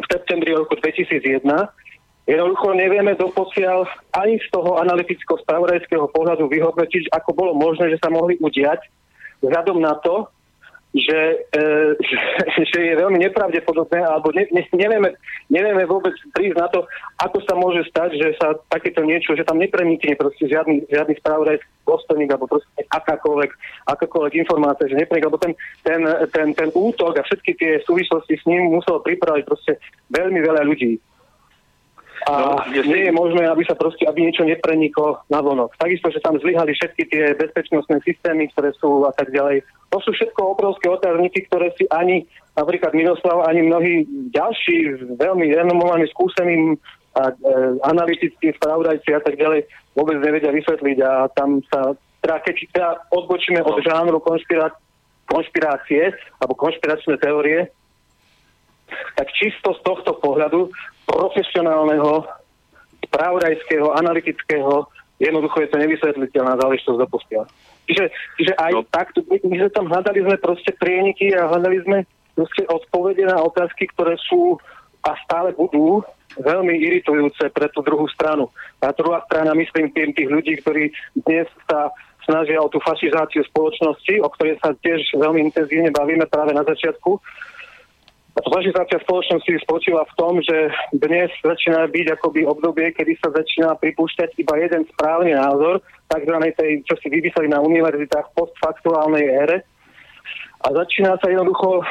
[0.00, 1.44] v septembri roku 2001,
[2.30, 8.38] Jednoducho nevieme doposiaľ ani z toho analyticko-spravodajského pohľadu vyhodnotiť, ako bolo možné, že sa mohli
[8.38, 8.86] udiať,
[9.42, 10.30] vzhľadom na to,
[10.90, 11.62] že, e,
[12.70, 15.14] že, je veľmi nepravdepodobné, alebo ne, ne, nevieme,
[15.46, 16.86] nevieme vôbec prísť na to,
[17.22, 21.70] ako sa môže stať, že sa takéto niečo, že tam neprenikne proste žiadny, žiadny spravodajský
[21.86, 23.50] dôstojník, alebo proste akákoľvek,
[23.86, 25.52] akákoľvek informácia, že neprenikne, lebo ten,
[25.86, 26.00] ten,
[26.34, 29.78] ten, ten útok a všetky tie súvislosti s ním muselo pripraviť proste
[30.10, 30.98] veľmi veľa ľudí.
[32.28, 35.72] A no, nie je možné, aby sa proste, aby niečo nepreniklo na vonok.
[35.80, 39.64] Takisto, že tam zlyhali všetky tie bezpečnostné systémy, ktoré sú a tak ďalej.
[39.88, 42.28] To sú všetko obrovské otázniky, ktoré si ani
[42.60, 44.04] napríklad Miroslav, ani mnohí
[44.36, 46.76] ďalší veľmi renomovaní, skúsení
[47.16, 47.34] a, e,
[47.88, 49.66] analytickí spravodajci a tak ďalej
[49.96, 53.82] vôbec nevedia vysvetliť a tam sa teda keď teda odbočíme od no.
[53.82, 54.76] žánru konšpirá-
[55.24, 57.72] konšpirácie alebo konšpiračné teórie,
[59.16, 60.70] tak čisto z tohto pohľadu
[61.06, 62.26] profesionálneho,
[63.10, 64.86] spravodajského, analytického,
[65.18, 67.44] jednoducho je to nevysvetliteľná záležitosť do postiaľ.
[67.90, 68.04] Čiže,
[68.38, 68.86] čiže aj no.
[68.86, 71.98] takto, my sme tam hľadali sme proste prieniky a hľadali sme
[72.38, 74.56] proste odpovede na otázky, ktoré sú
[75.02, 76.04] a stále budú
[76.38, 78.46] veľmi iritujúce pre tú druhú stranu.
[78.78, 80.94] A druhá strana, myslím tým tých ľudí, ktorí
[81.26, 81.90] dnes sa
[82.22, 87.18] snažia o tú fašizáciu spoločnosti, o ktorej sa tiež veľmi intenzívne bavíme práve na začiatku,
[88.40, 94.38] Fašizácia spoločnosti spočíva v tom, že dnes začína byť akoby obdobie, kedy sa začína pripúšťať
[94.40, 96.36] iba jeden správny názor, tzv.
[96.56, 99.56] tej, čo si vypísali na univerzitách postfaktuálnej ére.
[100.60, 101.84] A začína sa jednoducho uh,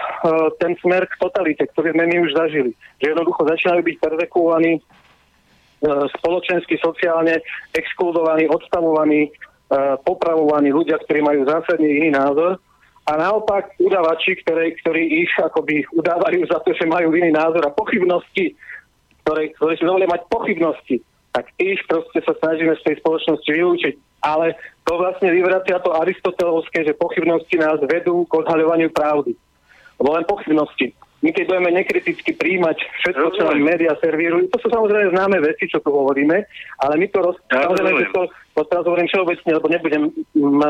[0.62, 2.72] ten smer k totalite, ktorý sme my už zažili.
[3.02, 7.42] Že jednoducho začínajú byť perzekuovaní uh, spoločensky, sociálne
[7.74, 12.62] exkludovaní, odstavovaní, uh, popravovaní ľudia, ktorí majú zásadne iný názor
[13.10, 17.74] a naopak udavači, ktoré, ktorí ich akoby udávajú za to, že majú iný názor a
[17.74, 18.54] pochybnosti,
[19.26, 21.02] ktoré, ktoré si dovolia mať pochybnosti,
[21.34, 23.96] tak ich proste sa snažíme z tej spoločnosti vylúčiť.
[24.22, 24.54] Ale
[24.86, 29.34] to vlastne vyvracia to aristotelovské, že pochybnosti nás vedú k odhaľovaniu pravdy.
[29.98, 30.94] Lebo len pochybnosti.
[31.20, 35.68] My keď budeme nekriticky príjmať všetko, čo nám médiá servírujú, to sú samozrejme známe veci,
[35.68, 36.48] čo tu hovoríme,
[36.80, 37.36] ale my to roz...
[37.52, 38.22] Samozrejme, to,
[38.56, 40.04] to teraz hovorím všeobecne, lebo nebudem
[40.40, 40.64] m,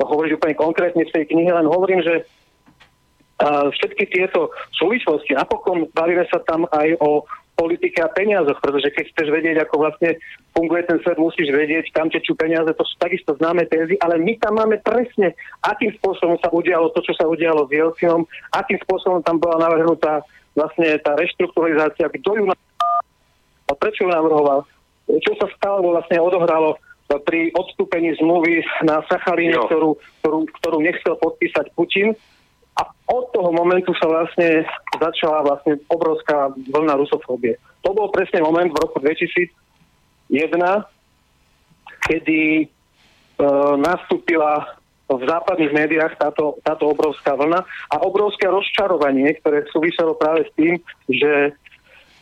[0.00, 2.24] hovoriť úplne konkrétne v tej knihe, len hovorím, že
[3.42, 9.28] všetky tieto súvislosti, napokon bavíme sa tam aj o politike a peniazoch, pretože keď chceš
[9.28, 10.16] vedieť, ako vlastne
[10.56, 14.38] funguje ten svet, musíš vedieť, kam tečú peniaze, to sú takisto známe tézy, ale my
[14.40, 15.36] tam máme presne,
[15.66, 18.24] akým spôsobom sa udialo to, čo sa udialo s Jelcinom,
[18.56, 20.24] akým spôsobom tam bola navrhnutá
[20.56, 22.44] vlastne tá reštrukturalizácia, kto ju
[23.68, 24.64] a prečo ju navrhoval,
[25.20, 26.80] čo sa stalo, vlastne odohralo
[27.20, 32.16] pri odstúpení zmluvy na Sacharíne, ktorú, ktorú, ktorú nechcel podpísať Putin.
[32.72, 34.64] A od toho momentu sa vlastne
[34.96, 37.60] začala vlastne obrovská vlna rusofóbie.
[37.84, 39.52] To bol presne moment v roku 2001,
[42.08, 42.66] kedy e,
[43.76, 47.60] nastúpila v západných médiách táto, táto obrovská vlna
[47.92, 50.80] a obrovské rozčarovanie, ktoré súviselo práve s tým,
[51.12, 51.52] že,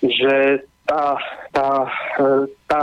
[0.03, 1.15] že tá,
[1.55, 1.69] tá,
[2.67, 2.83] tá,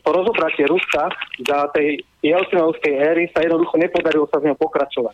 [0.00, 1.12] to rozobratie Ruska
[1.44, 5.12] za tej Jelcinovskej éry sa jednoducho nepodarilo sa z ňou pokračovať.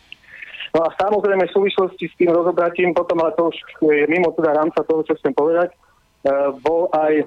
[0.71, 4.55] No a samozrejme v súvislosti s tým rozobratím, potom ale to už je mimo teda
[4.55, 5.77] rámca toho, čo chcem povedať, e,
[6.63, 7.27] bol aj,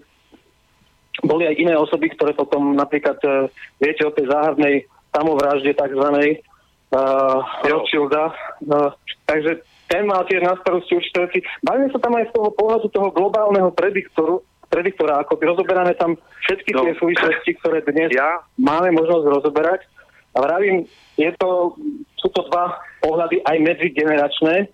[1.27, 3.51] boli aj iné osoby, ktoré potom napríklad, e,
[3.83, 7.37] viete o tej záhadnej samovražde uh,
[7.69, 8.33] Rothschilda.
[8.65, 8.89] Uh,
[9.29, 11.39] takže ten mal tiež na starosti určité veci.
[11.61, 14.41] Bavíme sa tam aj z toho pohľadu toho globálneho prediktoru,
[14.73, 16.17] prediktora, ako by rozoberané tam
[16.49, 16.81] všetky no.
[16.81, 18.41] tie súvislosti, ktoré dnes ja?
[18.57, 19.85] máme možnosť rozoberať.
[20.33, 21.77] A vravím, je to,
[22.17, 24.65] sú to dva pohľady aj medzigeneračné.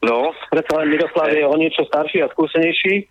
[0.00, 0.32] No.
[0.48, 3.04] Preto len Miroslav je o niečo starší a skúsenejší.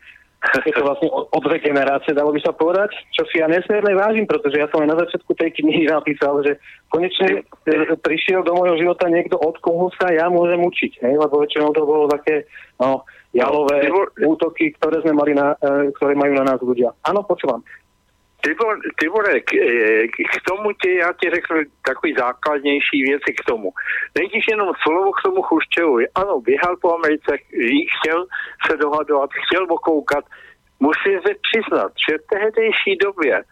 [0.46, 3.98] Je to vlastne o, o dve generácie, dalo by sa povedať, čo si ja nesmierne
[3.98, 6.62] vážim, pretože ja som aj na začiatku tej knihy napísal, že
[6.94, 11.18] konečne e, prišiel do môjho života niekto, od koho sa ja môžem učiť, hej?
[11.18, 12.46] lebo väčšinou to bolo také
[12.78, 13.02] no,
[13.36, 13.92] jalové
[14.24, 16.96] útoky, ktoré, sme mali na, e, ktoré majú na nás ľudia.
[17.04, 17.60] Áno, počúvam.
[18.40, 18.54] Ty
[19.10, 23.74] vole, k, e, k tomu tě, já ti řeknu takový základnější věci k tomu.
[24.18, 26.06] Nejdřív jenom slovo k tomu Chruščevovi.
[26.16, 27.32] Ano, běhal po Americe,
[27.96, 28.26] chtěl
[28.70, 30.24] se dohadovat, chtěl okoukat.
[30.80, 33.44] Musím se přiznat, že v tehdejší době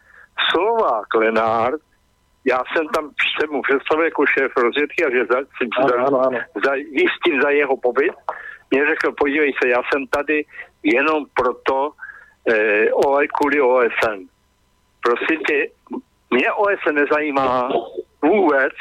[0.51, 1.73] Slovák Lenár,
[2.45, 3.09] já jsem tam
[3.39, 5.37] se mu představil jako šéf rozvědky a že za,
[5.77, 6.39] ano, ano, ano.
[6.65, 8.13] za, jistím za jeho pobyt,
[8.73, 10.45] mě řekl, podívej se, já jsem tady
[10.83, 11.91] jenom proto,
[12.49, 14.19] eh, kvůli OSN
[15.03, 15.67] Prosím tě,
[16.31, 17.69] mě OSN nezajímá
[18.21, 18.73] vůbec,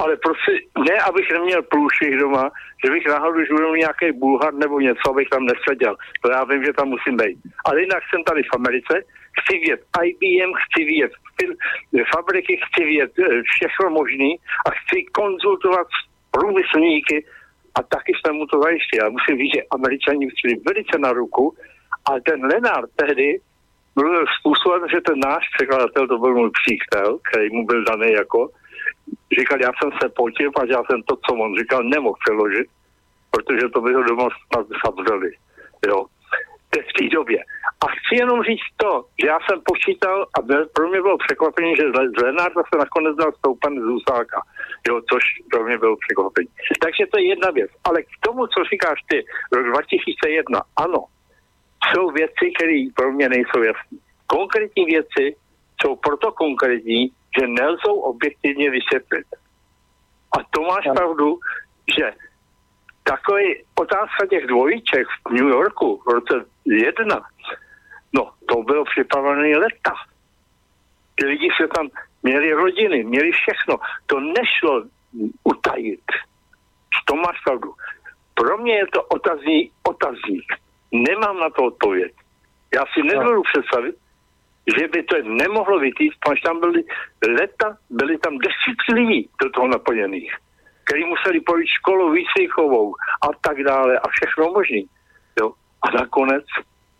[0.00, 0.52] ale prostě
[0.88, 2.50] ne, abych neměl průšvih doma,
[2.84, 5.96] že bych náhodou žil nějaký Bulhar nebo něco, abych tam neseděl.
[6.22, 7.38] To já vím, že tam musím být.
[7.64, 8.94] Ale jinak jsem tady v Americe,
[9.40, 11.12] chci vidět IBM, chci vidět
[12.14, 15.86] fabriky, chci vidět eh, všechno možný a chci konzultovat
[16.30, 17.24] průmyslníky
[17.74, 19.00] a taky jsme mu to zajistili.
[19.02, 21.54] Já musím říct, že američani šli velice na ruku
[22.08, 23.40] a ten Lenard tehdy
[23.94, 28.50] byl způsoben, že ten náš překladatel, to byl můj přítel, který mu byl daný jako,
[29.38, 32.66] říkal, já jsem se potil a já jsem to, co on říkal, nemohl přeložit,
[33.30, 35.30] protože to by ho doma snad zavřeli.
[35.88, 36.06] Jo.
[36.72, 37.38] V té době.
[37.84, 40.38] A chci jenom říct to, že já jsem počítal a
[40.74, 44.42] pro mě bylo překvapení, že z Lenarda se nakonec dal stoupan z Úsáka.
[44.88, 46.48] Jo, což pro mě bylo překvapení.
[46.82, 47.70] Takže to je jedna věc.
[47.84, 51.04] Ale k tomu, co říkáš ty, rok 2001, ano,
[51.88, 53.98] jsou věci, které pro mě nejsou jasné.
[54.26, 55.36] Konkrétní věci
[55.80, 59.26] jsou proto konkrétní, že nelzou objektivně vysvětlit.
[60.38, 61.38] A to máš pravdu,
[61.98, 62.12] že
[63.02, 67.20] takový otázka těch dvojíček v New Yorku v roce jedna,
[68.14, 69.94] no to bylo připravené leta.
[71.14, 71.88] Ty lidi se tam
[72.22, 73.78] měli rodiny, měli všechno.
[74.06, 74.84] To nešlo
[75.44, 76.04] utajit.
[77.04, 77.74] To máš pravdu.
[78.34, 80.52] Pro mě je to otazník, otazník.
[80.92, 82.12] Nemám na to odpověď.
[82.74, 83.96] Já si nedovedu představit,
[84.78, 86.84] že by to nemohlo vytýct, až tam byly
[87.28, 90.36] leta, byly tam desítky lidí do toho naplněných,
[90.84, 94.86] kteří museli projít školu výcvikovou a tak dále a všechno možný.
[95.40, 95.52] Jo?
[95.82, 96.44] A nakonec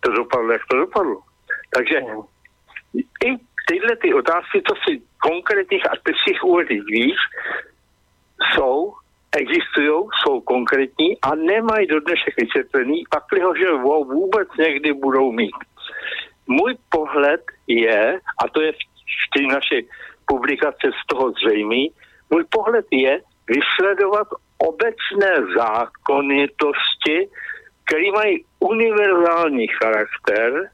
[0.01, 1.21] to dopadlo, jak to dopadlo.
[1.75, 2.25] Takže no.
[3.27, 3.31] i
[3.69, 7.17] tyhle ty otázky, co si konkrétních a ty si jich víš,
[8.53, 8.93] jsou
[9.37, 13.71] existují, jsou konkrétní a nemají do dnešek vysvětlený, pak ho, že
[14.05, 15.57] vůbec někdy budou mít.
[16.47, 18.77] Můj pohled je, a to je v
[19.37, 19.89] té naší
[20.27, 21.91] publikace z toho zřejmý,
[22.31, 24.29] můj pohled je vysledovat
[24.59, 27.29] obecné zákonitosti,
[27.85, 30.71] které mají univerzální charakter,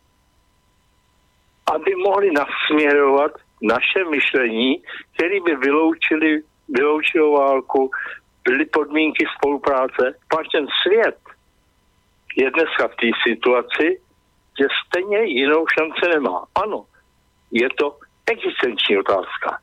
[1.74, 4.82] aby mohli nasměrovat naše myšlení,
[5.14, 7.90] které by vyloučili, vyloučilo válku,
[8.44, 10.14] byly podmínky spolupráce.
[10.28, 11.18] Pak ten svět
[12.36, 14.00] je dneska v té situaci,
[14.60, 16.44] že stejně jinou šanci nemá.
[16.64, 16.84] Ano,
[17.52, 17.96] je to
[18.30, 19.58] existenční otázka.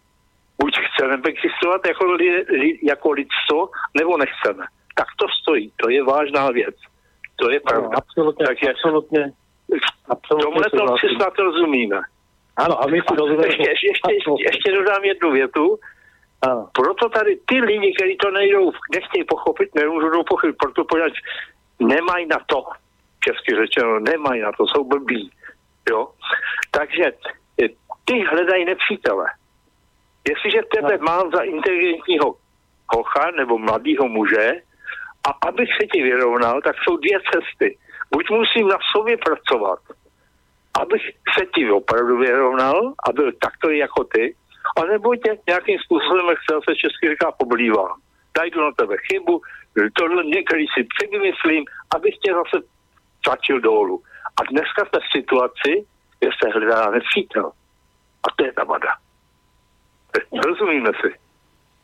[0.61, 2.45] Buď chceme existovat jako, li,
[2.83, 4.65] jako lidstvo, nebo nechceme.
[4.95, 6.75] Tak to stojí, to je vážná věc.
[7.35, 7.89] To je pravda.
[7.89, 9.31] No, absolutně, Takže absolutně,
[10.09, 11.99] absolutně tomhle to si snad rozumíme.
[12.57, 13.47] Ano, a my si rozumíme.
[13.47, 15.79] Ještě, ještě, ještě, ještě dodám jednu větu.
[16.41, 16.69] Ano.
[16.73, 21.13] Proto tady ty lidi, kteří to nejdou, nechtějí pochopit, nemůžou pochopit, proto poněvadž
[21.79, 22.63] nemají na to,
[23.23, 25.31] česky řečeno, nemají na to, jsou blbí.
[25.89, 26.11] Jo?
[26.71, 27.03] Takže
[27.63, 27.67] eh,
[28.05, 29.25] ty hledají nepřítele.
[30.29, 31.05] Jestliže tebe no.
[31.05, 32.35] mám za inteligentního
[32.93, 34.51] hocha nebo mladého muže
[35.27, 37.77] A abych se ti vyrovnal, tak jsou dvě cesty.
[38.11, 39.79] Buď musím na sobě pracovat,
[40.81, 41.01] abych
[41.37, 44.35] se ti opravdu vyrovnal a byl takový jako ty,
[44.77, 47.99] anebo tě nějakým způsobem, jak se česky říká, poblívám.
[48.37, 49.41] Najdu na tebe chybu,
[49.93, 51.65] tohle někdy si převymyslím,
[51.95, 52.65] abych tě zase
[53.23, 54.03] tlačil dolů.
[54.37, 55.71] A dneska jsme v situaci,
[56.19, 57.51] kde se hledá nepřítel.
[58.23, 59.04] A to je ta vada.
[60.31, 61.11] Rozumíme si.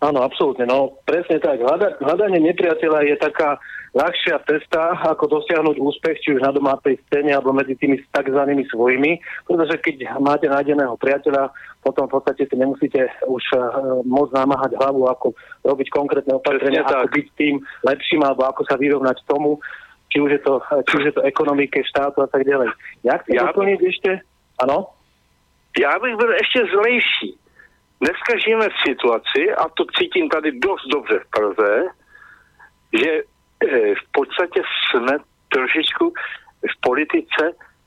[0.02, 0.66] Áno, absolútne.
[0.66, 1.62] No, presne tak.
[1.62, 3.62] Hľada, hľadanie nepriateľa je taká
[3.94, 8.42] ľahšia cesta, ako dosiahnuť úspech, či už na domácej scéne, alebo medzi tými tzv.
[8.74, 9.22] svojimi.
[9.46, 11.54] Pretože keď máte nájdeného priateľa,
[11.86, 13.62] potom v podstate si nemusíte už uh,
[14.02, 15.38] môcť namáhať hlavu, ako
[15.70, 19.62] robiť konkrétne opatrenia, ako byť tým lepším, alebo ako sa vyrovnať tomu,
[20.10, 22.74] či už je to, či už je to ekonomike štátu a tak ďalej.
[23.06, 24.12] Jak chcem ja doplniť ešte?
[24.66, 24.98] Áno?
[25.80, 27.38] Já bych byl ještě zlejší.
[28.02, 31.84] Dneska žijeme v situaci, a to cítím tady dost dobře v Praze,
[32.94, 33.24] že e,
[33.96, 35.18] v podstatě jsme
[35.50, 36.14] trošičku
[36.72, 37.44] v politice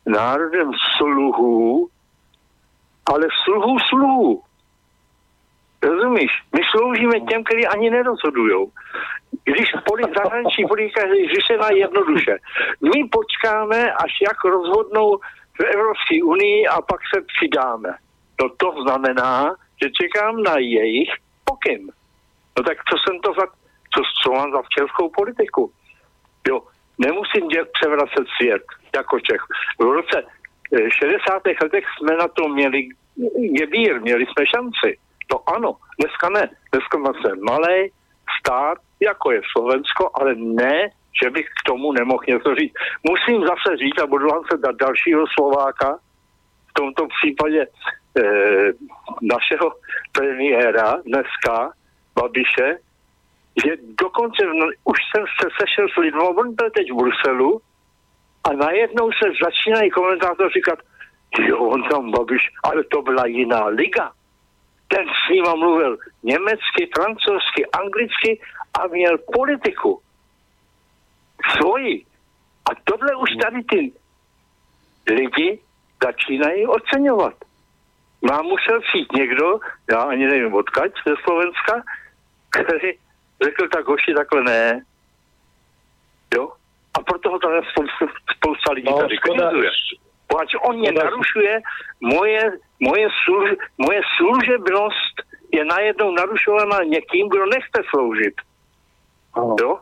[0.06, 1.88] národem sluhů,
[3.06, 4.42] ale sluhů sluhů.
[5.82, 6.30] Rozumíš?
[6.56, 8.70] My sloužíme těm, kteří ani nerozhodují.
[9.44, 12.36] Když polit, zahraniční politika je řešená jednoduše.
[12.80, 15.16] My počkáme, až jak rozhodnou
[15.60, 17.94] v Evropské unii a pak se přidáme.
[18.42, 21.10] No to znamená, že čekám na jejich
[21.44, 21.90] pokyn.
[22.58, 23.46] No tak co jsem to za,
[23.94, 25.72] co, co mám za českou politiku?
[26.48, 26.60] Jo,
[26.98, 28.62] nemusím dělat převracet svět
[28.96, 29.42] jako Čech.
[29.78, 30.22] V roce
[31.00, 31.46] 60.
[31.46, 32.88] Eh, letech jsme na to měli
[33.58, 34.98] gebír, měli jsme šanci.
[35.26, 36.48] To ano, dneska ne.
[36.72, 37.90] Dneska jsme malý
[38.40, 40.88] stát, jako je Slovensko, ale ne,
[41.22, 42.74] že bych k tomu nemohl něco říct.
[43.08, 45.98] Musím zase říct, a budu vám se dát dalšího Slováka,
[46.70, 47.66] v tomto případě
[49.22, 49.72] našeho
[50.12, 51.72] premiéra dneska,
[52.14, 52.78] Babiše,
[53.64, 57.60] že dokonce v, už jsem se sešel s lidmi, on byl teď v Bruselu
[58.44, 60.78] a najednou se začínají komentátoři říkat,
[61.48, 64.12] jo, on tam Babiš, ale to byla jiná liga.
[64.88, 68.40] Ten s ním mluvil německy, francouzsky, anglicky
[68.80, 70.00] a měl politiku
[71.58, 72.04] svoji.
[72.70, 73.92] A tohle už tady ty
[75.14, 75.60] lidi
[76.04, 77.34] začínají oceňovat.
[78.30, 79.58] Mám musel přijít někdo,
[79.90, 81.82] já ani nevím odkaď, ze Slovenska,
[82.50, 82.92] který
[83.44, 84.80] řekl tak hoši, takhle ne.
[86.36, 86.52] Jo?
[86.98, 88.06] A proto ho tady spousta,
[88.36, 89.70] spousta lidí no, tady kritizuje.
[90.26, 91.60] Páč on mě narušuje,
[92.00, 95.14] moje, moje, služ, moje služebnost
[95.52, 98.34] je najednou narušovaná někým, kdo nechce sloužit.
[99.34, 99.56] Ano.
[99.60, 99.80] Jo?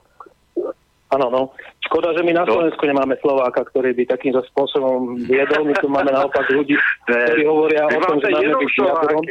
[1.12, 1.42] Áno, no.
[1.84, 2.56] Škoda, že my na no.
[2.56, 5.68] Slovensku nemáme Slováka, ktorý by takýmto spôsobom viedol.
[5.68, 6.72] My tu máme naopak ľudí,
[7.04, 9.22] ktorí hovoria o tom, že máme byť náborom.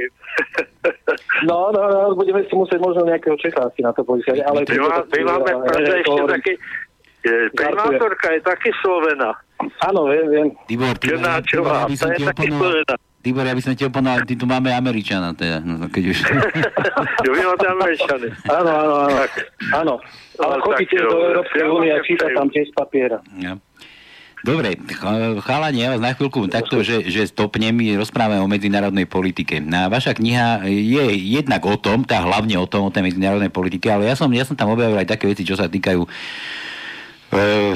[1.46, 4.42] No, no, no, budeme si musieť možno nejakého Čecha asi na to povedať.
[4.42, 5.52] Ale my, má, my máme
[6.02, 6.54] ešte taký,
[7.54, 9.30] primátorka je taky Slovena.
[9.86, 10.48] Áno, viem, viem.
[10.66, 12.96] Tibor, Tibor, Tibor, to je taky Slovena.
[13.22, 16.18] Tibor, ja by som ti oponoval, ty tu máme Američana, teda, no, keď už...
[17.26, 18.28] jo, vy máte Američany.
[18.50, 19.18] Áno, áno, áno.
[19.78, 19.94] Áno,
[20.42, 23.22] ale chodíte do Európskej únie a číta tam tiež papiera.
[23.38, 23.62] Ja.
[24.42, 24.74] Dobre,
[25.46, 29.62] chalani, ja vás na chvíľku takto, že, že stopnem, rozprávame o medzinárodnej politike.
[29.62, 33.94] Na vaša kniha je jednak o tom, tá hlavne o tom, o tej medzinárodnej politike,
[33.94, 36.10] ale ja som, ja som tam objavil aj také veci, čo sa týkajú e,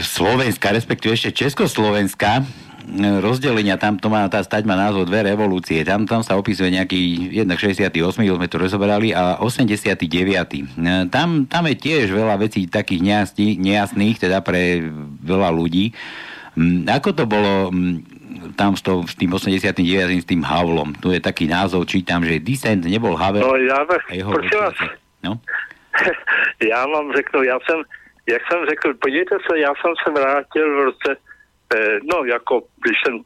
[0.01, 2.41] Slovenska, respektíve ešte Československa
[3.19, 5.81] rozdelenia, tam to má, tá stať má názov dve revolúcie.
[5.81, 10.05] Tam, tam sa opisuje nejaký jednak 68, sme to rozoberali, a 89.
[11.09, 14.85] Tam, tam je tiež veľa vecí takých nejasných, nejasných teda pre
[15.25, 15.91] veľa ľudí.
[16.55, 17.95] Mm, ako to bolo mm,
[18.55, 19.81] tam s, to, s tým 89.
[20.21, 20.95] s tým Havlom?
[21.01, 23.43] Tu je taký názov, čítam, že Dissent nebol Havel.
[23.43, 24.77] No já, prosím vás,
[25.23, 25.39] no?
[26.69, 27.79] já vám řeknu, já jsem,
[28.29, 31.09] jak jsem řekl, podívejte se, já jsem se vrátil v roce
[31.73, 33.21] Eh, no jako, když jsem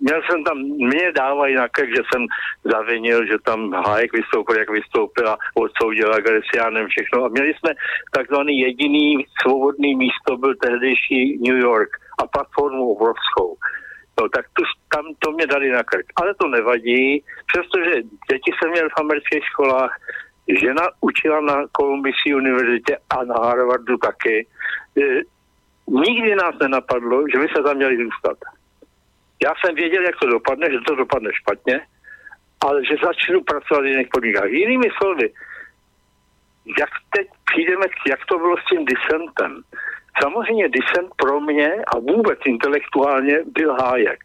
[0.00, 2.26] měl jsem tam, mě dávají na že jsem
[2.64, 7.24] zavinil, že tam Hájek vystoupil, jak vystoupil a odsoudil Agresiánem všechno.
[7.24, 7.70] A měli jsme
[8.12, 11.90] takzvaný jediný svobodný místo, byl tehdejší New York
[12.22, 13.56] a platformu obrovskou.
[14.20, 14.62] No tak tu,
[14.94, 16.06] tam to mě dali na krk.
[16.16, 17.94] Ale to nevadí, přestože
[18.30, 19.90] děti jsem měl v amerických školách,
[20.60, 24.46] žena učila na Columbia univerzitě a na Harvardu taky.
[25.02, 25.20] Eh,
[25.90, 28.38] nikdy nás nenapadlo, že by se tam měli zůstat.
[29.44, 31.80] Já jsem věděl, jak to dopadne, že to dopadne špatně,
[32.60, 34.50] ale že začnu pracovat v jiných podmínkách.
[34.50, 35.32] Jinými slovy,
[36.78, 39.62] jak teď přijdeme, jak to bylo s tím disentem.
[40.22, 44.20] Samozřejmě disent pro mě a vůbec intelektuálně byl Hájek.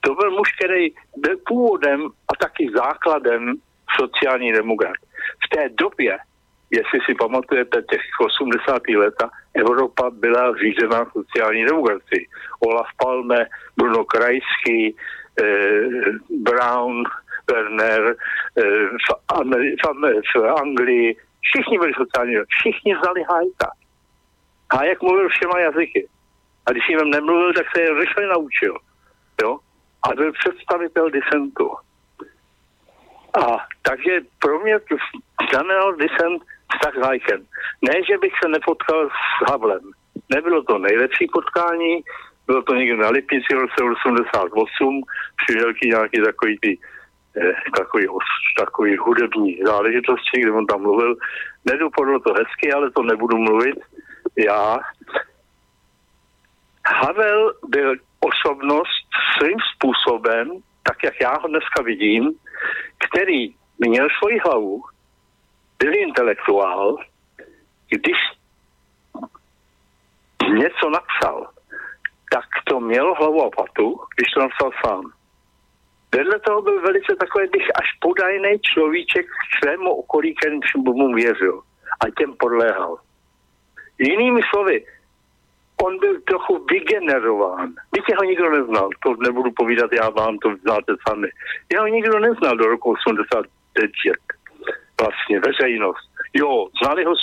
[0.00, 3.52] To byl muž, který byl původem a taky základem
[4.00, 4.96] sociální demokrat.
[5.44, 6.18] V té době,
[6.74, 8.82] jestli si pamatujete těch 80.
[8.96, 12.28] leta, Evropa byla řízená sociální demokracii.
[12.60, 13.46] Olaf Palme,
[13.76, 14.96] Bruno Krajský,
[15.42, 15.80] eh,
[16.30, 17.04] Brown,
[17.50, 18.16] Werner,
[18.58, 23.70] eh, v, Ameri- v, Anglii, všichni byli sociální, všichni znali Hajka.
[24.74, 26.08] Hájek mluvil všema jazyky.
[26.66, 28.78] A když jim nemluvil, tak se je rychle naučil.
[29.42, 29.58] Jo?
[30.02, 31.70] A byl představitel disentu.
[33.34, 34.96] A takže pro mě to
[35.50, 36.42] znamenal disent
[36.72, 37.40] vztah s Hajkem.
[37.82, 39.84] Ne, že bych se nepotkal s Havlem.
[40.34, 42.02] Nebylo to nejlepší potkání,
[42.46, 43.74] bylo to někde na Lipnici v roce
[44.06, 45.00] 88,
[45.46, 46.78] přišelky nějaký takový ty
[47.36, 48.06] eh, takový,
[48.58, 51.14] takový hudební záležitosti, kde on tam mluvil.
[51.64, 53.76] Nedopadlo to hezky, ale to nebudu mluvit
[54.36, 54.78] já.
[56.86, 59.08] Havel byl osobnost
[59.38, 60.50] svým způsobem,
[60.82, 62.30] tak jak já ho dneska vidím,
[63.08, 64.82] který měl svoji hlavu,
[65.84, 66.96] byl intelektuál,
[67.88, 68.18] když
[70.60, 71.48] něco napsal,
[72.32, 75.12] tak to mělo hlavu a patu, když to napsal sám.
[76.14, 79.26] Vedle toho byl velice takový bych až podajný človíček
[79.58, 81.62] svému okolí, kterým mu věřil
[82.00, 82.98] a těm podléhal.
[83.98, 84.86] Jinými slovy,
[85.84, 87.68] on byl trochu vygenerován.
[87.94, 91.28] Víte, ho nikdo neznal, to nebudu povídat, já vám to znáte sami.
[91.72, 94.33] Já ho nikdo neznal do roku 89.
[95.00, 96.10] Vlastně veřejnost.
[96.34, 97.20] Jo, znali ho z,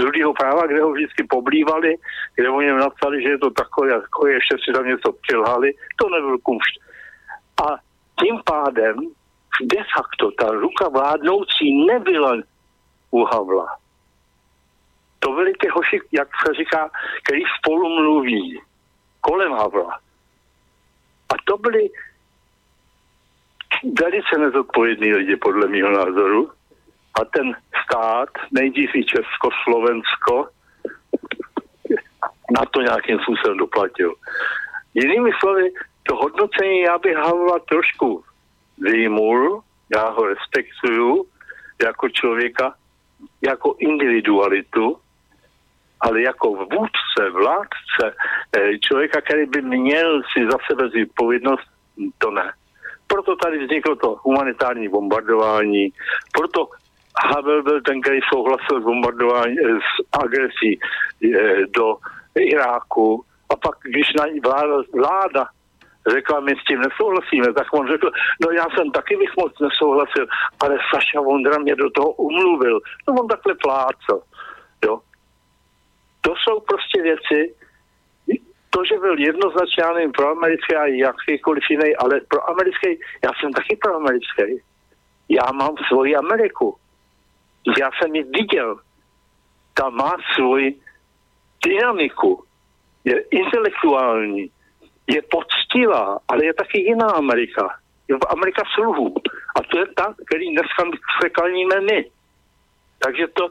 [0.00, 1.94] z rudého práva, kde ho vždycky poblívali,
[2.34, 5.72] kde o něm napsali, že je to takové, jako ještě si tam něco přilhali.
[5.96, 6.80] To nebyl kumšt.
[7.66, 7.76] A
[8.20, 8.96] tím pádem
[9.62, 12.36] de facto ta ruka vládnoucí nebyla
[13.10, 13.66] u Havla
[15.26, 16.90] to byli ty hoši, jak se říká,
[17.24, 18.60] který spolu mluví
[19.20, 19.98] kolem Havla.
[21.28, 21.90] A to byli
[24.00, 26.50] velice nezodpovědní lidi, podle mého názoru.
[27.20, 30.48] A ten stát, nejdřív i Česko, Slovensko,
[32.58, 34.14] na to nějakým způsobem doplatil.
[34.94, 35.70] Jinými slovy,
[36.02, 38.24] to hodnocení já bych Havla trošku
[38.78, 39.62] vyjmul,
[39.94, 41.26] já ho respektuju
[41.84, 42.74] jako člověka,
[43.46, 44.96] jako individualitu,
[46.00, 48.16] ale jako vůdce, vládce,
[48.56, 51.68] eh, člověka, který by měl si za sebe zodpovědnost,
[52.18, 52.52] to ne.
[53.06, 55.88] Proto tady vzniklo to humanitární bombardování,
[56.32, 56.68] proto
[57.24, 60.80] Havel byl ten, který souhlasil s bombardování, eh, s agresí
[61.24, 61.96] eh, do
[62.34, 65.46] Iráku a pak, když na vláda, vláda
[66.10, 68.10] řekla, my s tím nesouhlasíme, tak on řekl,
[68.44, 70.26] no já jsem taky bych moc nesouhlasil,
[70.60, 72.80] ale Saša Vondra mě do toho umluvil.
[73.08, 74.22] No on takhle plácel.
[74.84, 75.00] Jo.
[76.20, 77.54] To jsou prostě věci,
[78.70, 82.88] to, že byl jednoznačně, nevím, pro americký a jakýkoliv jiný, ale pro americký,
[83.24, 84.62] já jsem taky pro americký.
[85.28, 86.76] Já mám svoji Ameriku.
[87.80, 88.76] Já jsem ji viděl.
[89.74, 90.80] Ta má svoji
[91.64, 92.44] dynamiku.
[93.04, 94.50] Je intelektuální,
[95.06, 97.78] je poctivá, ale je taky jiná Amerika.
[98.08, 99.14] Je Amerika sluhů.
[99.56, 100.82] A to je ta, který dneska
[101.18, 102.10] překalníme my.
[102.98, 103.48] Takže to,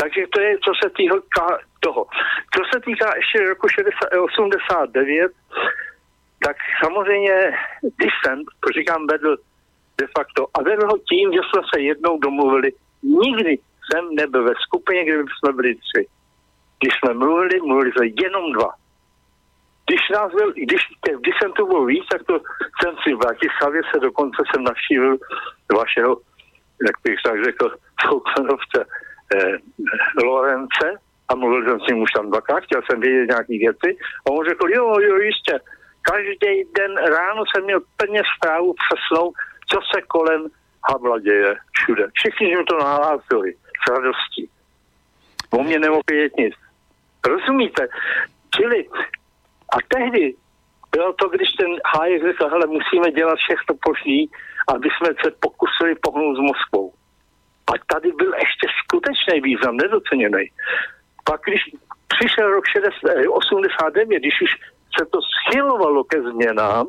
[0.00, 2.06] takže to je, co se týká toho.
[2.54, 5.32] Co se týká ještě roku 60, 89,
[6.44, 7.34] tak samozřejmě
[7.82, 8.46] dissent,
[8.76, 9.36] říkám, vedl
[9.98, 10.46] de facto.
[10.54, 12.72] A vedl ho tím, že jsme se jednou domluvili.
[13.02, 16.06] Nikdy jsem nebyl ve skupině, kde jsme byli tři.
[16.78, 18.70] Když jsme mluvili, mluvili jsme jenom dva.
[19.86, 20.82] Když nás byl, když,
[21.20, 22.40] když jsem tu byl víc, tak to
[22.82, 25.16] jsem si v Bratislavě se dokonce jsem navštívil
[25.76, 26.16] vašeho,
[26.86, 27.74] jak bych tak řekl,
[28.06, 28.80] soukmenovce
[29.34, 29.56] eh,
[30.24, 30.86] Lorence
[31.28, 33.96] a mluvil jsem s ním už tam dvakrát, chtěl jsem vědět nějaký věci
[34.26, 35.60] a on řekl, jo, jo, jistě,
[36.02, 39.32] každý den ráno jsem měl plně zprávu přesnou,
[39.70, 40.46] co se kolem
[40.90, 42.06] Havla děje všude.
[42.14, 44.50] Všichni mi to nahlásili s radostí.
[45.50, 46.54] O mě nemohl vědět nic.
[47.26, 47.88] Rozumíte?
[48.56, 48.88] Čili
[49.72, 50.34] a tehdy
[50.90, 54.30] bylo to, když ten Hájek řekl, hele, musíme dělat všechno možný,
[54.68, 56.92] aby jsme se pokusili pohnout s Moskvou.
[57.66, 60.50] A tady byl ještě skutečný význam, nedoceněný.
[61.24, 61.60] Pak když
[62.08, 64.50] přišel rok 60, 89, když už
[64.98, 66.86] se to schylovalo ke změnám,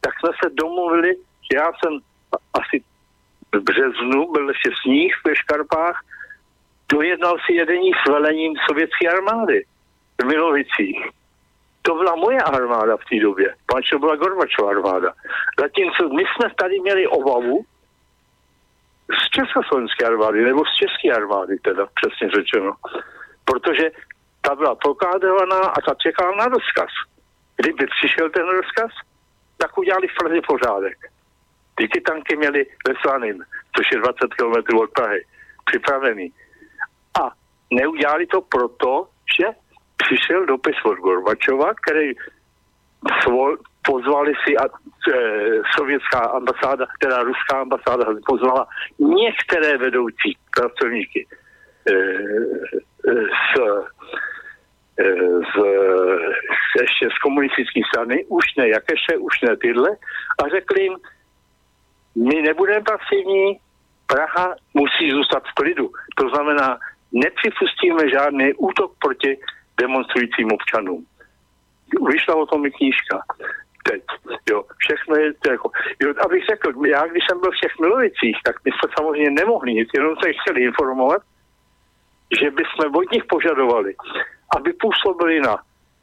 [0.00, 1.14] tak jsme se domluvili,
[1.52, 1.98] že já jsem
[2.54, 2.84] asi
[3.54, 6.04] v březnu, byl ještě sníh ve Škarpách,
[6.92, 9.64] dojednal si jedení s velením sovětské armády
[10.22, 10.98] v Milovicích.
[11.82, 15.12] To byla moje armáda v té době, pač to byla Gorbačova armáda.
[15.60, 17.64] Zatímco my jsme tady měli obavu
[19.20, 22.72] z československé armády, nebo z české armády teda, přesně řečeno.
[23.44, 23.90] Protože
[24.40, 26.90] ta byla prokádovaná a ta čekala na rozkaz.
[27.56, 28.90] Kdyby přišel ten rozkaz,
[29.56, 31.11] tak udělali v pořádek.
[31.74, 33.44] Ty, ty tanky měli ve Slanin,
[33.76, 35.24] což je 20 km od Prahy,
[35.64, 36.32] připravený.
[37.22, 37.30] A
[37.72, 39.08] neudělali to proto,
[39.40, 39.46] že
[39.96, 42.12] přišel dopis od Gorbačova, který
[43.22, 45.18] svol, pozvali si a, e,
[45.76, 48.66] sovětská ambasáda, teda ruská ambasáda pozvala
[48.98, 51.26] některé vedoucí pracovníky
[51.90, 53.60] e, e, z,
[54.98, 55.04] e,
[55.50, 55.54] z,
[56.80, 59.90] ještě z komunistické strany, už ne jakéže, už ne tyhle,
[60.44, 60.96] a řekli jim,
[62.16, 63.58] my nebudeme pasivní,
[64.06, 65.90] Praha musí zůstat v klidu.
[66.16, 66.78] To znamená,
[67.12, 69.38] nepřipustíme žádný útok proti
[69.80, 71.06] demonstrujícím občanům.
[72.12, 73.22] Vyšla o tom i knížka.
[73.88, 74.02] Teď,
[74.50, 75.70] jo, všechno je to jako,
[76.00, 79.74] jo, abych řekl, já když jsem byl v těch Milovicích, tak my jsme samozřejmě nemohli
[79.74, 81.22] nic, jenom se chtěli informovat,
[82.40, 83.94] že bychom od nich požadovali,
[84.56, 85.56] aby působili na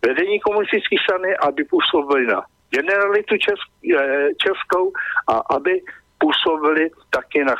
[0.05, 3.67] vedení komunistické strany, aby působili na generalitu Česk,
[3.99, 4.93] eh, Českou
[5.27, 5.81] a aby
[6.19, 7.55] působili taky na,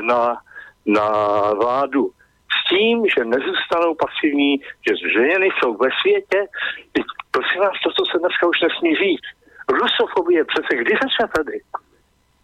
[0.00, 0.36] na,
[0.86, 1.08] na
[1.52, 2.10] vládu
[2.56, 6.38] s tím, že nezůstanou pasivní, že ženy jsou ve světě.
[7.30, 9.28] Prosím vás, to, co se dneska už nesmí říct.
[9.68, 11.60] Rusofobie přece kdy začala tady?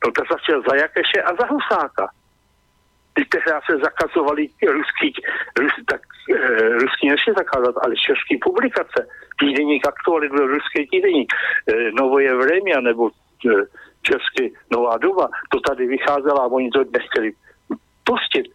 [0.05, 2.09] No to začal za Jakeše a za Husáka.
[3.15, 5.13] Teď tehdy se zakazovali ruský,
[5.59, 6.01] rus, tak,
[6.37, 9.09] e, ruský nešli zakázat, ale český publikace.
[9.41, 11.33] Týdeník aktualit byl ruský týdeník.
[11.33, 13.51] E, Novoje vremia nebo e,
[14.09, 17.33] česky Nová doba, to tady vycházelo a oni to nechtěli
[18.05, 18.47] pustit.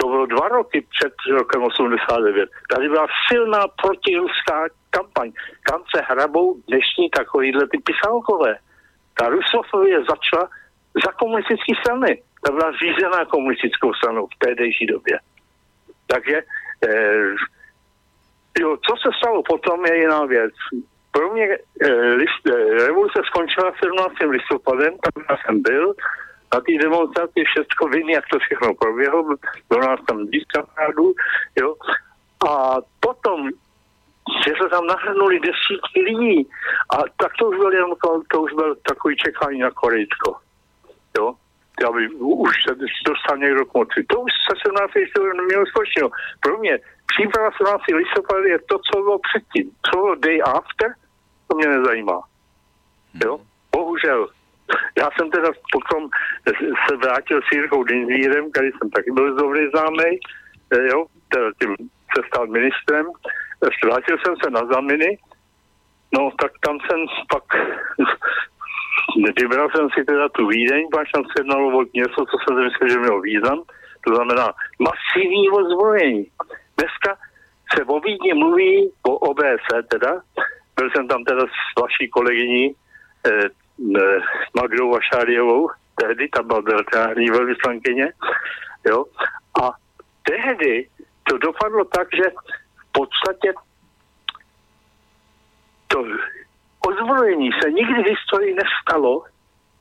[0.00, 2.50] To bylo dva roky před rokem 89.
[2.74, 4.58] Tady byla silná protiruská
[4.90, 8.56] kampaň, kam se hrabou dnešní takovýhle ty pisálkové.
[9.18, 10.48] Ta rusofobie začala
[11.04, 12.22] za komunistické strany.
[12.44, 15.18] Ta byla řízená komunistickou stranou v tehdejší době.
[16.06, 16.36] Takže
[16.88, 17.34] eh,
[18.60, 20.54] jo, co se stalo potom je jiná věc
[21.16, 21.88] pro mě e,
[22.20, 24.14] list, e, revoluce skončila 17.
[24.30, 25.94] listopadem, tam já jsem byl,
[26.54, 29.24] na té demonstraci všechno vím, jak to všechno proběhlo,
[29.68, 31.14] bylo nás tam víc kamarádů,
[31.60, 31.74] jo.
[32.48, 33.48] A potom,
[34.44, 36.48] že se tam nahrnuli desítky lidí,
[36.94, 40.36] a tak to už byl jenom to, to už byl takový čekání na Korejsko,
[41.18, 41.34] jo
[41.88, 42.74] aby už se
[43.06, 44.04] dostal někdo k moci.
[44.08, 44.94] To už se 17.
[44.94, 46.10] listopadu nemělo společného.
[46.40, 46.78] Pro mě
[47.12, 47.82] příprava 17.
[47.92, 49.70] listopadu je to, co bylo předtím.
[49.86, 50.88] Co bylo day after,
[51.48, 52.20] to mě nezajímá.
[53.24, 53.40] Jo?
[53.72, 54.28] Bohužel.
[54.98, 56.08] Já jsem teda potom
[56.88, 60.20] se vrátil s Jirkou Dinzírem, který jsem taky byl dobrý známý,
[60.72, 61.76] eh, jo, teda tím
[62.16, 63.06] se stal ministrem.
[63.84, 65.18] Vrátil jsem se na zaminy,
[66.14, 67.44] no tak tam jsem pak
[69.40, 72.88] vybral jsem si teda tu Vídeň, pak jsem se jednalo o něco, co jsem myslel,
[72.88, 73.62] že mělo význam,
[74.04, 76.26] to znamená masivní ozbrojení.
[76.78, 77.16] Dneska
[77.74, 80.22] se o Vídni mluví o OBS, teda,
[80.76, 82.74] byl jsem tam teda s vaší kolegyní
[83.26, 83.30] eh,
[83.98, 84.18] eh,
[84.56, 88.12] Magdou Vašáriovou, tehdy, ta byla veletární velvyslankyně,
[88.86, 89.04] jo.
[89.62, 89.72] A
[90.22, 90.88] tehdy
[91.28, 92.30] to dopadlo tak, že
[92.76, 93.52] v podstatě
[95.88, 96.04] to
[96.88, 99.24] ozbrojení se nikdy v historii nestalo,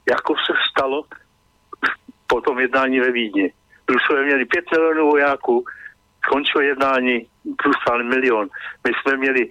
[0.10, 1.04] jako se stalo
[2.28, 3.54] po tom jednání ve Vídni.
[3.90, 5.66] Rusové měli pět milionů vojáků,
[6.26, 7.28] skončilo jednání,
[7.64, 8.50] plus milion.
[8.88, 9.50] My jsme měli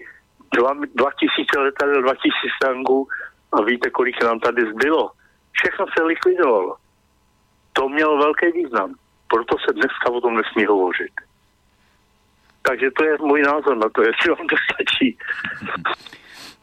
[0.55, 2.33] 2000 letadel, 2000
[2.63, 3.09] tanků
[3.53, 5.11] a víte, kolik nám tady zbylo.
[5.53, 6.77] Všechno se likvidovalo.
[7.73, 8.95] To mělo velký význam.
[9.29, 11.15] Proto se dneska o tom nesmí hovořit.
[12.63, 15.19] Takže to je můj názor na to, jestli vám to stačí.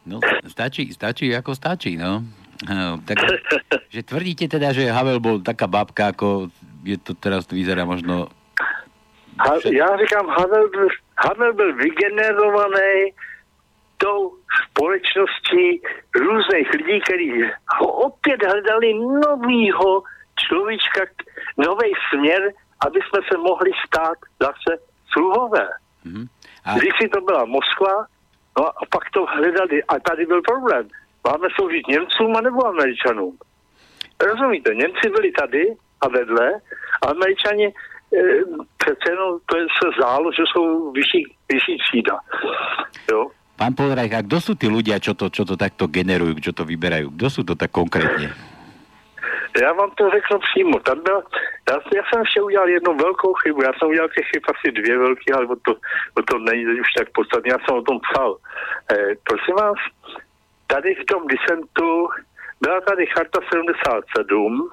[0.06, 2.26] No, stačí, stačí ako stačí, no.
[2.66, 3.22] no tak,
[3.86, 6.50] že tvrdíte teda, že Havel bol taká babka, ako
[6.82, 8.26] je to teraz vyzerá možno...
[9.38, 10.66] Ha, já říkám, Havel
[11.16, 13.14] Havel byl vygenerovaný
[14.02, 15.82] tou společností
[16.14, 17.32] různých lidí, kteří
[17.78, 18.94] ho opět hledali
[19.26, 20.02] novýho
[20.38, 21.00] človíčka,
[21.56, 22.42] nový směr,
[22.86, 25.68] aby jsme se mohli stát zase sluhové.
[26.06, 26.26] Mm-hmm.
[26.64, 26.78] A...
[26.78, 28.06] Když si to byla Moskva,
[28.58, 29.82] no a pak to hledali.
[29.84, 30.88] A tady byl problém.
[31.26, 33.38] Máme sloužit Němcům a nebo Američanům.
[34.20, 36.52] Rozumíte, Němci byli tady a vedle,
[37.02, 37.72] a Američani e,
[38.76, 42.18] přece jenom to je, se zdálo, že jsou vyšší, vyšší třída.
[43.10, 43.30] Jo?
[43.62, 46.66] Pán Polrajch, a kto sú tí ľudia, čo to, čo to takto generujú, čo to
[46.66, 47.14] vyberajú?
[47.14, 48.34] Kto sú to tak konkrétně?
[49.62, 50.80] Já vám to řeknu přímo.
[50.80, 51.22] Tam byl,
[51.70, 53.62] já, já jsem ještě udělal jednu velkou chybu.
[53.62, 55.72] Já jsem udělal těch chyb asi dvě velké, ale o to,
[56.18, 57.52] o to není už tak podstatné.
[57.52, 58.36] Já jsem o tom psal.
[58.92, 59.78] Eh, prosím vás,
[60.66, 62.08] tady v tom disentu
[62.60, 64.70] byla tady charta 77,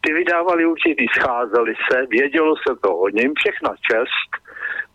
[0.00, 4.30] ty vydávali určitý, scházeli se, vědělo se to o něm, všechna čest,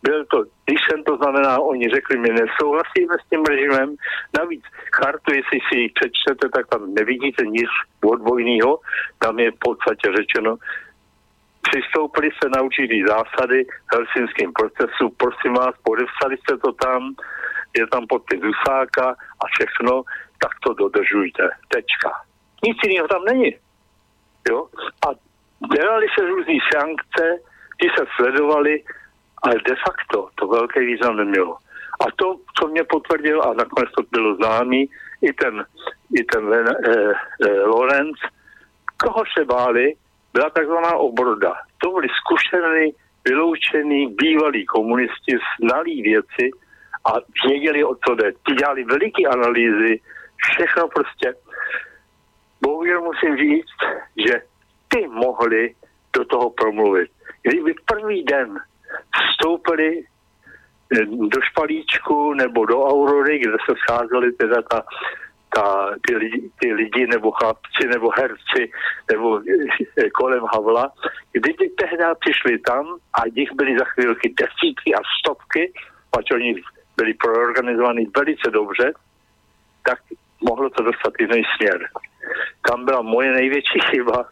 [0.04, 0.44] byl to
[0.86, 3.96] jsem to znamená, oni řekli, my nesouhlasíme s tím režimem.
[4.38, 7.70] Navíc chartu, jestli si ji přečtete, tak tam nevidíte nic
[8.06, 8.80] odbojného.
[9.20, 10.56] Tam je v podstatě řečeno,
[11.70, 17.16] přistoupili se na určitý zásady helsinským procesu, prosím vás, podepsali jste to tam,
[17.78, 20.04] je tam podpis Husáka a všechno,
[20.42, 21.50] tak to dodržujte.
[21.68, 22.12] Tečka.
[22.68, 23.56] Nic jiného tam není.
[24.50, 24.68] Jo?
[25.08, 25.08] A
[25.76, 27.24] dělali se různé sankce,
[27.80, 28.84] ty se sledovali,
[29.46, 31.58] ale de facto to velký význam nemělo.
[32.02, 34.90] A to, co mě potvrdil, a nakonec to bylo známý,
[35.22, 35.66] i ten,
[36.20, 37.14] i ten eh,
[37.46, 38.18] eh, Lorenz,
[38.98, 39.94] koho se báli,
[40.34, 41.54] byla takzvaná obroda.
[41.78, 42.94] To byli zkušený,
[43.26, 46.52] vyloučený bývalí komunisti, znalí věci
[47.06, 47.12] a
[47.48, 48.32] věděli, o co jde.
[48.32, 50.02] Ti dělali veliké analýzy,
[50.38, 51.34] všechno prostě.
[52.62, 53.80] Bohužel musím říct,
[54.28, 54.42] že
[54.88, 55.76] ty mohli
[56.18, 57.12] do toho promluvit.
[57.44, 58.60] Kdyby první den
[59.30, 64.84] vstoupili eh, do špalíčku nebo do Aurory, kde se scházeli teda ta
[65.56, 68.72] ta, ty, lidi, ty lidi nebo chlapci nebo herci
[69.12, 69.40] nebo
[69.98, 70.92] eh, kolem Havla,
[71.32, 75.74] kdy tehdy přišli tam a nich byly za chvílky desítky a stovky,
[76.12, 76.56] pač oni
[76.98, 78.94] byli proorganizovaní velice dobře,
[79.88, 80.00] tak
[80.50, 81.90] mohlo to dostat jiný směr.
[82.70, 84.26] Tam byla moje největší chyba.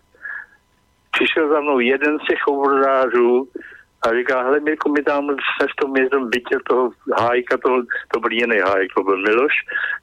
[1.11, 3.47] Přišel za mnou jeden z těch obrodářů,
[4.03, 8.19] a říká, hele Mirko, my tam jsme v tom jednom bytě toho hájka, toho, to
[8.19, 9.53] byl jiný hájek, to byl Miloš,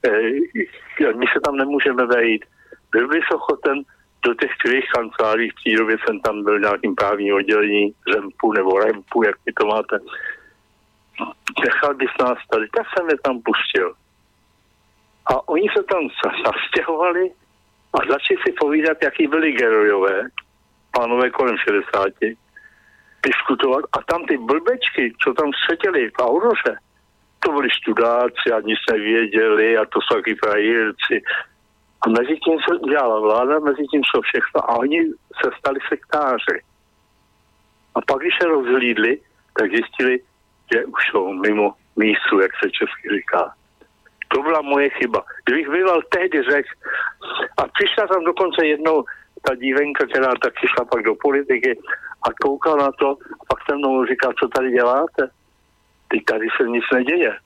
[0.06, 2.44] e, my se tam nemůžeme vejít.
[2.92, 3.82] Byl bys ochoten
[4.26, 8.78] do těch tvých kanceláří, v době jsem tam byl v nějakým právním oddělení Řempu nebo
[8.78, 9.98] Rempu, jak ty to máte.
[11.64, 13.94] Nechal bys nás tady, tak jsem je tam pustil.
[15.26, 16.02] A oni se tam
[16.44, 17.30] zastěhovali
[17.94, 20.22] a začali si povídat, jaký byli gerojové,
[20.96, 22.06] pánové kolem 60
[23.22, 26.74] diskutovat a tam ty blbečky, co tam seděli v Auroře,
[27.40, 31.22] to byli studáci a nic nevěděli a to jsou taky frajírci.
[32.02, 35.00] A mezi tím se udělala vláda, mezi tím jsou všechno a oni
[35.42, 36.58] se stali sektáři.
[37.94, 39.20] A pak, když se rozhlídli,
[39.58, 40.18] tak zjistili,
[40.72, 43.54] že už jsou mimo místu, jak se česky říká.
[44.28, 45.24] To byla moje chyba.
[45.44, 46.68] Kdybych býval tehdy řekl,
[47.56, 49.04] a přišla tam dokonce jednou
[49.42, 51.78] ta dívenka, která taky šla pak do politiky
[52.22, 53.08] a koukal na to
[53.40, 55.30] a pak se mnou říká, co tady děláte?
[56.08, 57.36] Teď tady se nic neděje.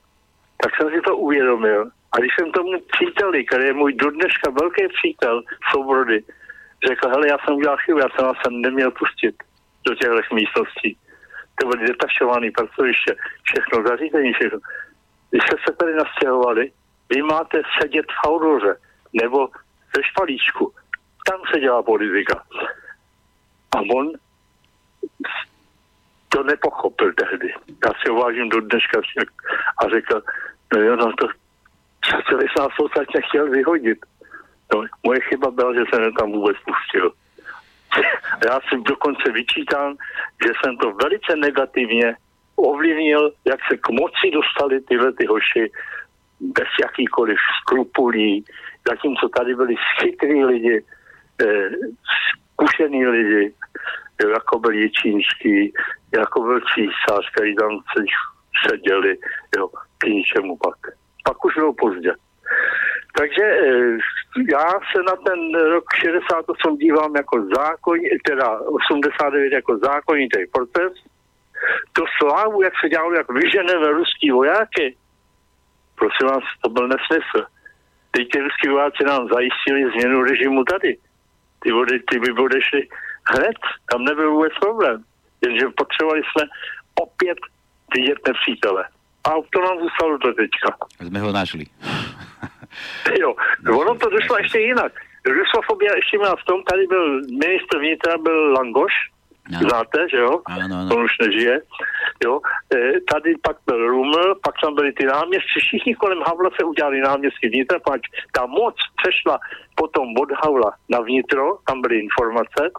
[0.62, 1.90] Tak jsem si to uvědomil.
[2.12, 6.24] A když jsem tomu příteli, který je můj do dneška velký přítel Sobrody,
[6.88, 9.34] řekl, hele, já jsem udělal chybu, já jsem vás neměl pustit
[9.86, 10.96] do těchto místností.
[11.60, 14.58] To byly detašované pracoviště, všechno zařízení, všechno.
[15.30, 16.72] Když jste se tady nastěhovali,
[17.10, 18.76] vy máte sedět v Auroře
[19.12, 19.48] nebo
[19.96, 20.72] ve špalíčku
[21.24, 22.44] tam se dělá politika.
[23.76, 24.12] A on
[26.28, 27.54] to nepochopil tehdy.
[27.84, 29.00] Já si ho vážím do dneška
[29.78, 30.22] a řekl,
[30.74, 31.26] no jo, no to
[32.28, 33.98] celý jsem nás chtěl vyhodit.
[34.74, 37.12] No, moje chyba byla, že jsem tam vůbec pustil.
[38.44, 39.96] Já si dokonce vyčítám,
[40.46, 42.16] že jsem to velice negativně
[42.56, 45.70] ovlivnil, jak se k moci dostali tyhle ty hoši
[46.40, 48.44] bez jakýkoliv skrupulí,
[48.88, 50.84] zatímco tady byli chytrý lidi,
[51.42, 51.70] eh,
[52.52, 53.54] zkušený lidi,
[54.22, 55.72] jo, jako byl Jičínský,
[56.16, 57.70] jako byl císař, který tam
[58.68, 59.18] seděli,
[59.56, 59.68] jo,
[59.98, 60.76] k ničemu pak.
[61.24, 62.14] Pak už bylo pozdě.
[63.18, 63.98] Takže eh,
[64.50, 67.98] já se na ten rok 68 dívám jako zákon,
[68.28, 70.92] teda 89 jako zákonitý proces.
[71.92, 74.96] To slávu, jak se dělalo, jak vyženeme ruský vojáky,
[75.94, 77.46] prosím vás, to byl nesmysl.
[78.10, 80.96] Teď ty ruský vojáci nám zajistili změnu režimu tady
[81.64, 82.88] ty vody, ty by odešly
[83.28, 83.58] hned,
[83.92, 85.04] tam nebyl vůbec problém.
[85.46, 86.44] Jenže potřebovali jsme
[86.94, 87.38] opět
[87.94, 88.84] vidět nepřítele.
[89.24, 90.68] A to nám zůstalo do teďka.
[91.06, 91.64] Jsme ho našli.
[93.20, 93.34] jo,
[93.80, 94.92] ono to došlo ještě jinak.
[95.26, 98.92] Rusofobia ještě měla v tom, tady byl ministr vnitra, byl Langoš,
[99.50, 99.58] No.
[99.58, 100.40] Znáte, že jo?
[100.46, 100.96] Ano, ano.
[100.96, 101.60] On už nežije.
[102.24, 102.40] Jo?
[102.74, 107.00] E, tady pak byl Ruml, pak tam byli ty náměstci, všichni kolem Havla se udělali
[107.00, 108.00] náměstky vnitra, pak
[108.32, 109.38] ta moc přešla
[109.74, 112.70] potom od Havla na vnitro, tam byly informace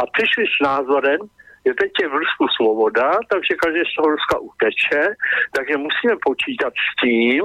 [0.00, 1.20] a přišli s názorem,
[1.66, 5.02] že teď je v Rusku svoboda, takže každý z toho Ruska uteče,
[5.56, 7.42] takže musíme počítat s tím,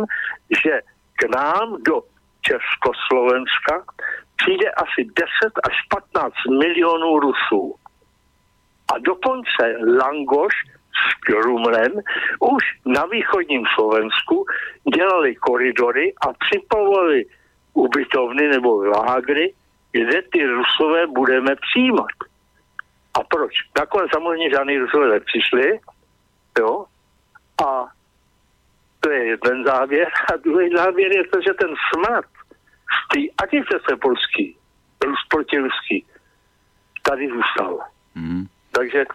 [0.63, 0.73] že
[1.19, 2.01] k nám do
[2.47, 3.73] Československa
[4.35, 5.75] přijde asi 10 až
[6.13, 7.75] 15 milionů Rusů.
[8.93, 9.63] A dokonce
[9.99, 10.53] Langoš
[11.01, 11.91] s Krumlem
[12.39, 14.45] už na východním Slovensku
[14.95, 17.25] dělali koridory a připravovali
[17.73, 19.53] ubytovny nebo lágry,
[19.91, 22.15] kde ty Rusové budeme přijímat.
[23.19, 23.53] A proč?
[23.79, 25.79] Nakonec samozřejmě žádný Rusové nepřišli,
[26.59, 26.85] jo,
[27.65, 27.85] a
[28.99, 30.07] to je jeden závěr.
[30.33, 32.29] A druhý závěr je to, že ten smrt
[32.95, 34.57] z té agitace polský,
[35.29, 36.05] proti ruský,
[37.01, 37.79] tady zůstal.
[38.15, 38.45] Mm.
[38.71, 39.05] Takže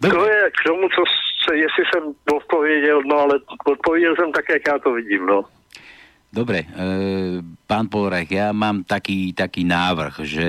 [0.00, 0.18] Dobre.
[0.18, 1.02] to je k tomu, co
[1.44, 3.34] se, jestli jsem odpověděl, no ale
[3.64, 5.42] odpověděl jsem tak, jak já to vidím, no.
[6.32, 6.68] Dobre, e,
[7.68, 10.46] pán Polrech, ja mám taký, taký návrh, že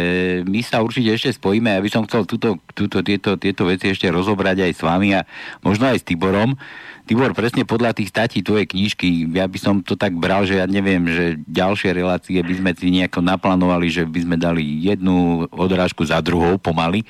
[0.47, 4.63] my sa určite ešte spojíme, aby som chcel túto, túto, tieto, tieto veci ešte rozobrať
[4.63, 5.27] aj s vami a
[5.59, 6.55] možno aj s Tiborom.
[7.03, 10.63] Tibor, presne podľa tých statí tvojej knižky, ja by som to tak bral, že ja
[10.71, 16.07] neviem, že ďalšie relácie by sme si nejako naplánovali, že by sme dali jednu odrážku
[16.07, 17.03] za druhou pomaly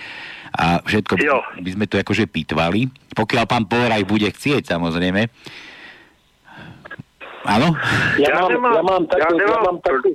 [0.50, 1.46] a všetko jo.
[1.62, 2.90] by sme to akože pitvali.
[3.14, 5.30] Pokiaľ pán Polraj bude chcieť, samozrejme.
[7.44, 7.68] Áno?
[8.20, 9.22] Ja, ja, mám, nemám, ja mám takú...
[9.22, 10.10] Ja, nemám, ja mám takú...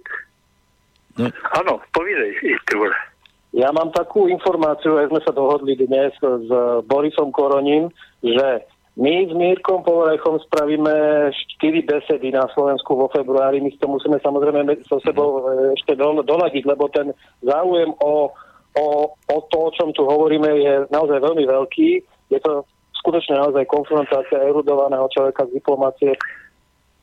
[1.19, 1.27] No.
[1.59, 2.31] Áno, povídej,
[2.71, 2.95] Tibor.
[3.57, 6.51] Ja mám takú informáciu, aj sme sa dohodli dnes s
[6.87, 7.89] Borisom Koroním,
[8.21, 8.63] že
[8.99, 10.95] my s Mírkom Povorechom spravíme
[11.31, 13.63] 4 besedy na Slovensku vo februári.
[13.63, 17.15] My to musíme samozrejme so sebou e, ešte doladiť, lebo ten
[17.47, 18.35] záujem o,
[18.75, 21.89] o, o to, o čom tu hovoríme, je naozaj veľmi veľký.
[22.35, 22.67] Je to
[22.99, 26.13] skutočne naozaj konfrontácia erudovaného človeka z diplomácie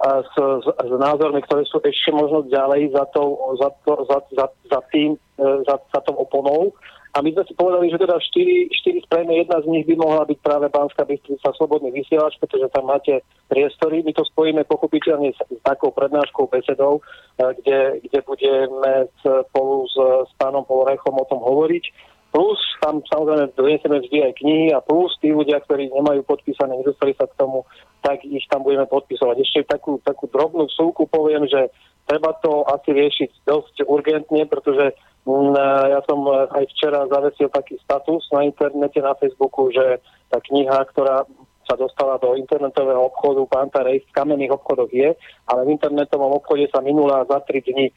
[0.03, 3.23] s, s, s názormi, ktoré sú ešte možno ďalej za, to,
[3.55, 6.75] za, to, za, za, za, tým, e, za, za tou oponou.
[7.15, 10.27] A my sme si povedali, že teda 4, 4 sprejme, jedna z nich by mohla
[10.27, 14.03] byť práve Pánska Bystrica Slobodný vysielač, pretože tam máte priestory.
[14.03, 16.99] My to spojíme pochopiteľne s, s takou prednáškou besedou,
[17.39, 19.95] eh, kde, kde budeme spolu s,
[20.27, 22.14] s pánom Polrechom o tom hovoriť.
[22.35, 27.15] Plus tam samozrejme donesieme vždy aj knihy a plus tí ľudia, ktorí nemajú podpísané, nedostali
[27.15, 27.63] sa k tomu,
[28.03, 29.39] tak ich tam budeme podpisovať.
[29.39, 31.71] Ešte takú, takú drobnú súku poviem, že
[32.03, 34.91] treba to asi riešiť dosť urgentne, pretože
[35.25, 35.57] Mm,
[35.89, 39.97] ja som e, aj včera zavesil taký status na internete, na Facebooku, že
[40.29, 41.25] tá kniha, ktorá
[41.65, 45.17] sa dostala do internetového obchodu Panta Rejs v kamenných obchodoch je,
[45.49, 47.93] ale v internetovom obchode sa minula za 3 dní, e,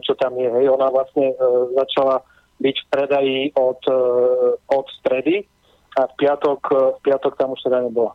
[0.00, 0.48] čo tam je.
[0.48, 0.72] Hej.
[0.72, 1.36] Ona vlastne e,
[1.76, 2.24] začala
[2.60, 3.80] byť v predaji od,
[4.68, 5.46] od stredy
[5.96, 6.60] a v piatok,
[6.98, 8.12] v piatok tam už teda nebola.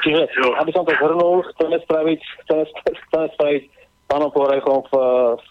[0.00, 0.24] Čiže,
[0.56, 2.64] aby som to zhrnul, chceme spraviť, chceme,
[3.12, 3.62] chceme spraviť
[4.08, 4.94] pánom Porechom v,
[5.36, 5.50] v,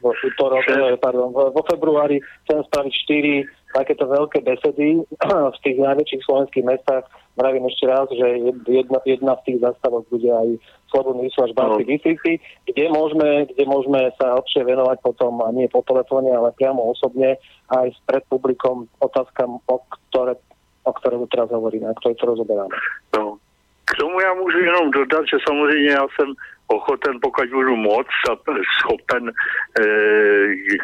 [0.00, 0.64] v, útorok,
[1.00, 3.34] pardon, vo februári chcem spraviť štyri
[3.72, 5.00] takéto veľké besedy
[5.56, 7.04] v tých najväčších slovenských mestách.
[7.32, 10.48] Vravím ešte raz, že jedna, jedna z tých zastavok bude aj
[10.92, 12.32] Slobodný vysielač Banskej distrikty,
[12.68, 17.40] kde môžeme, kde môžeme sa lepšie venovať potom, a nie po telefóne, ale priamo osobne,
[17.72, 20.36] aj s pred publikom otázkam, o ktoré,
[20.84, 22.76] o ktoré teraz hovoríme, a to rozoberáme.
[23.16, 23.41] No.
[23.92, 26.34] K tomu já můžu jenom dodat, že samozřejmě já jsem
[26.66, 28.34] ochoten, pokud budu moc a
[28.80, 29.84] schopen e,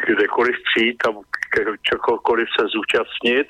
[0.07, 1.09] kdekoliv přijít a
[1.81, 3.47] čokoliv se zúčastnit.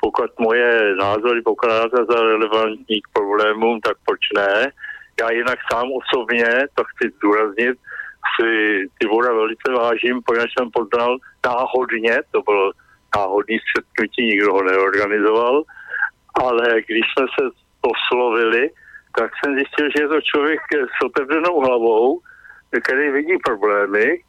[0.00, 4.72] Pokud moje názory pokládáte za relevantní k problémům, tak proč ne?
[5.20, 7.78] Já jinak sám osobně, to chci zdůraznit,
[8.40, 11.16] si ty voda velice vážím, protože jsem poznal
[11.46, 12.72] náhodně, to bylo
[13.16, 15.62] náhodný střetnutí, nikdo ho neorganizoval,
[16.34, 17.44] ale když jsme se
[17.82, 18.70] oslovili,
[19.18, 20.60] tak jsem zjistil, že je to člověk
[20.98, 22.20] s otevřenou hlavou,
[22.82, 24.20] který vidí problémy.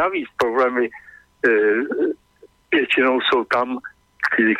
[0.00, 1.50] Navíc problémy e,
[2.72, 3.78] většinou jsou tam,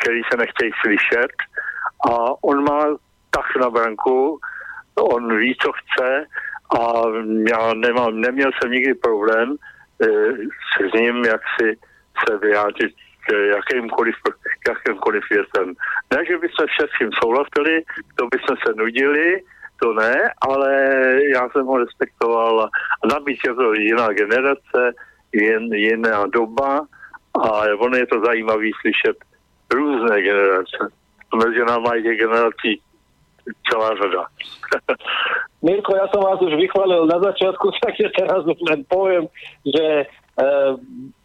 [0.01, 1.31] který se nechtějí slyšet
[2.11, 2.85] a on má
[3.29, 4.39] tak na branku,
[4.95, 6.25] on ví, co chce
[6.79, 7.03] a
[7.49, 9.55] já nemám, neměl jsem nikdy problém
[10.01, 10.07] e,
[10.89, 11.77] s ním, jak si
[12.27, 12.95] se vyjádřit
[13.33, 14.15] jakýmkoliv,
[14.67, 15.73] jakýmkoliv věcem.
[16.13, 17.83] Ne, že bychom všem souhlasili,
[18.15, 19.41] to bychom se nudili,
[19.83, 20.71] to ne, ale
[21.33, 22.61] já jsem ho respektoval.
[22.61, 22.69] A
[23.07, 24.93] navíc je to jiná generace,
[25.33, 26.85] jen, jiná doba
[27.33, 27.49] a
[27.79, 29.17] ono je to zajímavý slyšet
[29.73, 30.77] různé generace.
[31.35, 32.81] Mezi náma je generací
[33.71, 34.25] celá řada.
[35.59, 39.27] Mirko, ja som vás už vychválil na začiatku, takže teraz už len poviem,
[39.67, 40.05] že e,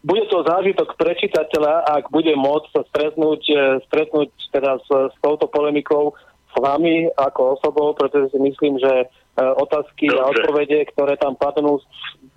[0.02, 3.56] bude to zážitok pre čitateľa, ak bude môcť sa stretnúť, e,
[3.86, 6.18] stretnúť teda s, s touto polemikou
[6.54, 9.06] s vami ako osobou, pretože si myslím, že e,
[9.42, 10.22] otázky Dobre.
[10.22, 11.82] a odpovede, ktoré tam padnú,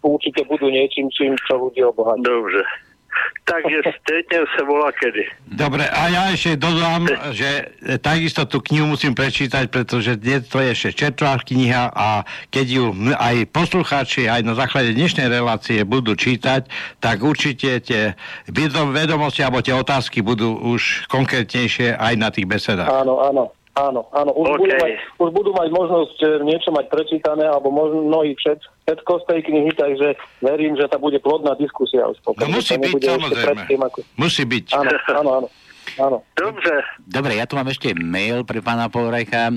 [0.01, 2.25] určite budú niečím, čím čo ľudí obohatí.
[2.25, 2.65] Dobre.
[3.47, 5.23] Takže stretnem sa volá kedy.
[5.47, 7.71] Dobre, a ja ešte dodám, že
[8.03, 12.85] takisto tú knihu musím prečítať, pretože dnes to je ešte četvrtá kniha a keď ju
[13.15, 16.67] aj poslucháči aj na základe dnešnej relácie budú čítať,
[16.99, 18.19] tak určite tie
[18.91, 22.91] vedomosti alebo tie otázky budú už konkrétnejšie aj na tých besedách.
[22.91, 23.56] Áno, áno.
[23.77, 24.33] Áno, áno.
[24.33, 24.57] Už, okay.
[24.57, 28.57] budú mať, už budú mať možnosť niečo mať prečítané, alebo možno mnohí všet,
[28.89, 30.07] všetko z tej knihy, takže
[30.41, 32.09] verím, že tá bude plodná diskusia.
[32.09, 33.61] Už no musí byť, samozrejme.
[33.69, 33.97] Tým, ako...
[34.17, 34.65] Musí byť.
[34.73, 35.49] Áno, áno, áno.
[35.95, 36.19] Áno.
[36.35, 36.83] Dobre.
[37.07, 39.47] Dobre, ja tu mám ešte mail pre pána Polrajcha.
[39.47, 39.53] E,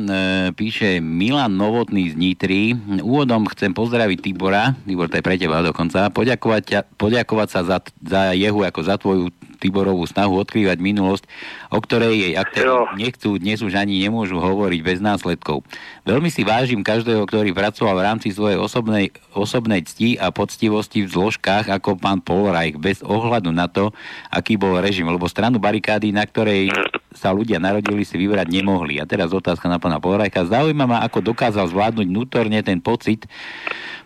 [0.55, 2.78] píše Milan Novotný z Nitry.
[3.02, 8.30] Úvodom chcem pozdraviť Tibora, Tibor, to je pre teba dokonca, poďakovať, poďakovať sa za, za
[8.32, 9.26] jehu ako za tvoju
[9.61, 11.28] Tiborovú snahu odkrývať minulosť,
[11.69, 15.61] o ktorej jej aktéri nechcú, dnes už ani nemôžu hovoriť bez následkov.
[16.09, 21.12] Veľmi si vážim každého, ktorý pracoval v rámci svojej osobnej, osobnej cti a poctivosti v
[21.12, 23.93] zložkách ako pán Polrajch, bez ohľadu na to,
[24.32, 26.73] aký bol režim, lebo stranu barikády, na ktorej
[27.12, 28.97] sa ľudia narodili, si vybrať nemohli.
[28.97, 30.49] A teraz otázka na pána Polrajcha.
[30.49, 33.28] Zaujíma ma, ako dokázal zvládnuť vnútorne ten pocit,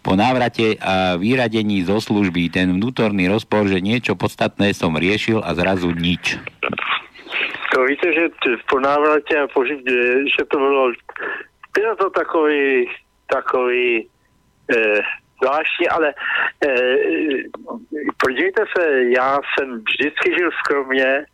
[0.05, 5.55] po návrate a vyradení zo služby ten vnútorný rozpor, že niečo podstatné som riešil a
[5.55, 6.41] zrazu nič.
[7.75, 8.23] To víte, že
[8.71, 10.93] po návrate a po že to bylo
[11.75, 12.91] teda to takový,
[13.27, 14.09] takový
[14.77, 14.79] e,
[15.43, 16.15] zvláštní, ale
[16.67, 16.71] e,
[18.19, 21.25] podívejte se, já jsem vždycky žil skromně,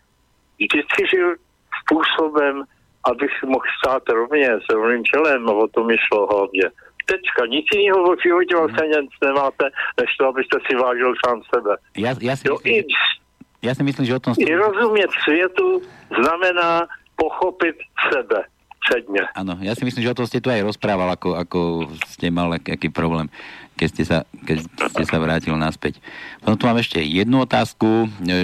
[0.60, 1.34] vždycky žil
[1.80, 2.64] způsobem,
[3.04, 6.62] abych mohl stát rovně s rovným čelem a o tom mi šlo hlavně.
[7.06, 7.46] Tečka.
[7.46, 9.64] Nic jiného v životě vlastně nic nemáte,
[10.00, 11.76] než to, abyste si vážil sám sebe.
[11.96, 13.19] Ja, ja, si myslím, že,
[13.62, 14.32] ja si myslím, že o tom...
[14.38, 17.76] I rozumět světu znamená pochopit
[18.12, 18.44] sebe
[18.80, 19.22] předně.
[19.36, 21.60] Áno, ja si myslím, že o tom ste tu aj rozprával, ako, ako
[22.08, 23.28] ste mal aký problém,
[23.76, 24.18] keď ste, sa,
[24.48, 26.00] keď ste sa vrátil naspäť.
[26.40, 28.38] Potom tu mám ešte jednu otázku, že,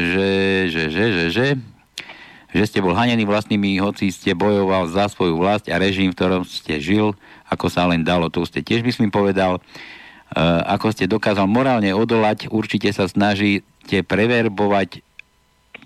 [0.69, 1.47] že, že, že, že,
[2.53, 6.43] že ste bol hanený vlastnými, hoci ste bojoval za svoju vlast a režim, v ktorom
[6.45, 7.17] ste žil,
[7.49, 8.29] ako sa len dalo.
[8.29, 9.59] To ste tiež, myslím, povedal.
[10.27, 15.06] Uh, ako ste dokázal morálne odolať, určite sa snažíte preverbovať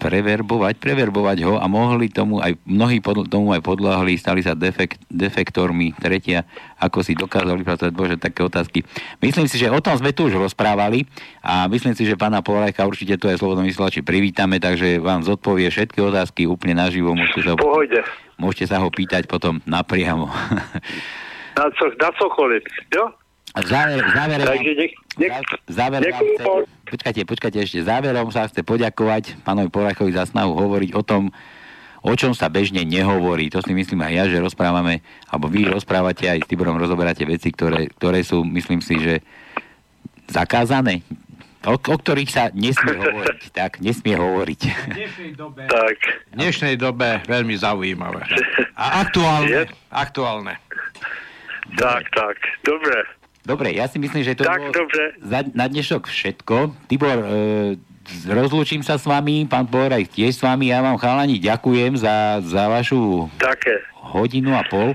[0.01, 4.97] preverbovať, preverbovať ho a mohli tomu aj, mnohí pod, tomu aj podľahli, stali sa defekt,
[5.13, 5.93] defektormi.
[6.01, 6.49] Tretia,
[6.81, 8.81] ako si dokázali pracovať, bože, také otázky.
[9.21, 11.05] Myslím si, že o tom sme tu už rozprávali
[11.45, 15.69] a myslím si, že pána Polajka určite tu aj Slobodnom vysielači privítame, takže vám zodpovie
[15.69, 17.13] všetky otázky úplne naživo.
[17.13, 17.53] Môžete sa,
[18.41, 20.33] môžete sa ho pýtať potom napriamo.
[21.61, 23.20] na, co, na cokoliv, jo?
[23.51, 25.35] Záver, záverom, Takže nech, nech,
[25.67, 26.45] záverom nech, chce,
[26.87, 31.35] počkajte, počkajte ešte, záverom sa chce poďakovať pánovi Porachovi za snahu hovoriť o tom,
[32.07, 33.51] o čom sa bežne nehovorí.
[33.51, 37.51] To si myslím aj ja, že rozprávame, alebo vy rozprávate aj s Tiborom rozoberáte veci,
[37.51, 39.19] ktoré, ktoré sú, myslím si, že
[40.31, 41.03] zakázané,
[41.67, 43.41] o, o ktorých sa nesmie hovoriť.
[43.51, 44.61] Tak, nesmie hovoriť.
[44.63, 45.99] V dnešnej dobe, tak.
[46.31, 48.23] V dnešnej dobe veľmi zaujímavé.
[48.79, 49.67] A aktuálne.
[49.91, 50.55] aktuálne.
[51.75, 53.20] Tak, tak, dobre.
[53.41, 55.17] Dobre, ja si myslím, že to tak, bolo dobre.
[55.25, 56.77] Za, na dnešok všetko.
[56.93, 57.81] Tibor, e,
[58.29, 60.69] rozlúčim sa s vami, pán Poraj tiež s vami.
[60.69, 63.81] Ja vám chalani ďakujem za, za vašu Také.
[64.13, 64.93] hodinu a pol.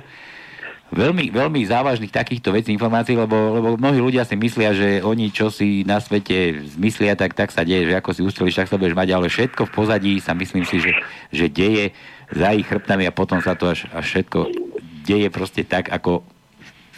[0.93, 5.49] Veľmi, veľmi závažných takýchto vecí informácií, lebo, lebo mnohí ľudia si myslia, že oni čo
[5.49, 8.93] si na svete zmyslia, tak, tak sa deje, že ako si ustreliš, tak sa budeš
[8.93, 10.93] mať, ale všetko v pozadí sa myslím si, že,
[11.33, 11.91] že deje
[12.29, 14.39] za ich chrbtami a potom sa to až, až všetko
[15.09, 16.21] deje proste tak, ako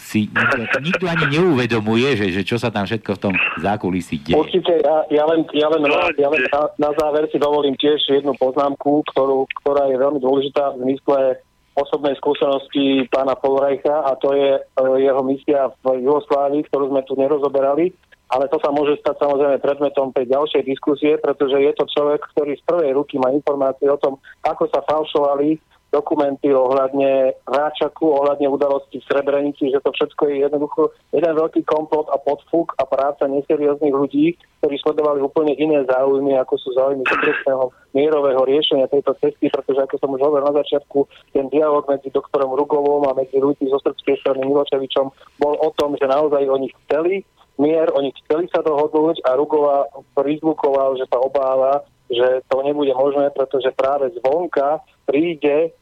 [0.07, 4.39] si nikto, nikto ani neuvedomuje, že, že čo sa tam všetko v tom zákulisí deje.
[4.39, 5.83] Určite, ja, ja len, ja len,
[6.15, 10.79] ja len na, na záver si dovolím tiež jednu poznámku, ktorú, ktorá je veľmi dôležitá
[10.79, 11.43] v zmysle
[11.75, 17.13] osobnej skúsenosti pána Polrajcha a to je uh, jeho misia v Jugoslávii, ktorú sme tu
[17.19, 17.91] nerozoberali.
[18.27, 22.59] Ale to sa môže stať samozrejme predmetom tej ďalšej diskusie, pretože je to človek, ktorý
[22.59, 25.55] z prvej ruky má informácie o tom, ako sa falšovali
[25.97, 32.13] dokumenty ohľadne Ráčaku, ohľadne udalosti v Srebrenici, že to všetko je jednoducho jeden veľký komplot
[32.13, 37.73] a podfúk a práca neserióznych ľudí, ktorí sledovali úplne iné záujmy, ako sú záujmy súčasného
[37.97, 42.53] mierového riešenia tejto cesty, pretože ako som už hovoril na začiatku, ten dialog medzi doktorom
[42.53, 45.09] Rugovom a medzi ľuďmi zo srbskej strany Miločevičom
[45.41, 47.25] bol o tom, že naozaj oni chceli
[47.57, 53.33] mier, oni chceli sa dohodnúť a Rugova prizvukoval, že sa obáva, že to nebude možné,
[53.33, 55.73] pretože práve zvonka príde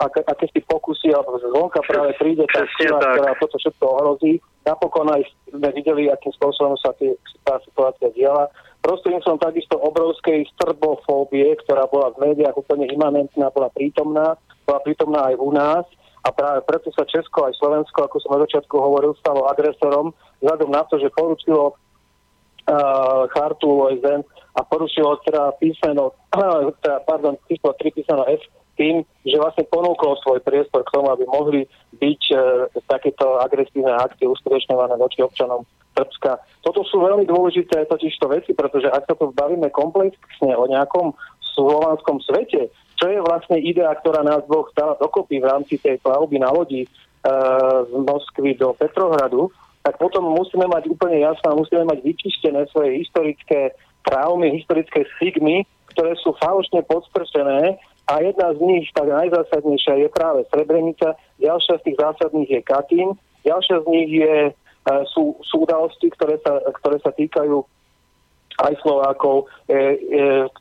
[0.00, 4.40] aké, aké si pokusy, alebo zvonka práve príde tá sila, ktorá toto všetko ohrozí.
[4.64, 5.22] Napokon aj
[5.52, 7.12] sme videli, akým spôsobom sa tý,
[7.44, 8.48] tá situácia diala.
[9.20, 15.36] som takisto obrovskej strbofóbie, ktorá bola v médiách úplne imanentná, bola prítomná, bola prítomná aj
[15.36, 15.84] u nás
[16.24, 20.68] a práve preto sa Česko aj Slovensko, ako som na začiatku hovoril, stalo agresorom, vzhľadom
[20.72, 24.20] na to, že poručilo uh, chartu OSN
[24.56, 26.12] a porušilo teda písmeno,
[26.84, 28.40] teda, pardon, číslo 3 písmeno F
[28.80, 31.68] tým, že vlastne ponúkol svoj priestor k tomu, aby mohli
[32.00, 32.36] byť e,
[32.88, 36.40] takéto agresívne akcie uskutočňované voči občanom Srbska.
[36.64, 41.12] Toto sú veľmi dôležité totižto veci, pretože ak sa tu bavíme komplexne o nejakom
[41.52, 46.40] slovanskom svete, čo je vlastne idea, ktorá nás Boh stala dokopy v rámci tej plavby
[46.40, 46.88] na lodi e,
[47.84, 49.52] z Moskvy do Petrohradu,
[49.84, 53.76] tak potom musíme mať úplne jasné, musíme mať vyčistené svoje historické
[54.08, 57.76] traumy, historické stigmy, ktoré sú falošne podstrčené
[58.10, 63.08] a jedna z nich, tak najzásadnejšia, je práve Srebrenica, ďalšia z tých zásadných je Katín,
[63.46, 64.52] ďalšia z nich je, e,
[65.14, 67.62] sú, sú udalosti, ktoré sa, ktoré sa týkajú
[68.66, 69.78] aj Slovákov, e, e,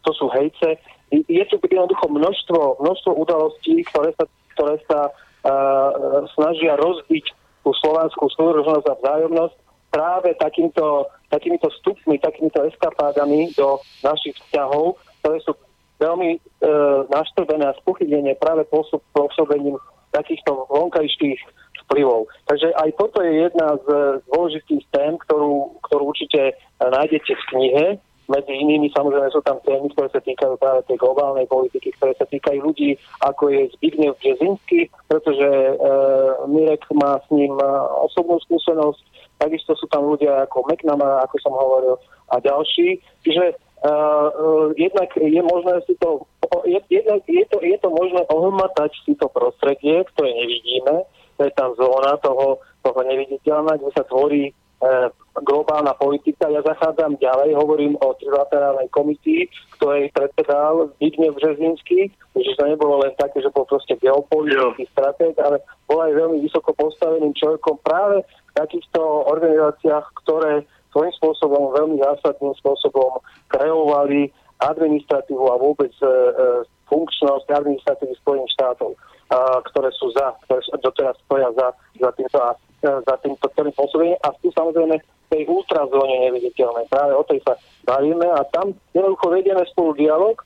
[0.05, 0.77] to sú hejce.
[1.09, 5.11] Je tu jednoducho množstvo, množstvo udalostí, ktoré sa, ktoré sa e,
[6.37, 7.25] snažia rozbiť
[7.65, 9.55] tú slovanskú súdržnosť a vzájomnosť
[9.89, 15.57] práve takýmto, takýmito vstupmi, takýmito eskapádami do našich vzťahov, ktoré sú
[15.99, 16.39] veľmi e,
[17.11, 18.65] naštrbené a spochybnenie práve
[19.13, 19.75] pôsobením
[20.15, 21.37] takýchto vonkajších
[21.85, 22.25] vplyvov.
[22.49, 23.87] Takže aj toto je jedna z
[24.29, 27.85] dôležitých tém, ktorú, ktorú určite nájdete v knihe.
[28.29, 32.29] Medzi inými samozrejme sú tam témy, ktoré sa týkajú práve tej globálnej politiky, ktoré sa
[32.29, 32.93] týkajú ľudí,
[33.25, 35.73] ako je Zbigniew Březinský, pretože e,
[36.45, 37.65] Mirek má s ním e,
[38.05, 39.01] osobnú skúsenosť,
[39.41, 41.97] takisto sú tam ľudia ako McNamara, ako som hovoril,
[42.29, 43.01] a ďalší.
[43.25, 43.57] Čiže
[44.75, 46.27] jednak je možné si to,
[46.67, 51.07] je, jednak je to, je to možné ohmatať si to prostredie, ktoré nevidíme,
[51.39, 54.53] to je tá zóna toho, toho neviditeľná, kde sa tvorí e,
[55.39, 56.51] globálna politika.
[56.51, 59.47] Ja zachádzam ďalej, hovorím o trilaterálnej komisii,
[59.79, 65.63] ktorej predsedal Zbigniew Březinský, že to nebolo len také, že bol proste geopolitický stratég, ale
[65.87, 68.99] bol aj veľmi vysoko postaveným človekom práve v takýchto
[69.31, 74.29] organizáciách, ktoré svojím spôsobom, veľmi zásadným spôsobom kreovali
[74.59, 76.11] administratívu a vôbec e, e
[76.89, 78.97] funkčnosť administratívy Spojených štátov
[79.69, 81.67] ktoré sú za, ktoré doteraz stoja za,
[82.01, 82.37] za týmto,
[82.81, 86.89] za týmto celým pôsobením a sú samozrejme v tej ultrazóne neviditeľnej.
[86.89, 87.53] Práve o tej sa
[87.85, 90.41] bavíme a tam jednoducho vedieme spolu dialog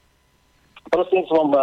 [0.91, 1.55] prostredníctvom,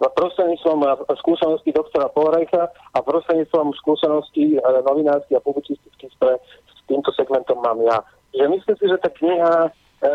[0.00, 0.78] prostredníctvom
[1.20, 7.98] skúseností doktora Polrejcha a prostredníctvom skúseností novinárskych a publicistických, s týmto segmentom mám ja.
[8.34, 9.70] Že myslím si, že tá kniha
[10.04, 10.10] E,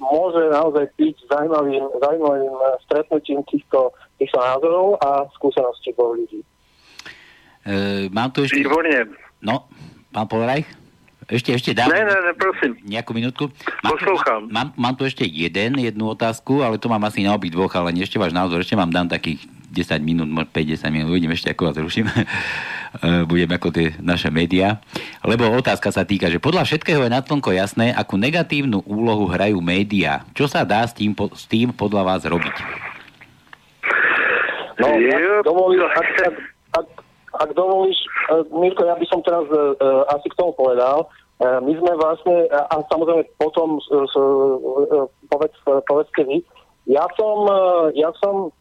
[0.00, 2.54] môže naozaj byť zaujímavým, zaujímavým
[2.88, 6.40] stretnutím týchto, týchto názorov a skúseností dvoch ľudí.
[7.68, 8.64] E, mám tu ešte...
[8.64, 9.12] Výborne.
[9.44, 9.68] No,
[10.16, 10.64] pán Polraj?
[11.28, 11.92] Ešte, ešte dám...
[11.92, 12.80] Ne, ne, ne, prosím.
[12.88, 13.52] Nejakú minútku.
[13.84, 14.40] Mám Poslúcham.
[14.48, 17.92] Mám, mám tu ešte jeden, jednu otázku, ale to mám asi na obi dvoch, ale
[18.00, 21.76] ešte váš názor, ešte vám dám takých 10 minút, 5-10 minút, uvidím ešte, ako vás
[21.76, 22.08] ruším.
[22.88, 24.80] E, budem ako tie naše médiá.
[25.20, 30.24] Lebo otázka sa týka, že podľa všetkého je natlnko jasné, akú negatívnu úlohu hrajú médiá.
[30.32, 32.56] Čo sa dá s tým, s tým podľa vás robiť?
[34.78, 36.36] No, ak dovolíš, ak, ak,
[36.80, 36.88] ak,
[37.44, 37.98] ak dovolíš,
[38.32, 42.46] e, Mirko, ja by som teraz uh, asi k tomu povedal, uh, my sme vlastne,
[42.54, 46.38] a samozrejme potom uh, uh, povedz, povedzte vy,
[46.86, 48.54] ja som, uh, ja som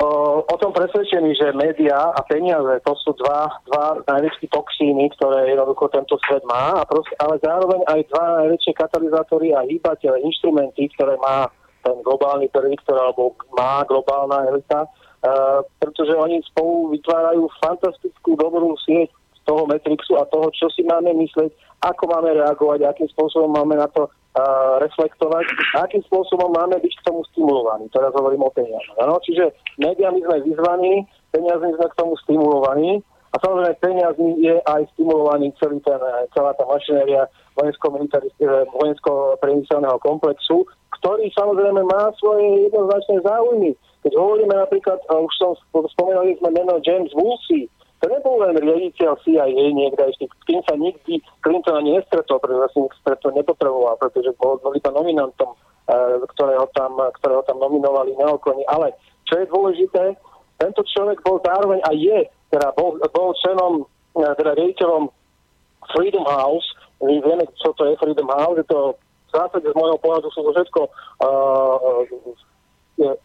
[0.00, 5.92] o tom presvedčený, že médiá a peniaze to sú dva, dva najväčšie toxíny, ktoré jednoducho
[5.92, 11.20] tento svet má, a proste, ale zároveň aj dva najväčšie katalizátory a hýbateľe, inštrumenty, ktoré
[11.20, 11.52] má
[11.84, 19.08] ten globálny ktorá alebo má globálna elita, uh, pretože oni spolu vytvárajú fantastickú dobrú sieť
[19.48, 21.50] toho Matrixu a toho, čo si máme myslieť,
[21.80, 24.12] ako máme reagovať, akým spôsobom máme na to
[24.78, 25.42] reflektovať,
[25.74, 27.90] akým spôsobom máme byť k tomu stimulovaní.
[27.90, 28.94] Teraz hovorím o peniazoch.
[29.02, 29.18] No?
[29.26, 29.50] Čiže
[29.82, 31.02] médiami sme vyzvaní,
[31.34, 33.02] peniazmi sme k tomu stimulovaní
[33.34, 35.98] a samozrejme peniazmi je aj stimulovaný celý ten,
[36.30, 37.26] celá tá mašinéria
[37.58, 40.62] vojensko-priemyselného komplexu,
[41.02, 43.74] ktorý samozrejme má svoje jednoznačné záujmy.
[44.06, 47.66] Keď hovoríme napríklad, už som spomenuli sme meno James Woolsey,
[48.00, 52.72] to nebol len riaditeľ CIA niekde ešte, s kým sa nikdy Clinton ani nestretol, pretože
[52.72, 55.56] si stretol nepotreboval, pretože bol, bol iba nominantom, e,
[56.32, 58.64] ktorého tam, ktorého tam nominovali neokloni.
[58.72, 58.96] Ale
[59.28, 60.16] čo je dôležité,
[60.56, 63.84] tento človek bol zároveň a je, teda bol, bol členom,
[64.16, 65.12] e, teda riaditeľom
[65.92, 66.66] Freedom House,
[67.04, 68.96] my vieme, čo to je Freedom House, je to
[69.30, 70.80] v zásade z môjho pohľadu sú to všetko
[71.22, 71.78] uh,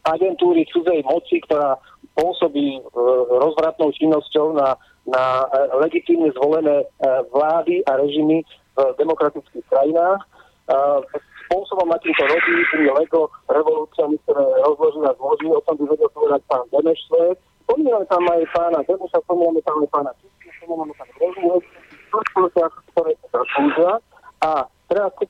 [0.08, 1.80] agentúry cudzej moci, ktorá
[2.16, 2.82] pôsobí e,
[3.28, 6.88] rozvratnou činnosťou na, na e, legitímne zvolené e,
[7.30, 8.42] vlády a režimy
[8.76, 10.20] v demokratických krajinách.
[11.48, 16.12] Spôsobom, akým to robí, tými Lego revolúciami, ktoré rozloží na zloží, o tom by vedel
[16.12, 17.40] povedať pán Demeš Svet.
[17.64, 21.64] Spomíname tam aj pána Demeša, spomíname tam aj pána Česky, spomíname tam rôzne
[22.92, 23.92] ktoré sa slúžia.
[24.44, 24.50] A
[24.92, 25.30] teraz, keď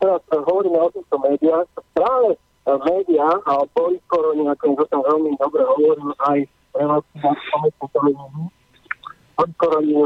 [0.00, 2.40] teraz hovoríme o týchto médiách, práve
[2.76, 6.38] médiá a o Boris Koroni, ako to tam veľmi dobre hovoril aj
[6.76, 8.48] relácia pamätnú televíziu.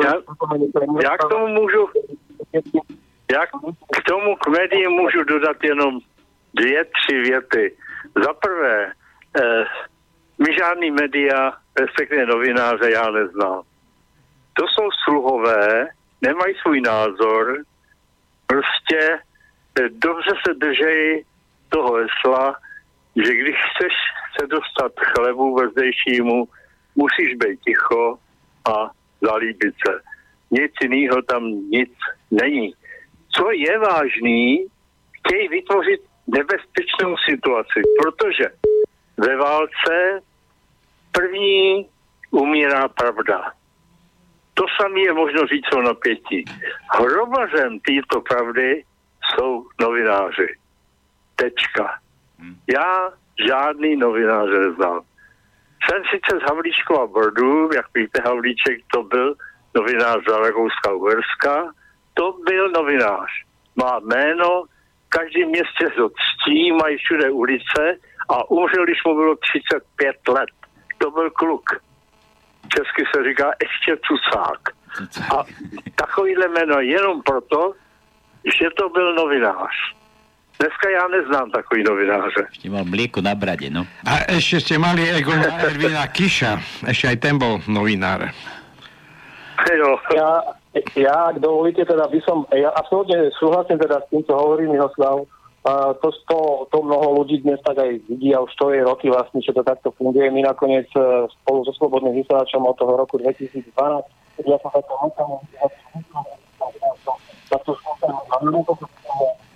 [0.04, 0.14] Ja,
[1.00, 1.88] ja k tomu můžu
[3.32, 3.46] já
[3.96, 6.00] k tomu k médiím můžu dodat jenom
[6.54, 7.76] dvě, tři věty.
[8.24, 8.92] Za prvé,
[9.40, 9.64] eh,
[10.38, 13.62] my žádný média, respektive novináře, já neznám.
[14.52, 15.88] To jsou sluhové,
[16.22, 17.64] nemají svůj názor,
[18.46, 19.00] prostě
[19.80, 21.24] eh, dobře se držejí
[21.72, 22.54] toho hesla,
[23.16, 23.92] že když chceš
[24.40, 26.44] se dostat chlebu vezdejšímu,
[26.96, 28.18] musíš být ticho
[28.74, 28.90] a
[29.20, 29.92] zalíbit se.
[30.50, 31.92] Nic jiného tam nic
[32.30, 32.74] není.
[33.34, 34.66] Co je vážný,
[35.18, 38.44] chtějí vytvořit nebezpečnou situaci, protože
[39.16, 40.20] ve válce
[41.12, 41.88] první
[42.30, 43.52] umírá pravda.
[44.54, 46.44] To samé je možno říct o napětí.
[46.98, 48.84] Hrobařem této pravdy
[49.24, 50.61] jsou novináři.
[51.42, 51.98] Tečka.
[52.72, 53.10] Já
[53.48, 55.00] žádný novináře neznám.
[55.84, 59.34] Jsem sice z Havlíčkova Brodu, jak víte, Havlíček to byl
[59.74, 61.72] novinář za Rakouska Uherska,
[62.14, 63.30] to byl novinář.
[63.76, 64.64] Má jméno,
[65.06, 67.96] v každém městě to ctí, mají všude ulice
[68.28, 70.50] a umřel, když mu bylo 35 let.
[70.98, 71.64] To byl kluk.
[72.74, 74.60] Česky se říká ještě cucák.
[75.36, 75.44] A
[75.94, 77.74] takovýhle jméno jenom proto,
[78.60, 80.01] že to byl novinář.
[80.58, 82.46] Dneska ja neznám takový novináře.
[82.52, 83.82] Ešte mal mlieko na brade, no.
[84.06, 86.84] A ešte ste mali Egona Ervina Kiša.
[86.86, 88.30] Ešte aj ten bol novinár.
[89.66, 89.98] Jo.
[90.14, 90.42] Ja,
[90.94, 95.26] ja, ak dovolíte, teda by som, ja absolútne súhlasím teda s tým, čo hovorí Miroslav.
[96.02, 96.38] To, to,
[96.74, 99.62] to mnoho ľudí dnes tak aj vidí a už to je roky vlastne, čo to
[99.62, 100.26] takto funguje.
[100.34, 103.70] My nakoniec e, spolu so Slobodným vysielačom od toho roku 2012
[104.46, 104.70] ja som
[107.46, 107.72] takto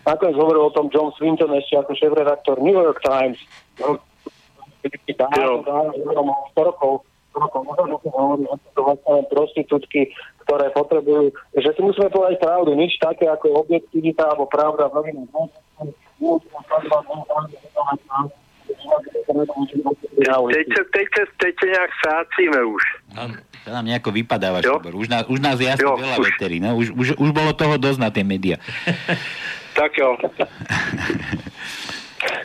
[0.07, 3.43] Nakoniec hovoril o tom John Swinton ešte ako šéf-redaktor New York Times.
[3.83, 3.99] No,
[5.19, 5.91] Dáno, dáno,
[6.55, 7.03] 100 rokov
[9.28, 10.15] prostitútky,
[10.47, 15.51] ktoré potrebujú, že si musíme povedať pravdu, nič také ako objektivita alebo pravda v novinách.
[20.47, 22.83] Teďte, teďte, teďte nejak sácime už.
[23.12, 24.95] No, to nám nejako vypadáva, Štobor.
[24.97, 26.27] Už, nás, už nás asi veľa už.
[26.31, 26.78] veterí, no?
[26.78, 28.57] Už, už, už bolo toho dosť na tie médiá.
[29.77, 30.16] tak jo.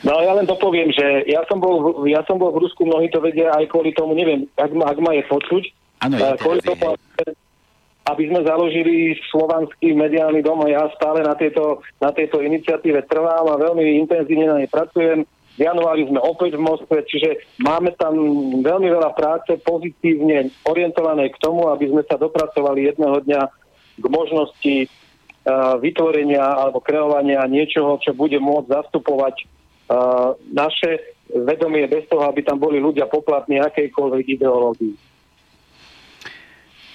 [0.03, 3.24] No ja len dopoviem, že ja som bol, ja som bol v Rusku, mnohí to
[3.24, 5.64] vedia aj kvôli tomu, neviem, ak ma, ak ma je počuť,
[6.06, 6.98] ano, ja kvôli tomu,
[8.10, 13.45] aby sme založili slovanský mediálny dom a ja stále na tejto, na tejto iniciatíve trvám
[13.45, 15.24] a veľmi intenzívne na nej pracujem.
[15.52, 18.16] V januári sme opäť v Moskve, čiže máme tam
[18.64, 23.41] veľmi veľa práce pozitívne orientované k tomu, aby sme sa dopracovali jedného dňa
[24.02, 24.76] k možnosti
[25.82, 32.62] vytvorenia alebo kreovania niečoho, čo bude môcť zastupovať uh, naše vedomie bez toho, aby tam
[32.62, 34.96] boli ľudia poplatní akejkoľvek ideológii.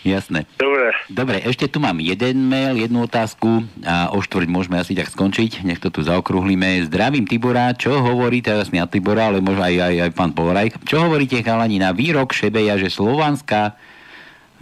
[0.06, 0.46] Jasné.
[0.54, 0.94] Dobre.
[1.10, 5.66] Dobre, ešte tu mám jeden mail, jednu otázku a o štvrť môžeme asi tak skončiť.
[5.66, 6.86] Nech to tu zaokrúhlime.
[6.86, 10.70] Zdravím Tibora, čo hovorí, teraz na Tibora, ale možno aj, aj, aj pán Polraj.
[10.86, 13.74] Čo hovoríte, chalani, na výrok Šebeja, že slovanská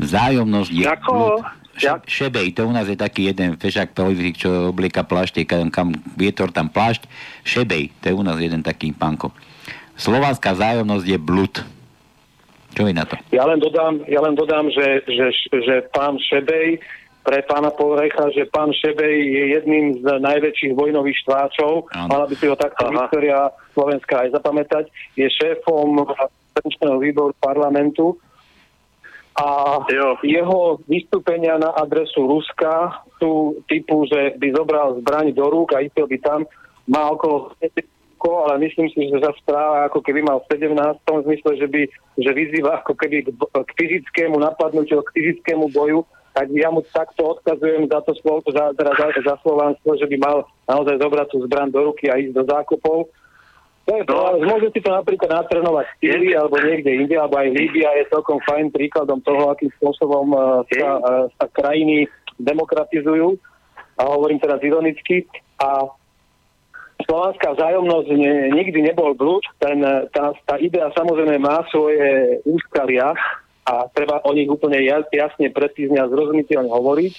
[0.01, 0.85] vzájomnosť je...
[0.89, 1.45] Ako?
[1.75, 5.91] Še, šebej, to u nás je taký jeden fešák politik, čo oblieka plášte, kam, kam
[6.15, 7.11] vietor tam plášť.
[7.43, 9.35] Šebej, to je u nás jeden taký pánko.
[9.99, 11.55] Slovanská vzájomnosť je blud.
[12.75, 13.15] Čo je na to?
[13.31, 16.83] Ja len dodám, ja len dodám že, že, že pán Šebej
[17.25, 22.51] pre pána Polrecha, že pán Šebej je jedným z najväčších vojnových štváčov, mala by si
[22.51, 24.85] ho takto história Slovenska aj zapamätať,
[25.17, 26.05] je šéfom
[27.01, 28.19] výboru parlamentu
[29.35, 30.15] a jo.
[30.23, 36.07] jeho vystúpenia na adresu Ruska sú typu, že by zobral zbraň do rúk a išiel
[36.07, 36.41] by tam,
[36.87, 37.51] má okolo
[38.25, 41.83] ale myslím si, že sa správa ako keby mal 17 v tom zmysle, že, by,
[42.17, 47.37] že vyzýva ako keby k, k fyzickému napadnutiu, k fyzickému boju, tak ja mu takto
[47.37, 48.17] odkazujem za to
[48.49, 50.37] za, za, za, za Slovánstvo, že by mal
[50.67, 53.13] naozaj zobrať tú zbran do ruky a ísť do zákopov.
[53.85, 54.41] To je no.
[54.49, 58.41] môže si to napríklad natrénovať v Syrii alebo niekde inde, alebo aj Líbia je celkom
[58.49, 62.09] fajn príkladom toho, akým spôsobom uh, sa, uh, sa krajiny
[62.41, 63.37] demokratizujú.
[64.01, 65.29] A hovorím teraz ironicky.
[65.61, 65.87] A
[67.05, 69.45] slovanská vzájomnosť ne, nikdy nebol blúd.
[69.61, 73.13] Ten, tá, tá idea samozrejme má svoje úskalia
[73.65, 77.13] a treba o nich úplne jasne, precízne a zrozumiteľne hovoriť,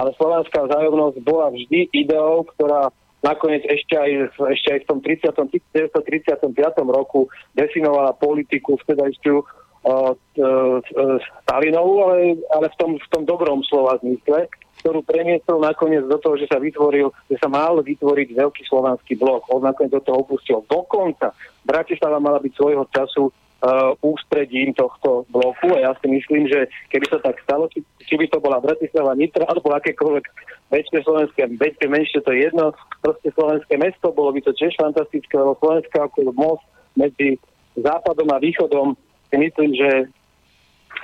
[0.00, 2.88] ale slovanská vzájomnosť bola vždy ideou, ktorá
[3.20, 4.10] nakoniec ešte aj,
[4.52, 5.32] ešte aj v tom 30.
[5.94, 6.52] 1935
[6.88, 10.12] roku definovala politiku vtedajšiu uh,
[11.44, 14.48] Stalinovú, ale, ale v, tom, v tom dobrom slova zmysle
[14.80, 19.44] ktorú premiestol nakoniec do toho, že sa vytvoril, že sa mal vytvoriť veľký slovanský blok.
[19.52, 20.64] On nakoniec do toho opustil.
[20.64, 21.36] Dokonca
[21.68, 23.28] Bratislava mala byť svojho času
[24.00, 28.26] ústredím tohto bloku a ja si myslím, že keby sa tak stalo, či, či by
[28.32, 30.24] to bola Bratislava, Nitra alebo akékoľvek
[30.72, 32.72] väčšie slovenské, väčšie, menšie, to je jedno,
[33.04, 36.64] proste slovenské mesto, bolo by to tiež fantastické, lebo Slovenska ako most
[36.96, 37.36] medzi
[37.76, 38.96] západom a východom
[39.28, 39.90] si myslím, že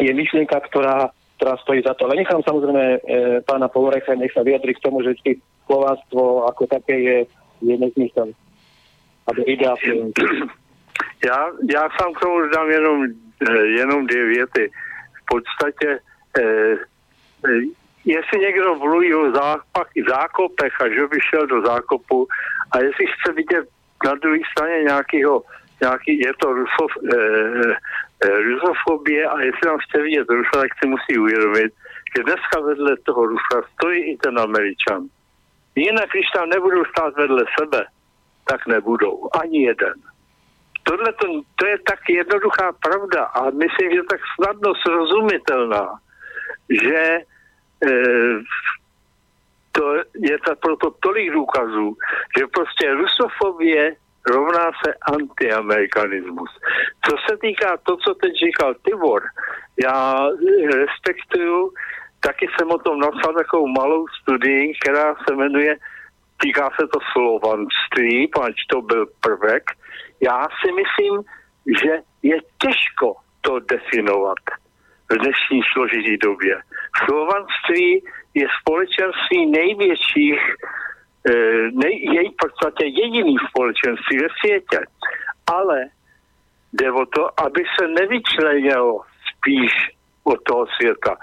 [0.00, 2.08] je myšlienka, ktorá ktorá stojí za to.
[2.08, 2.98] Ale nechám samozrejme e,
[3.44, 5.36] pána Polorecha, nech sa vyjadri k tomu, že či
[5.68, 7.18] Slováctvo ako také je,
[7.60, 8.32] je nezmysel.
[9.28, 9.76] Aby idea
[11.24, 13.04] Já, já sám k tomu dám jenom,
[13.50, 14.70] e, jenom dvě věty.
[15.22, 15.98] V podstatě
[16.40, 16.76] e,
[18.06, 22.28] jestli někdo mluví o zápak, zákopech a že by šel do zákopu
[22.72, 23.68] a jestli chce vidět
[24.04, 25.42] na druhé straně nějakého,
[25.80, 27.76] nějaký, je to rusof, eh,
[28.24, 31.72] eh, rusofobie a jestli nám chce vidět Rusa, tak si musí uvědomit,
[32.16, 35.06] že dneska vedle toho Rusa stojí i ten Američan.
[35.74, 37.86] Jinak, když tam nebudou stát vedle sebe,
[38.44, 39.28] tak nebudou.
[39.40, 39.94] Ani jeden.
[40.86, 45.98] Tohle to, to je tak jednoduchá pravda a myslím, že tak snadno srozumitelná,
[46.70, 46.98] že
[47.86, 47.92] e,
[49.72, 51.96] to je ta, proto tolik důkazů,
[52.38, 53.96] že prostě rusofobie
[54.26, 56.50] rovná se antiamerikanismus.
[57.04, 59.22] Co se týká to, co teď říkal Tibor,
[59.82, 60.28] já
[60.74, 61.72] respektuju,
[62.20, 65.76] taky jsem o tom napsal takovou malou studii, která se jmenuje,
[66.40, 69.62] týká se to slovanství, pač to byl prvek.
[70.20, 71.22] Já si myslím,
[71.82, 74.38] že je těžko to definovat
[75.10, 76.62] v dnešní složitý době.
[77.04, 80.40] Slovanství je společenství největších,
[81.30, 84.80] eh, nej, jej v podstatě jediný společenství ve světě.
[85.46, 85.84] Ale
[86.72, 89.72] jde o to, aby se nevyčlenilo spíš
[90.24, 91.16] od toho světa.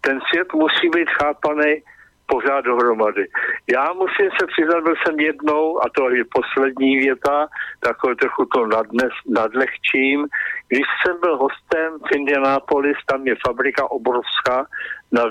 [0.00, 1.82] Ten svět musí být chápaný
[2.26, 3.26] pořád dohromady.
[3.72, 7.46] Já musím se přiznat, byl jsem jednou, a to je poslední věta,
[7.80, 10.26] takové trochu to nadnes, nadlehčím.
[10.68, 14.66] Když jsem byl hostem v Indianapolis, tam je fabrika obrovská,
[15.12, 15.22] na,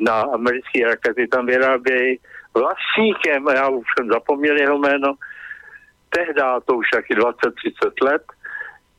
[0.00, 2.18] na americké rakety tam vyrábějí
[2.54, 5.14] vlastníkem, já už jsem zapomněl jeho jméno,
[6.10, 7.30] tehdy, to už taky 20-30
[8.02, 8.22] let,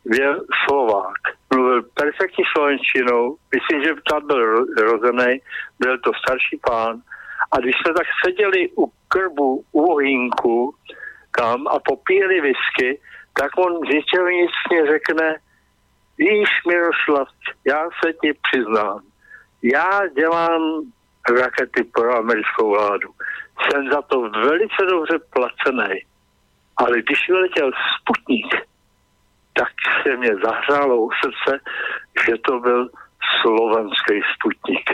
[0.06, 1.18] byl Slovák.
[1.54, 5.42] Mluvil perfektní slovenštinou, myslím, že tam byl rozený,
[5.80, 7.02] byl to starší pán,
[7.52, 10.76] a když jsme tak seděli u krbu, u ohýnku
[11.38, 13.02] tam a popíjeli whisky,
[13.34, 13.80] tak on
[14.72, 15.36] mě řekne,
[16.18, 17.28] víš Miroslav,
[17.68, 19.00] já se ti přiznám,
[19.64, 20.62] já dělám
[21.30, 23.10] rakety pro americkou vládu.
[23.62, 26.06] Jsem za to velice dobře placený.
[26.78, 28.56] Ale když vyletěl Sputnik,
[29.54, 29.70] tak
[30.04, 31.60] se mě zahřálo u srdce,
[32.28, 32.90] že to byl
[33.42, 34.90] slovenský Sputnik.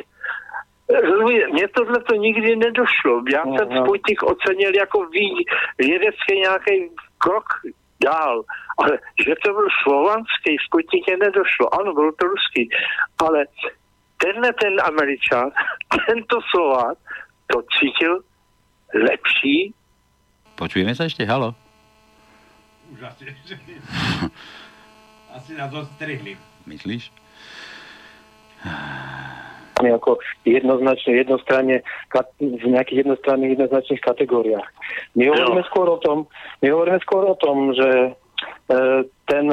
[1.52, 3.24] Mně tohle to nikdy nedošlo.
[3.34, 3.86] Já no, jsem no.
[3.86, 5.46] Sputnik ocenil jako vý,
[5.78, 7.46] vědecký nějaký krok
[8.04, 8.44] dál.
[8.78, 11.80] Ale že to byl slovanský Sputnik je nedošlo.
[11.80, 12.70] Ano, bylo to ruský.
[13.28, 13.46] Ale
[14.18, 15.52] tenhle ten Američan,
[16.08, 16.98] tento Slovák,
[17.48, 18.22] to cítil
[18.94, 19.74] lepší.
[20.58, 21.22] Počujeme sa ešte?
[21.22, 21.54] Halo?
[22.90, 23.30] Už asi,
[25.38, 26.34] asi nás odstrihli.
[26.66, 27.14] Myslíš?
[29.86, 30.18] ako
[30.48, 31.86] jednoznačne, jednostranne,
[32.42, 34.68] v nejakých jednostranných, jednoznačných kategóriách.
[35.14, 36.26] My hovoríme skôr o tom,
[36.66, 38.12] my hovoríme skôr o tom, že e,
[39.30, 39.46] ten,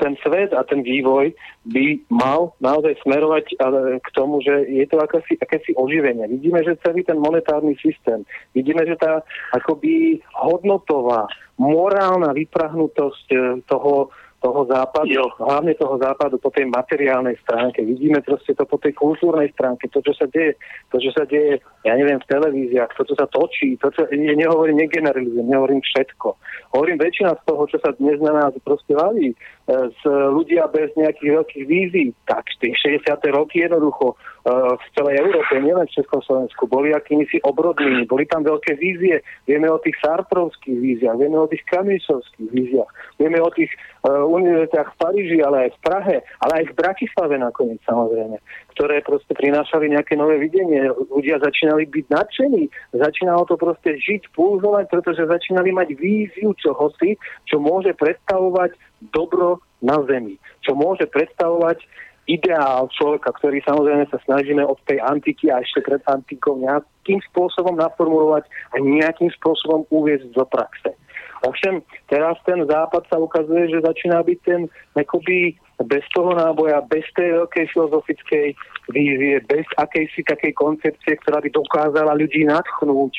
[0.00, 1.30] ten svet a ten vývoj
[1.70, 3.54] by mal naozaj smerovať
[4.00, 6.26] k tomu, že je to akési, akési oživenie.
[6.26, 8.26] Vidíme, že celý ten monetárny systém,
[8.56, 9.22] vidíme, že tá
[9.54, 11.28] akoby hodnotová,
[11.60, 13.38] morálna vyprahnutosť e,
[13.68, 14.10] toho
[14.40, 15.28] toho západu, jo.
[15.36, 17.84] hlavne toho západu po tej materiálnej stránke.
[17.84, 20.56] Vidíme proste to po tej kultúrnej stránke, to, čo sa deje,
[20.88, 24.34] to, čo sa deje, ja neviem, v televíziách, to, čo sa točí, to, čo, ja
[24.34, 26.28] nehovorím, negeneralizujem, nehovorím všetko.
[26.72, 29.36] Hovorím väčšina z toho, čo sa dnes na nás proste valí,
[29.70, 33.08] z e, ľudia bez nejakých veľkých vízií, tak tých 60.
[33.32, 38.44] roky jednoducho uh, v celej Európe, nielen v Československu, boli akými si obrodnými, boli tam
[38.44, 43.72] veľké vízie, vieme o tých Sartrovských víziách, vieme o tých Kamisovských víziách, vieme o tých
[44.04, 48.36] uh, univerzitách v Paríži, ale aj v Prahe, ale aj v Bratislave nakoniec samozrejme,
[48.72, 50.90] ktoré proste prinášali nejaké nové videnie.
[51.10, 52.64] Ľudia začínali byť nadšení,
[52.94, 57.18] začínalo to proste žiť, pulzovať, pretože začínali mať víziu čohosi,
[57.50, 58.74] čo môže predstavovať
[59.12, 61.82] dobro na Zemi, čo môže predstavovať
[62.30, 67.74] ideál človeka, ktorý samozrejme sa snažíme od tej antiky a ešte pred antikou nejakým spôsobom
[67.74, 70.94] naformulovať a nejakým spôsobom uviezť do praxe.
[71.40, 71.80] Ovšem,
[72.12, 75.56] teraz ten západ sa ukazuje, že začína byť ten akoby
[75.86, 78.46] bez toho náboja, bez tej veľkej filozofickej
[78.92, 83.14] vízie, bez akejsi takej koncepcie, ktorá by dokázala ľudí nadchnúť.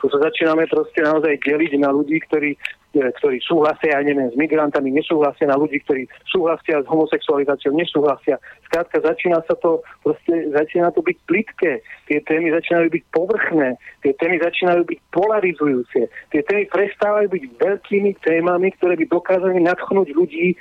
[0.00, 2.56] Tu sa začíname proste naozaj deliť na ľudí, ktorí
[2.90, 8.42] ktorí súhlasia, ja neviem, s migrantami, nesúhlasia na ľudí, ktorí súhlasia s homosexualizáciou, nesúhlasia.
[8.66, 11.72] Skrátka, začína sa to, proste, začína to byť plitké.
[12.10, 16.10] Tie témy začínajú byť povrchné, tie témy začínajú byť polarizujúce.
[16.34, 20.56] Tie témy prestávajú byť veľkými témami, ktoré by dokázali nadchnúť ľudí, e,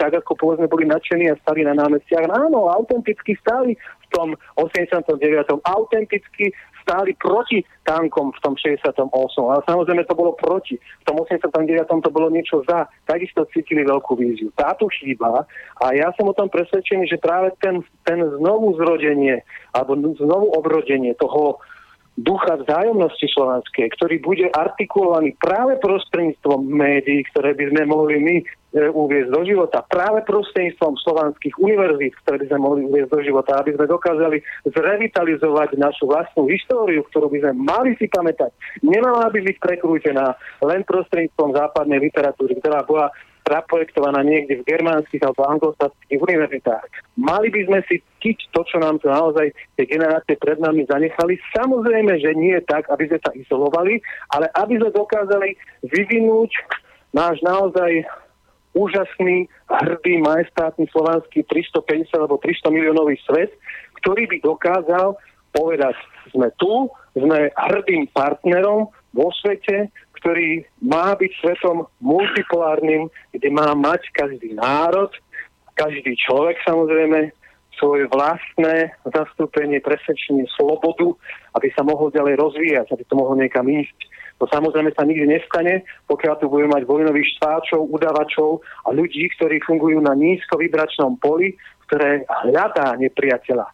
[0.00, 2.32] tak ako povedzme boli nadšení a stali na námestiach.
[2.32, 5.20] Áno, autenticky stali v tom 89.
[5.68, 6.48] autenticky
[6.88, 9.12] stáli proti tankom v tom 68.
[9.44, 10.80] Ale samozrejme to bolo proti.
[10.80, 11.84] V tom 89.
[12.00, 12.88] to bolo niečo za.
[13.04, 14.48] Takisto cítili veľkú víziu.
[14.56, 15.44] Táto chýba
[15.84, 19.44] a ja som o tom presvedčený, že práve ten, ten znovu zrodenie
[19.76, 21.60] alebo znovu obrodenie toho
[22.18, 28.36] ducha vzájomnosti slovanskej, ktorý bude artikulovaný práve prostredníctvom médií, ktoré by sme mohli my
[28.76, 33.72] uviezť do života, práve prostredníctvom slovanských univerzít, ktoré by sme mohli uviezť do života, aby
[33.72, 34.38] sme dokázali
[34.68, 38.52] zrevitalizovať našu vlastnú históriu, ktorú by sme mali si pamätať.
[38.84, 43.08] Nemala by byť prekrútená len prostredníctvom západnej literatúry, ktorá bola
[43.48, 46.84] zaprojektovaná niekde v germánskych alebo anglosaských univerzitách.
[47.16, 49.48] Mali by sme si tiť to, čo nám to naozaj
[49.80, 51.40] tie generácie pred nami zanechali.
[51.56, 54.04] Samozrejme, že nie tak, aby sme sa izolovali,
[54.36, 55.56] ale aby sme dokázali
[55.88, 56.52] vyvinúť
[57.16, 58.04] náš naozaj
[58.76, 63.52] úžasný, hrdý, majestátny slovanský 350 alebo 300 miliónový svet,
[64.02, 65.16] ktorý by dokázal
[65.52, 65.96] povedať,
[66.30, 69.88] sme tu, sme hrdým partnerom vo svete,
[70.20, 75.10] ktorý má byť svetom multipolárnym, kde má mať každý národ,
[75.78, 77.32] každý človek samozrejme,
[77.78, 81.14] svoje vlastné zastúpenie, presvedčenie, slobodu,
[81.54, 83.98] aby sa mohol ďalej rozvíjať, aby to mohlo niekam ísť.
[84.38, 89.58] To samozrejme sa nikdy nestane, pokiaľ tu budeme mať vojnových štváčov, udavačov a ľudí, ktorí
[89.66, 91.58] fungujú na nízko vybračnom poli,
[91.90, 93.66] ktoré hľadá nepriateľa.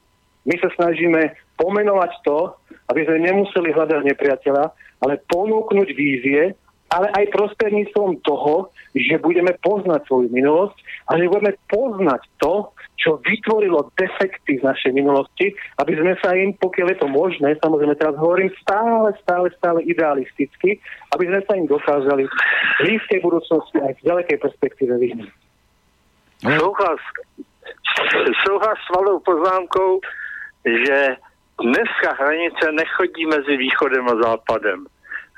[0.44, 2.56] My sa snažíme pomenovať to,
[2.92, 4.64] aby sme nemuseli hľadať nepriateľa,
[5.04, 6.56] ale ponúknuť vízie,
[6.94, 10.78] ale aj prostredníctvom toho, že budeme poznať svoju minulosť
[11.10, 15.50] a že budeme poznať to, čo vytvorilo defekty z našej minulosti,
[15.82, 20.78] aby sme sa im, pokiaľ je to možné, samozrejme teraz hovorím stále, stále, stále idealisticky,
[21.10, 22.32] aby sme sa im dokázali v
[22.86, 25.30] blízkej budúcnosti aj v ďalekej perspektíve vyhnúť.
[26.46, 27.02] Souhlas,
[28.46, 29.98] souhlas s malou poznámkou,
[30.62, 31.18] že
[31.58, 34.86] dneska hranice nechodí mezi východem a západem.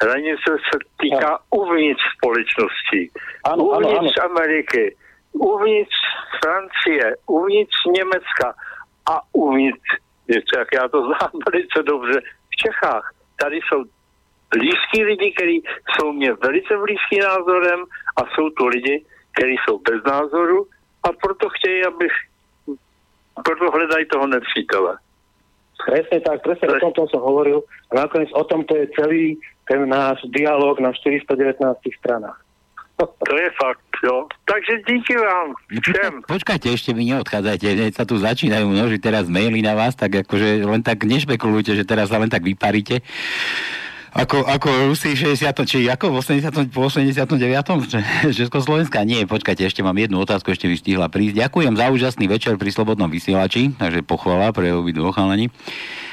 [0.03, 1.61] Hranice se týká no.
[1.61, 3.11] uvnitř společnosti,
[3.45, 4.31] ano, uvnitř ano, ano.
[4.31, 4.97] Ameriky,
[5.33, 5.97] uvnitř
[6.41, 8.55] Francie, uvnitř Německa
[9.11, 9.89] a uvnitř,
[10.57, 12.21] jak já to znám velice dobře,
[12.51, 13.13] v Čechách.
[13.37, 13.85] Tady jsou
[14.51, 17.85] blízký lidi, kteří jsou mě velice blízký názorem
[18.17, 20.67] a jsou tu lidi, kteří jsou bez názoru
[21.03, 22.13] a proto chtějí, abych
[23.45, 24.99] proto hledají toho nepřítele.
[25.87, 27.61] Presne tak, presne o tomto som hovoril.
[27.93, 29.37] A nakoniec o tomto je celý
[29.67, 31.59] ten náš dialog na 419
[31.99, 32.39] stranách.
[32.97, 34.25] To je fakt, jo.
[34.49, 36.25] Takže díky vám všem.
[36.25, 40.81] Počkajte, ešte mi neodchádzajte, sa tu začínajú množiť teraz maily na vás, tak akože len
[40.81, 43.05] tak nešpekulujte, že teraz sa len tak vyparíte.
[44.15, 47.35] Ako, ako Rusi 60, či ako v 80, po 89.
[48.39, 49.03] Československá?
[49.03, 51.43] Nie, počkajte, ešte mám jednu otázku, ešte by stihla prísť.
[51.43, 55.51] Ďakujem za úžasný večer pri Slobodnom vysielači, takže pochvala pre obidvoch chalani.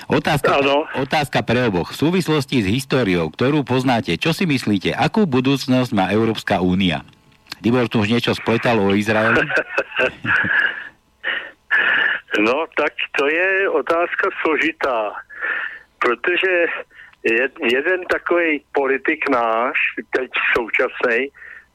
[0.10, 0.60] Otázka,
[1.00, 1.96] otázka pre oboch.
[1.96, 7.08] V súvislosti s históriou, ktorú poznáte, čo si myslíte, akú budúcnosť má Európska únia?
[7.64, 9.48] Tibor tu už niečo spletal o Izraeli?
[12.34, 15.14] No, tak to je otázka složitá,
[16.00, 16.66] protože
[17.72, 19.78] jeden takový politik náš,
[20.18, 21.30] teď současný,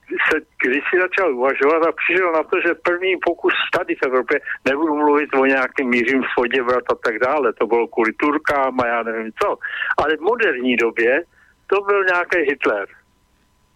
[0.09, 4.41] se když si začal uvažovat a přišel na to, že první pokus tady v Evropě,
[4.65, 9.03] nebudu mluvit o nějakém mířím svodě a tak dále, to bylo kvůli Turkám a já
[9.03, 9.57] nevím co,
[9.99, 11.23] ale v moderní době
[11.66, 12.87] to byl nějaký Hitler.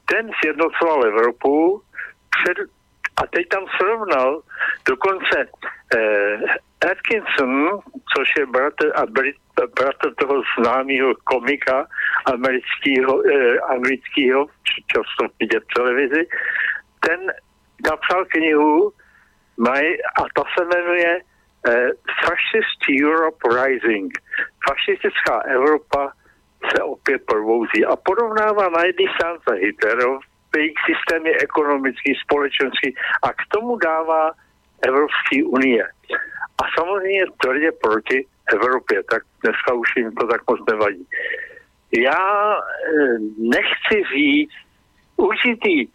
[0.04, 1.82] Ten sjednocoval Evropu
[2.30, 2.56] před,
[3.16, 4.40] a teď tam srovnal
[4.88, 5.48] dokonce
[5.96, 6.38] eh,
[6.90, 7.80] Atkinson,
[8.16, 9.36] což je bratr, a Brit,
[9.78, 11.86] bratr toho známého komika
[12.26, 14.46] amerického, eh, anglického,
[14.92, 16.22] často vidět v televizi,
[17.00, 17.20] ten
[17.90, 18.92] napsal knihu
[19.56, 19.84] maj,
[20.18, 21.20] a ta se jmenuje
[21.68, 21.88] eh,
[22.24, 24.12] Fascist Europe Rising.
[24.68, 26.12] Fašistická Evropa
[26.70, 30.22] se opět probouzí a porovnává na jedné stránce Hitlerov,
[30.56, 34.30] jejich systémy ekonomický, společenský a k tomu dává
[34.86, 35.88] Evropské unie.
[36.62, 41.06] A samozřejmě tvrdě proti Evropě, tak dneska už jim to tak moc nevadí.
[41.98, 44.54] Já eh, nechci říct
[45.16, 45.88] určitý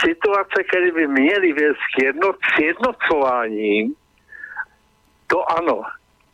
[0.00, 3.94] situace, které by měly věc k jedno, jednocováním,
[5.26, 5.82] to ano,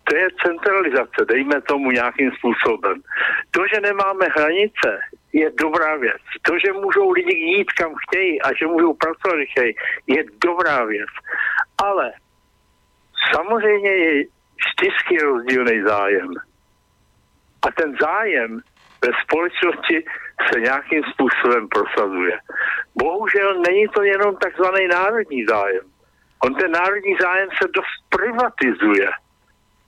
[0.04, 3.02] to je centralizace, dejme tomu nějakým způsobem.
[3.50, 5.00] To, že nemáme hranice,
[5.32, 6.22] je dobrá věc.
[6.42, 9.74] To, že můžou lidi jít kam chtějí a že můžou pracovat chtějí,
[10.06, 11.10] je dobrá věc.
[11.84, 12.12] Ale
[13.32, 14.24] samozřejmě je
[14.64, 16.28] vždycky rozdílný zájem.
[17.66, 18.60] A ten zájem
[19.04, 20.04] ve společnosti
[20.52, 22.38] se nějakým způsobem prosazuje.
[22.94, 25.84] Bohužel není to jenom takzvaný národní zájem.
[26.44, 29.10] On ten národní zájem se dost privatizuje.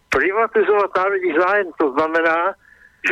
[0.09, 2.55] Privatizovat národní zájem to znamená,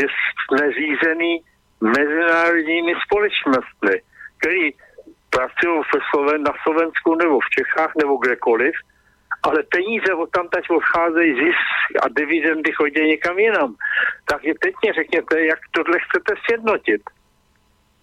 [0.00, 1.44] že jsme řízený
[1.80, 4.02] mezinárodními společnostmi,
[4.38, 4.70] který
[5.30, 5.82] pracují
[6.38, 8.74] na Slovensku nebo v Čechách nebo kdekoliv,
[9.48, 11.68] ale peníze od tam odcházejí zisk
[12.02, 13.74] a dividendy chodí někam jinam.
[14.30, 17.02] Takže teď mě řekněte, jak tohle chcete sjednotit.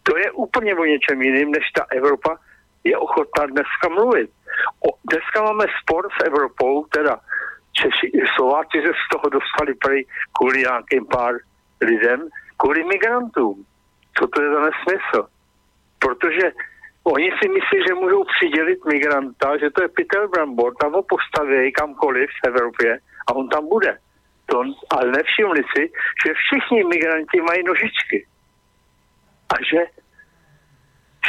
[0.04, 2.38] To je úplně o něčem jiným, než ta Evropa
[2.84, 4.30] je ochotná dneska mluvit.
[4.88, 7.20] O, dneska máme spor s Evropou, teda
[7.74, 10.06] Češi, Slováci se z toho dostali prej
[10.38, 11.34] kvůli nějakým pár
[11.82, 12.28] lidem,
[12.58, 13.66] kvůli migrantům.
[14.18, 15.28] Co to je za nesmysl?
[16.00, 16.52] Protože
[17.04, 21.72] oni si myslí, že můžou přidělit migranta, že to je Peter Brambor, tam ho postaví
[21.72, 23.98] kamkoliv v Evropě a on tam bude.
[24.46, 25.92] To, ale nevšimli si,
[26.26, 28.28] že všichni migranti mají nožičky.
[29.54, 29.80] A že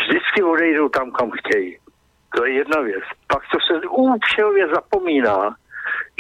[0.01, 1.79] vždycky odejdou tam, kam chtějí.
[2.37, 3.05] To je jedna věc.
[3.27, 5.57] Pak to se účelově zapomíná,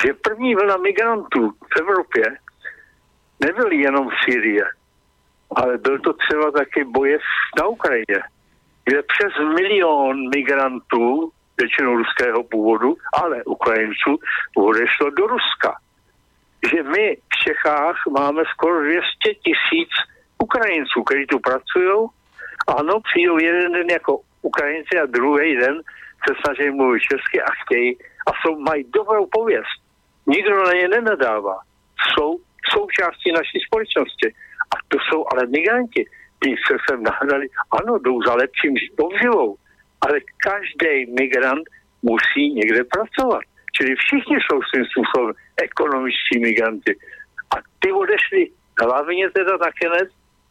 [0.06, 2.24] že první vlna migrantů v Evropě
[3.44, 4.62] nebyly jenom v Syrii,
[5.56, 7.18] ale byl to třeba taky boje
[7.58, 8.22] na Ukrajině,
[8.84, 14.18] kde přes milion migrantů, většinou ruského původu, ale Ukrajinců,
[14.56, 15.74] odešlo do Ruska.
[16.70, 19.00] Že my v Čechách máme skoro 200
[19.44, 19.90] tisíc
[20.42, 22.08] Ukrajinců, kteří tu pracují.
[22.78, 25.80] Ano, přijdou jeden den jako Ukrajinci a druhý den
[26.28, 27.98] se snaží mluvit česky a chtějí
[28.28, 29.78] a jsou, mají dobrou pověst.
[30.26, 31.58] Nikdo na ně nenadává.
[32.08, 32.38] Jsou
[32.74, 34.28] součástí naší společnosti.
[34.72, 36.04] A to jsou ale migranti.
[36.42, 37.46] Ty se sem nahrali,
[37.80, 39.56] ano, jdou za lepším obživou,
[40.00, 41.62] ale každý migrant
[42.02, 43.42] musí někde pracovat.
[43.76, 46.92] Čili všichni jsou svým způsobem ekonomičtí migranti.
[47.54, 48.50] A ty odešli
[48.82, 50.00] hlavně teda také ne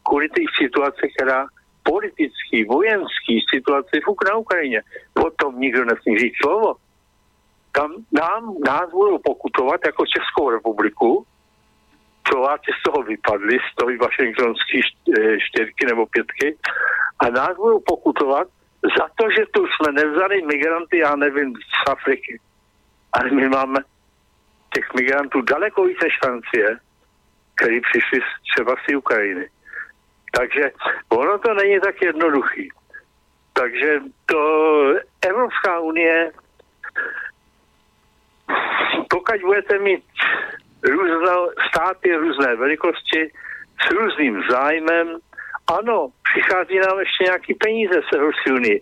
[0.08, 1.46] kvůli té situaci, která
[1.82, 4.82] politický, vojenský situaci na Ukrajině.
[5.26, 6.74] O tom nikdo nesmí říct slovo.
[7.72, 11.26] Tam nám, nás budou pokutovat jako Českou republiku,
[12.28, 14.80] Slováci z toho vypadli, z toho Washingtonské
[15.38, 16.56] čtyřky nebo pětky
[17.18, 18.48] a nás budou pokutovat
[18.98, 22.40] za to, že tu jsme nevzali migranty, já nevím, z Afriky.
[23.12, 23.78] Ale my máme
[24.74, 26.76] těch migrantů daleko více než Francie,
[27.54, 28.20] který přišli
[28.52, 29.48] třeba z Ukrajiny.
[30.32, 30.70] Takže
[31.08, 32.68] ono to není tak jednoduchý.
[33.52, 34.38] Takže to
[35.28, 36.32] Evropská unie,
[39.10, 40.04] pokud budete mít
[40.84, 41.16] různé
[41.68, 43.30] státy různé velikosti
[43.86, 45.18] s různým zájmem,
[45.78, 48.80] ano, přichází nám ještě nějaký peníze z Evropské unie.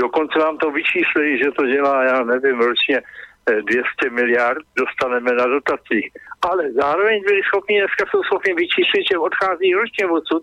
[0.00, 3.02] Dokonce vám to vyčíslili, že to dělá, já nevím, ročně
[3.48, 6.06] 200 eh, miliard dostaneme na dotacích.
[6.42, 10.42] Ale zároveň byli schopni, dneska jsou schopni vyčíslit, že odchází ročně odsud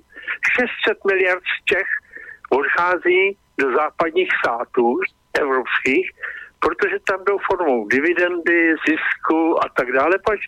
[0.88, 1.88] 600 miliard z Čech
[2.50, 5.00] odchází do západních států
[5.40, 6.12] evropských,
[6.66, 10.40] protože tam jdou formou dividendy, zisku a tak dále, pač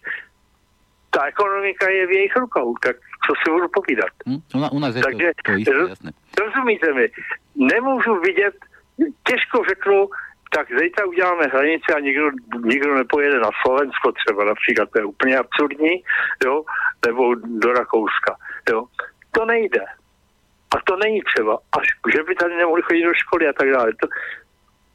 [1.10, 2.95] ta ekonomika je v jejich rukou, tak
[3.26, 4.14] co si budu povídat.
[4.27, 4.41] Hm,
[4.72, 6.11] u nás je Takže, to, to jisté, jasné.
[6.39, 7.10] Rozumíte mi,
[7.56, 8.56] nemůžu vidět,
[9.27, 10.10] těžko řeknu,
[10.56, 12.30] tak zítra uděláme hranice a nikdo,
[12.64, 16.03] nikdo nepojede na Slovensko třeba například, to je úplně absurdní,
[16.45, 16.64] jo,
[17.06, 18.35] nebo do Rakouska,
[18.69, 18.85] jo.
[19.31, 19.85] To nejde.
[20.76, 21.57] A to není třeba.
[21.80, 23.91] Až, že by tady nemohli chodit do školy a tak dále.
[24.02, 24.07] To,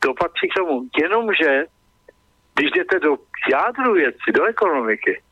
[0.02, 0.82] to patří k tomu.
[1.02, 1.64] Jenomže,
[2.54, 3.16] když jdete do
[3.52, 5.22] jádru věci, do ekonomiky,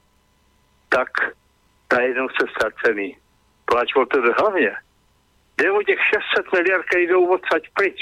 [0.88, 1.08] tak
[1.92, 3.16] najednou jste ztracený.
[3.64, 4.72] Pláč o to hlavně.
[5.58, 5.98] Jde o těch
[6.34, 8.00] 600 miliard, které jdou odsaď pryč.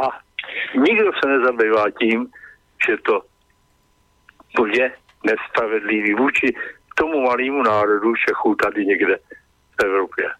[0.00, 0.20] A
[0.78, 2.30] nikdo se nezabývá tím,
[2.86, 3.22] že to
[4.72, 4.92] je
[5.24, 6.54] nespravedlivý vůči
[6.94, 9.16] tomu malému národu Čechů tady někde
[9.80, 10.30] v Evropě.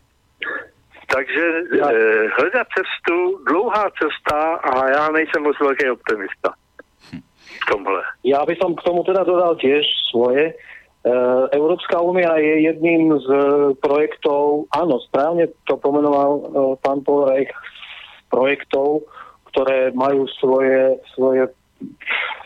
[1.09, 1.45] Takže
[1.77, 1.89] ja.
[1.91, 6.55] eh, hledat cestu, dlouhá cesta a já nejsem moc velký optimista
[7.55, 8.03] v tomhle.
[8.25, 10.53] Ja by som k tomu teda dodal tiež svoje.
[10.53, 10.55] E,
[11.57, 13.29] Európska únia je jedným z
[13.81, 16.43] projektov, áno, správne to pomenoval e,
[16.85, 17.53] pán Polrejch,
[18.29, 19.07] projektov,
[19.53, 21.49] ktoré majú svoje, svoje
[21.85, 22.44] E,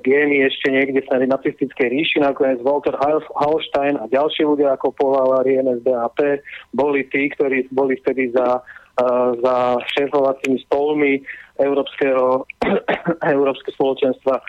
[0.00, 2.96] gény ešte niekde v nacistickej ríši, nakoniec Walter
[3.36, 6.40] Hallstein a ďalší ľudia ako pohlávali NSDAP
[6.72, 8.64] boli tí, ktorí boli vtedy za,
[8.96, 9.04] e,
[9.44, 11.20] za šéfovacími stolmi
[11.60, 12.48] Európskeho,
[13.36, 14.40] Európske spoločenstva.
[14.40, 14.42] E,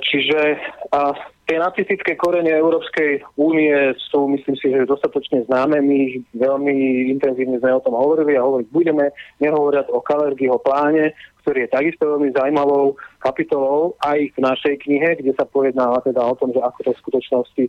[0.00, 0.40] čiže
[0.88, 1.12] a
[1.44, 5.84] tie nacistické korene Európskej únie sú, myslím si, že dostatočne známe.
[5.84, 6.72] My veľmi
[7.12, 9.12] intenzívne sme o tom hovorili a hovoriť budeme,
[9.44, 11.12] nehovoriať o Kalergyho pláne,
[11.44, 16.32] ktorý je takisto veľmi zaujímavou kapitolou aj v našej knihe, kde sa pojednáva teda o
[16.40, 17.64] tom, že ako to v skutočnosti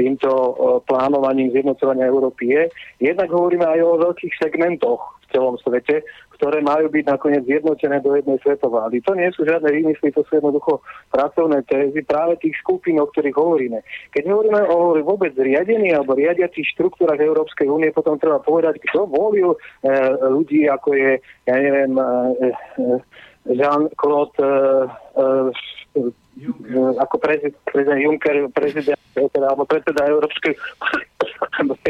[0.00, 0.30] týmto
[0.88, 2.62] plánovaním zjednocovania Európy je.
[3.12, 6.00] Jednak hovoríme aj o veľkých segmentoch v celom svete,
[6.40, 9.04] ktoré majú byť nakoniec zjednotené do jednej svetovlády.
[9.04, 10.80] To nie sú žiadne výmysly, to sú jednoducho
[11.12, 13.84] pracovné tézy práve tých skupín, o ktorých hovoríme.
[14.16, 19.52] Keď hovoríme o vôbec riadení alebo riadiacich štruktúrach Európskej únie, potom treba povedať, kto volil
[19.52, 19.58] e,
[20.32, 22.48] ľudí, ako je, ja neviem, e, e,
[23.52, 26.19] Jean-Claude e, e,
[27.00, 30.54] ako prezident, prezident Juncker, prezident, alebo predseda Európskej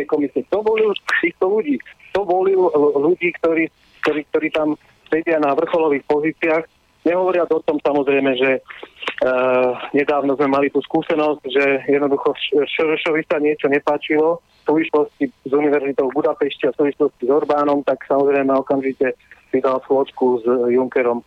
[0.09, 0.43] komisie.
[0.51, 0.91] To volil
[1.21, 1.77] týchto ľudí.
[2.17, 3.71] To volil ľudí, ktorí,
[4.03, 4.75] ktorí, ktorí tam
[5.07, 6.65] sedia na vrcholových pozíciách.
[7.01, 12.37] Nehovoria o tom samozrejme, že uh, nedávno sme mali tú skúsenosť, že jednoducho
[12.77, 17.81] Šorošovi sa niečo nepáčilo v súvislosti s univerzitou v Budapešti a v súvislosti s Orbánom,
[17.89, 19.17] tak samozrejme okamžite
[19.49, 21.25] si dal schôdzku s Junckerom,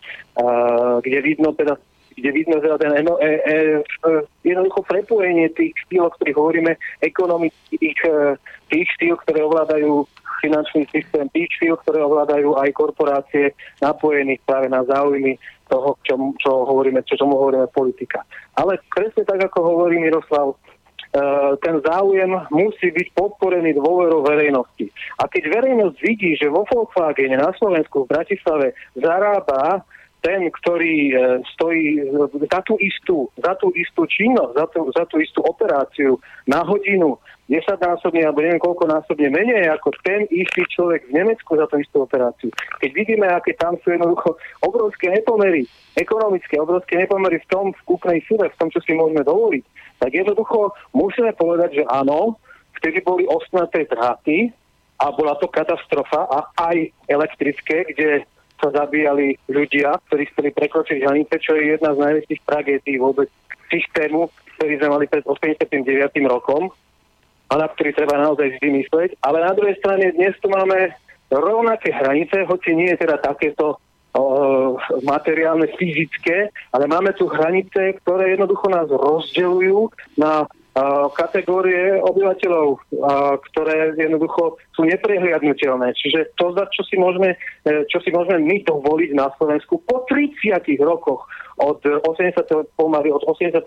[1.03, 1.75] kde vidno teda
[2.13, 3.29] kde vidno teda ten e, e,
[3.81, 4.09] e,
[4.45, 6.71] jednoducho prepojenie tých stíl, o ktorých hovoríme,
[7.01, 8.13] ekonomických e,
[8.69, 10.07] tých stíl, ktoré ovládajú
[10.43, 15.39] finančný systém, tých stíl, ktoré ovládajú aj korporácie napojených práve na záujmy
[15.71, 18.27] toho, čo, čo hovoríme, čo čomu hovoríme politika.
[18.59, 20.59] Ale presne tak, ako hovorí Miroslav,
[21.13, 24.89] Eh, ten záujem musí byť podporený dôverou verejnosti.
[25.21, 29.85] A keď verejnosť vidí, že vo Volkswagene na Slovensku v Bratislave zarába
[30.23, 31.17] ten, ktorý eh,
[31.53, 31.99] stojí
[32.47, 36.15] za tú istú, za tú istú činnosť, za tú, za tú istú operáciu
[36.47, 37.19] na hodinu
[37.51, 42.07] desaťnásobne alebo neviem koľko násobne menej ako ten istý človek v Nemecku za tú istú
[42.07, 42.49] operáciu.
[42.79, 45.67] Keď vidíme, aké tam sú jednoducho obrovské nepomery,
[45.99, 49.63] ekonomické obrovské nepomery v tom v kúpnej sile, v tom, čo si môžeme dovoliť,
[49.99, 52.39] tak jednoducho musíme povedať, že áno,
[52.79, 54.55] vtedy boli osnaté dráty
[55.03, 56.39] a bola to katastrofa a
[56.71, 56.77] aj
[57.11, 58.23] elektrické, kde
[58.63, 63.27] sa zabíjali ľudia, ktorí chceli prekročiť hranice, čo je jedna z najväčších tragédií vôbec
[63.67, 65.83] systému, ktorý sme mali pred 89.
[66.31, 66.71] rokom
[67.51, 69.19] a na ktorý treba naozaj vždy mysleť.
[69.19, 70.95] Ale na druhej strane dnes tu máme
[71.27, 73.81] rovnaké hranice, hoci nie je teda takéto
[75.01, 79.89] materiálne, fyzické, ale máme tu hranice, ktoré jednoducho nás rozdeľujú
[80.21, 80.45] na
[81.13, 82.81] kategórie obyvateľov,
[83.49, 85.93] ktoré jednoducho sú neprehliadnutelné.
[85.93, 90.81] Čiže to, čo si môžeme, e, čo si môžeme my dovoliť na Slovensku po 30
[90.81, 91.29] rokoch
[91.61, 92.73] od 80.
[92.73, 93.61] pomaly od 89.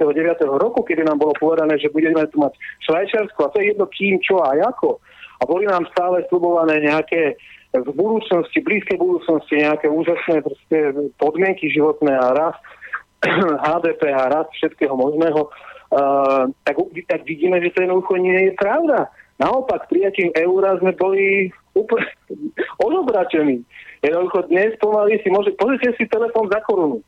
[0.59, 4.19] roku, kedy nám bolo povedané, že budeme tu mať Švajčiarsko a to je jedno kým,
[4.19, 4.99] čo a ako.
[5.39, 7.39] A boli nám stále slubované nejaké
[7.77, 10.41] v budúcnosti, blízkej budúcnosti nejaké úžasné
[11.21, 12.63] podmienky životné a rast
[13.69, 15.53] HDP a rast všetkého možného,
[16.65, 16.77] tak,
[17.07, 19.11] tak vidíme, že to jednoducho nie je pravda.
[19.37, 22.09] Naopak, prijatím eura sme boli úplne
[22.87, 23.63] odobratení.
[24.01, 25.53] Jednoducho dnes pomaly si môže...
[25.57, 27.05] Pozrite si telefón za korunu.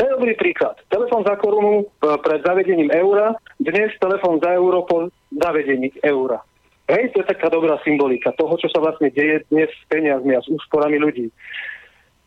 [0.08, 0.80] je dobrý príklad.
[0.88, 6.40] Telefón za korunu pred zavedením eura, dnes telefón za euro po zavedení eura.
[6.88, 10.42] Hej, to je taká dobrá symbolika toho, čo sa vlastne deje dnes s peniazmi a
[10.42, 11.28] s úsporami ľudí.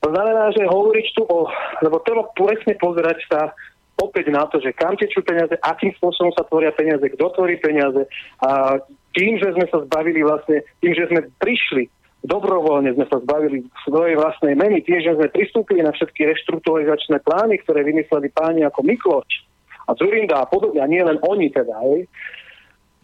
[0.06, 1.50] To znamená, že hovoriť tu o...
[1.84, 3.58] Lebo treba presne pozerať sa
[4.04, 8.04] opäť na to, že kam tečú peniaze, akým spôsobom sa tvoria peniaze, kto tvorí peniaze
[8.44, 8.78] a
[9.16, 11.88] tým, že sme sa zbavili vlastne, tým, že sme prišli
[12.24, 17.60] dobrovoľne sme sa zbavili svojej vlastnej meny, tým, že sme pristúpili na všetky reštrukturizačné plány,
[17.68, 19.44] ktoré vymysleli páni ako Mikloč
[19.88, 22.08] a Zurinda a podobne, a nie len oni teda, hej,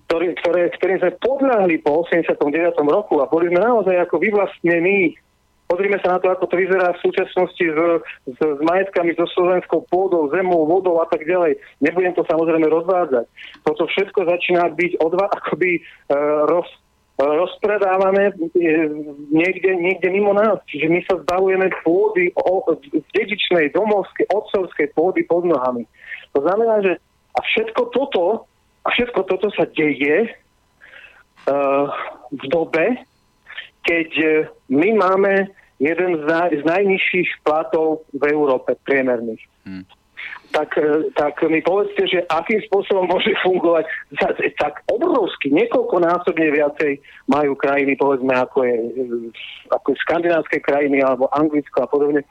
[0.08, 2.40] ktorý, ktoré, ktorým sme podľahli po 89.
[2.88, 5.20] roku a boli sme naozaj ako vyvlastnení.
[5.70, 7.78] Pozrime sa na to, ako to vyzerá v súčasnosti s,
[8.26, 11.62] s, s majetkami, so slovenskou pôdou, zemou, vodou a tak ďalej.
[11.86, 13.30] Nebudem to samozrejme rozvádzať.
[13.70, 15.82] Toto všetko začína byť odva, akoby e,
[16.50, 16.66] roz,
[17.22, 18.34] rozpredávané
[19.30, 20.58] niekde, niekde mimo nás.
[20.74, 22.66] Čiže my sa zbavujeme pôdy, o,
[23.14, 25.86] dedičnej, domovskej, otcovskej pôdy pod nohami.
[26.34, 26.98] To znamená, že
[27.38, 28.50] a všetko toto
[28.84, 30.34] a všetko toto sa deje
[31.46, 31.86] uh,
[32.34, 32.98] v dobe,
[33.86, 34.32] keď uh,
[34.72, 35.34] my máme
[35.80, 39.44] jeden z, naj, z najnižších platov v Európe, priemerných.
[39.64, 39.86] Hmm.
[40.52, 43.86] Tak, uh, tak mi povedzte, že akým spôsobom môže fungovať
[44.60, 47.00] tak obrovsky, niekoľkonásobne viacej
[47.32, 48.76] majú krajiny, povedzme, ako je,
[49.72, 52.26] ako je skandinávské krajiny alebo Anglicko a podobne,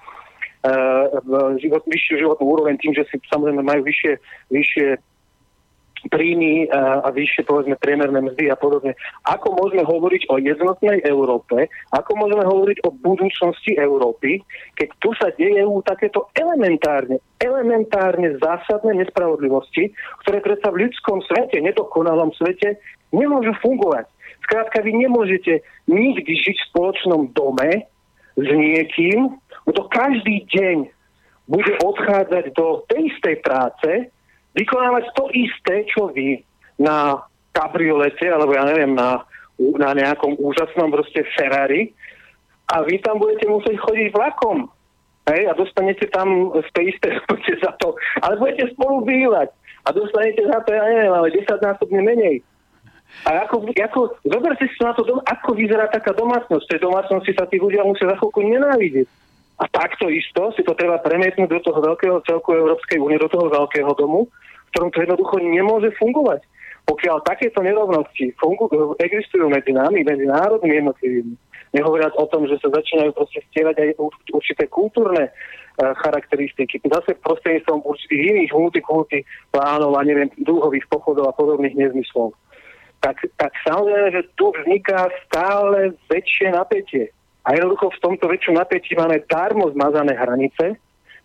[1.63, 4.13] život, vyššiu životnú úroveň tým, že si samozrejme majú vyššie,
[4.51, 4.87] vyššie
[6.07, 8.95] príjmy a vyššie povedzme priemerné mzdy a podobne.
[9.27, 14.39] Ako môžeme hovoriť o jednotnej Európe, ako môžeme hovoriť o budúcnosti Európy,
[14.79, 19.91] keď tu sa dejú takéto elementárne, elementárne zásadné nespravodlivosti,
[20.23, 22.79] ktoré predsa v ľudskom svete, nedokonalom svete,
[23.11, 24.07] nemôžu fungovať.
[24.47, 25.61] Skrátka, vy nemôžete
[25.91, 27.85] nikdy žiť v spoločnom dome
[28.39, 29.35] s niekým,
[29.67, 30.89] kto každý deň
[31.49, 34.13] bude odchádzať do tej istej práce,
[34.59, 36.43] vykonávať to isté, čo vy
[36.83, 37.23] na
[37.55, 39.23] kabriolete, alebo ja neviem, na,
[39.79, 41.95] na nejakom úžasnom proste Ferrari
[42.71, 44.67] a vy tam budete musieť chodiť vlakom.
[45.29, 47.13] Hej, a dostanete tam z tej isté
[47.65, 47.93] za to,
[48.25, 49.53] ale budete spolu bývať
[49.85, 52.41] a dostanete za to, ja neviem, ale 10 násobne menej.
[53.29, 56.65] A ako, ako zoberte si na to, ako vyzerá taká domácnosť.
[56.65, 59.09] V tej domácnosti sa tí ľudia musia za chvíľku nenávidieť.
[59.59, 63.51] A takto isto si to treba premietnúť do toho veľkého celku Európskej únie, do toho
[63.51, 64.31] veľkého domu,
[64.69, 66.45] v ktorom to jednoducho nemôže fungovať.
[66.89, 68.69] Pokiaľ takéto nerovnosti fungu-
[69.01, 71.35] existujú medzi nami, medzi národnými jednotlivými,
[71.77, 73.89] nehovoriac o tom, že sa začínajú proste stierať aj
[74.33, 76.81] určité kultúrne uh, charakteristiky.
[76.81, 79.21] Zase prostredníctvom určitých iných multikulty
[79.53, 82.33] plánov a neviem, dúhových pochodov a podobných nezmyslov.
[83.05, 87.13] Tak, tak samozrejme, že tu vzniká stále väčšie napätie.
[87.47, 90.77] A jednoducho v tomto väčšom napätí máme tármo zmazané hranice.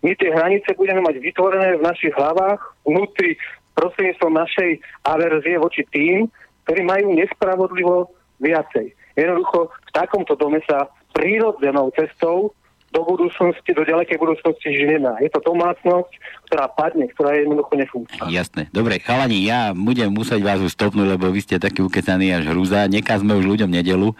[0.04, 3.40] My tie hranice budeme mať vytvorené v našich hlavách, vnútri
[3.72, 4.70] prostredníctvom našej
[5.08, 6.28] averzie voči tým,
[6.68, 8.92] ktorí majú nespravodlivo viacej.
[9.16, 12.52] Jednoducho v takomto dome sa prírodzenou cestou
[12.94, 15.18] do budúcnosti, do ďalekej budúcnosti žiť nemá.
[15.18, 16.12] Je to domácnosť,
[16.46, 18.30] ktorá padne, ktorá je jednoducho nefunkčná.
[18.30, 18.70] Jasné.
[18.70, 22.86] Dobre, chalani, ja budem musieť vás už stopnúť, lebo vy ste takí ukecaní až hrúza.
[22.86, 24.14] Nekázme už ľuďom nedelu.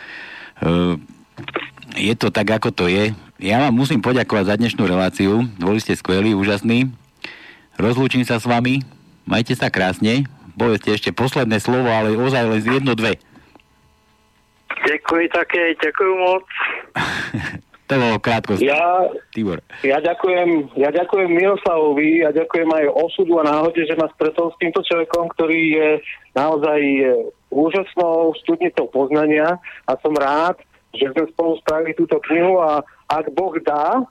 [0.59, 0.99] Uh,
[1.95, 3.15] je to tak, ako to je.
[3.43, 5.47] Ja vám musím poďakovať za dnešnú reláciu.
[5.59, 6.91] Boli ste skvelí, úžasní.
[7.79, 8.83] Rozlúčim sa s vami.
[9.27, 10.27] Majte sa krásne.
[10.55, 13.19] Povedzte ešte posledné slovo, ale ozaj len jedno, dve.
[14.85, 16.47] Ďakujem také, ďakujem moc.
[17.89, 18.55] to bolo krátko.
[18.63, 19.59] Ja, Tibor.
[19.83, 24.61] ja ďakujem, ja ďakujem Miroslavovi, ja ďakujem aj osudu a náhode, že ma stretol s
[24.63, 25.89] týmto človekom, ktorý je
[26.39, 26.81] naozaj
[27.51, 30.59] úžasnou studnicou poznania a som rád,
[30.97, 34.03] že sme spolu spravili túto knihu a ak Boh dá,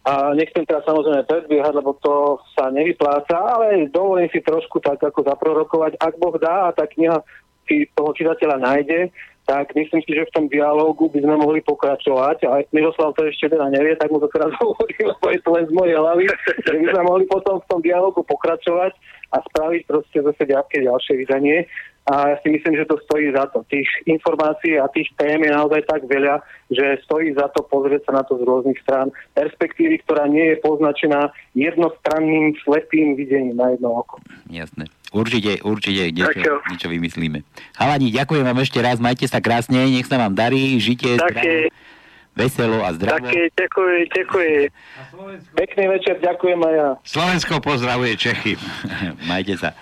[0.00, 5.28] a nechcem teraz samozrejme predbiehať, lebo to sa nevypláca, ale dovolím si trošku tak ako
[5.28, 6.00] zaprorokovať.
[6.00, 7.20] Ak Boh dá a tá kniha
[7.68, 9.12] si toho čitateľa nájde,
[9.44, 12.48] tak myslím si, že v tom dialógu by sme mohli pokračovať.
[12.48, 15.64] A Miroslav to ešte teda nevie, tak mu to teraz hovorím, lebo je to len
[15.68, 16.24] z mojej hlavy,
[16.64, 18.96] že by sme mohli potom v tom dialógu pokračovať
[19.30, 21.68] a spraviť proste zase nejaké ďalšie vydanie
[22.08, 23.60] a ja si myslím, že to stojí za to.
[23.68, 26.40] Tých informácií a tých tém je naozaj tak veľa,
[26.72, 29.12] že stojí za to pozrieť sa na to z rôznych strán.
[29.36, 34.16] Perspektívy, ktorá nie je poznačená jednostranným slepým videním na jedno oko.
[34.48, 34.88] Jasné.
[35.10, 37.42] Určite, určite niečo, niečo vymyslíme.
[37.74, 41.66] Halani, ďakujem vám ešte raz, majte sa krásne, nech sa vám darí, žite zdravo,
[42.38, 43.26] veselo a zdravo.
[43.26, 44.62] Také, ďakujem, ďakujem.
[45.58, 46.88] Pekný večer, ďakujem aj ja.
[47.02, 48.54] Slovensko pozdravuje Čechy.
[49.30, 49.74] majte sa.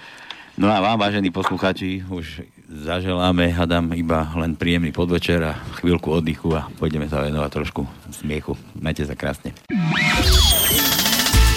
[0.58, 6.50] No a vám, vážení poslucháči, už zaželáme, hadám, iba len príjemný podvečer a chvíľku oddychu
[6.50, 8.58] a pôjdeme sa venovať trošku smiechu.
[8.74, 9.54] Majte sa krásne.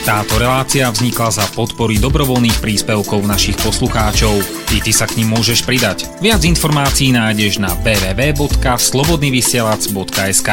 [0.05, 4.37] Táto relácia vznikla za podpory dobrovoľných príspevkov našich poslucháčov.
[4.69, 6.05] I ty sa k ním môžeš pridať.
[6.21, 10.49] Viac informácií nájdeš na www.slobodnyvysielac.sk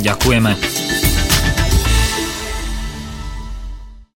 [0.00, 1.09] Ďakujeme.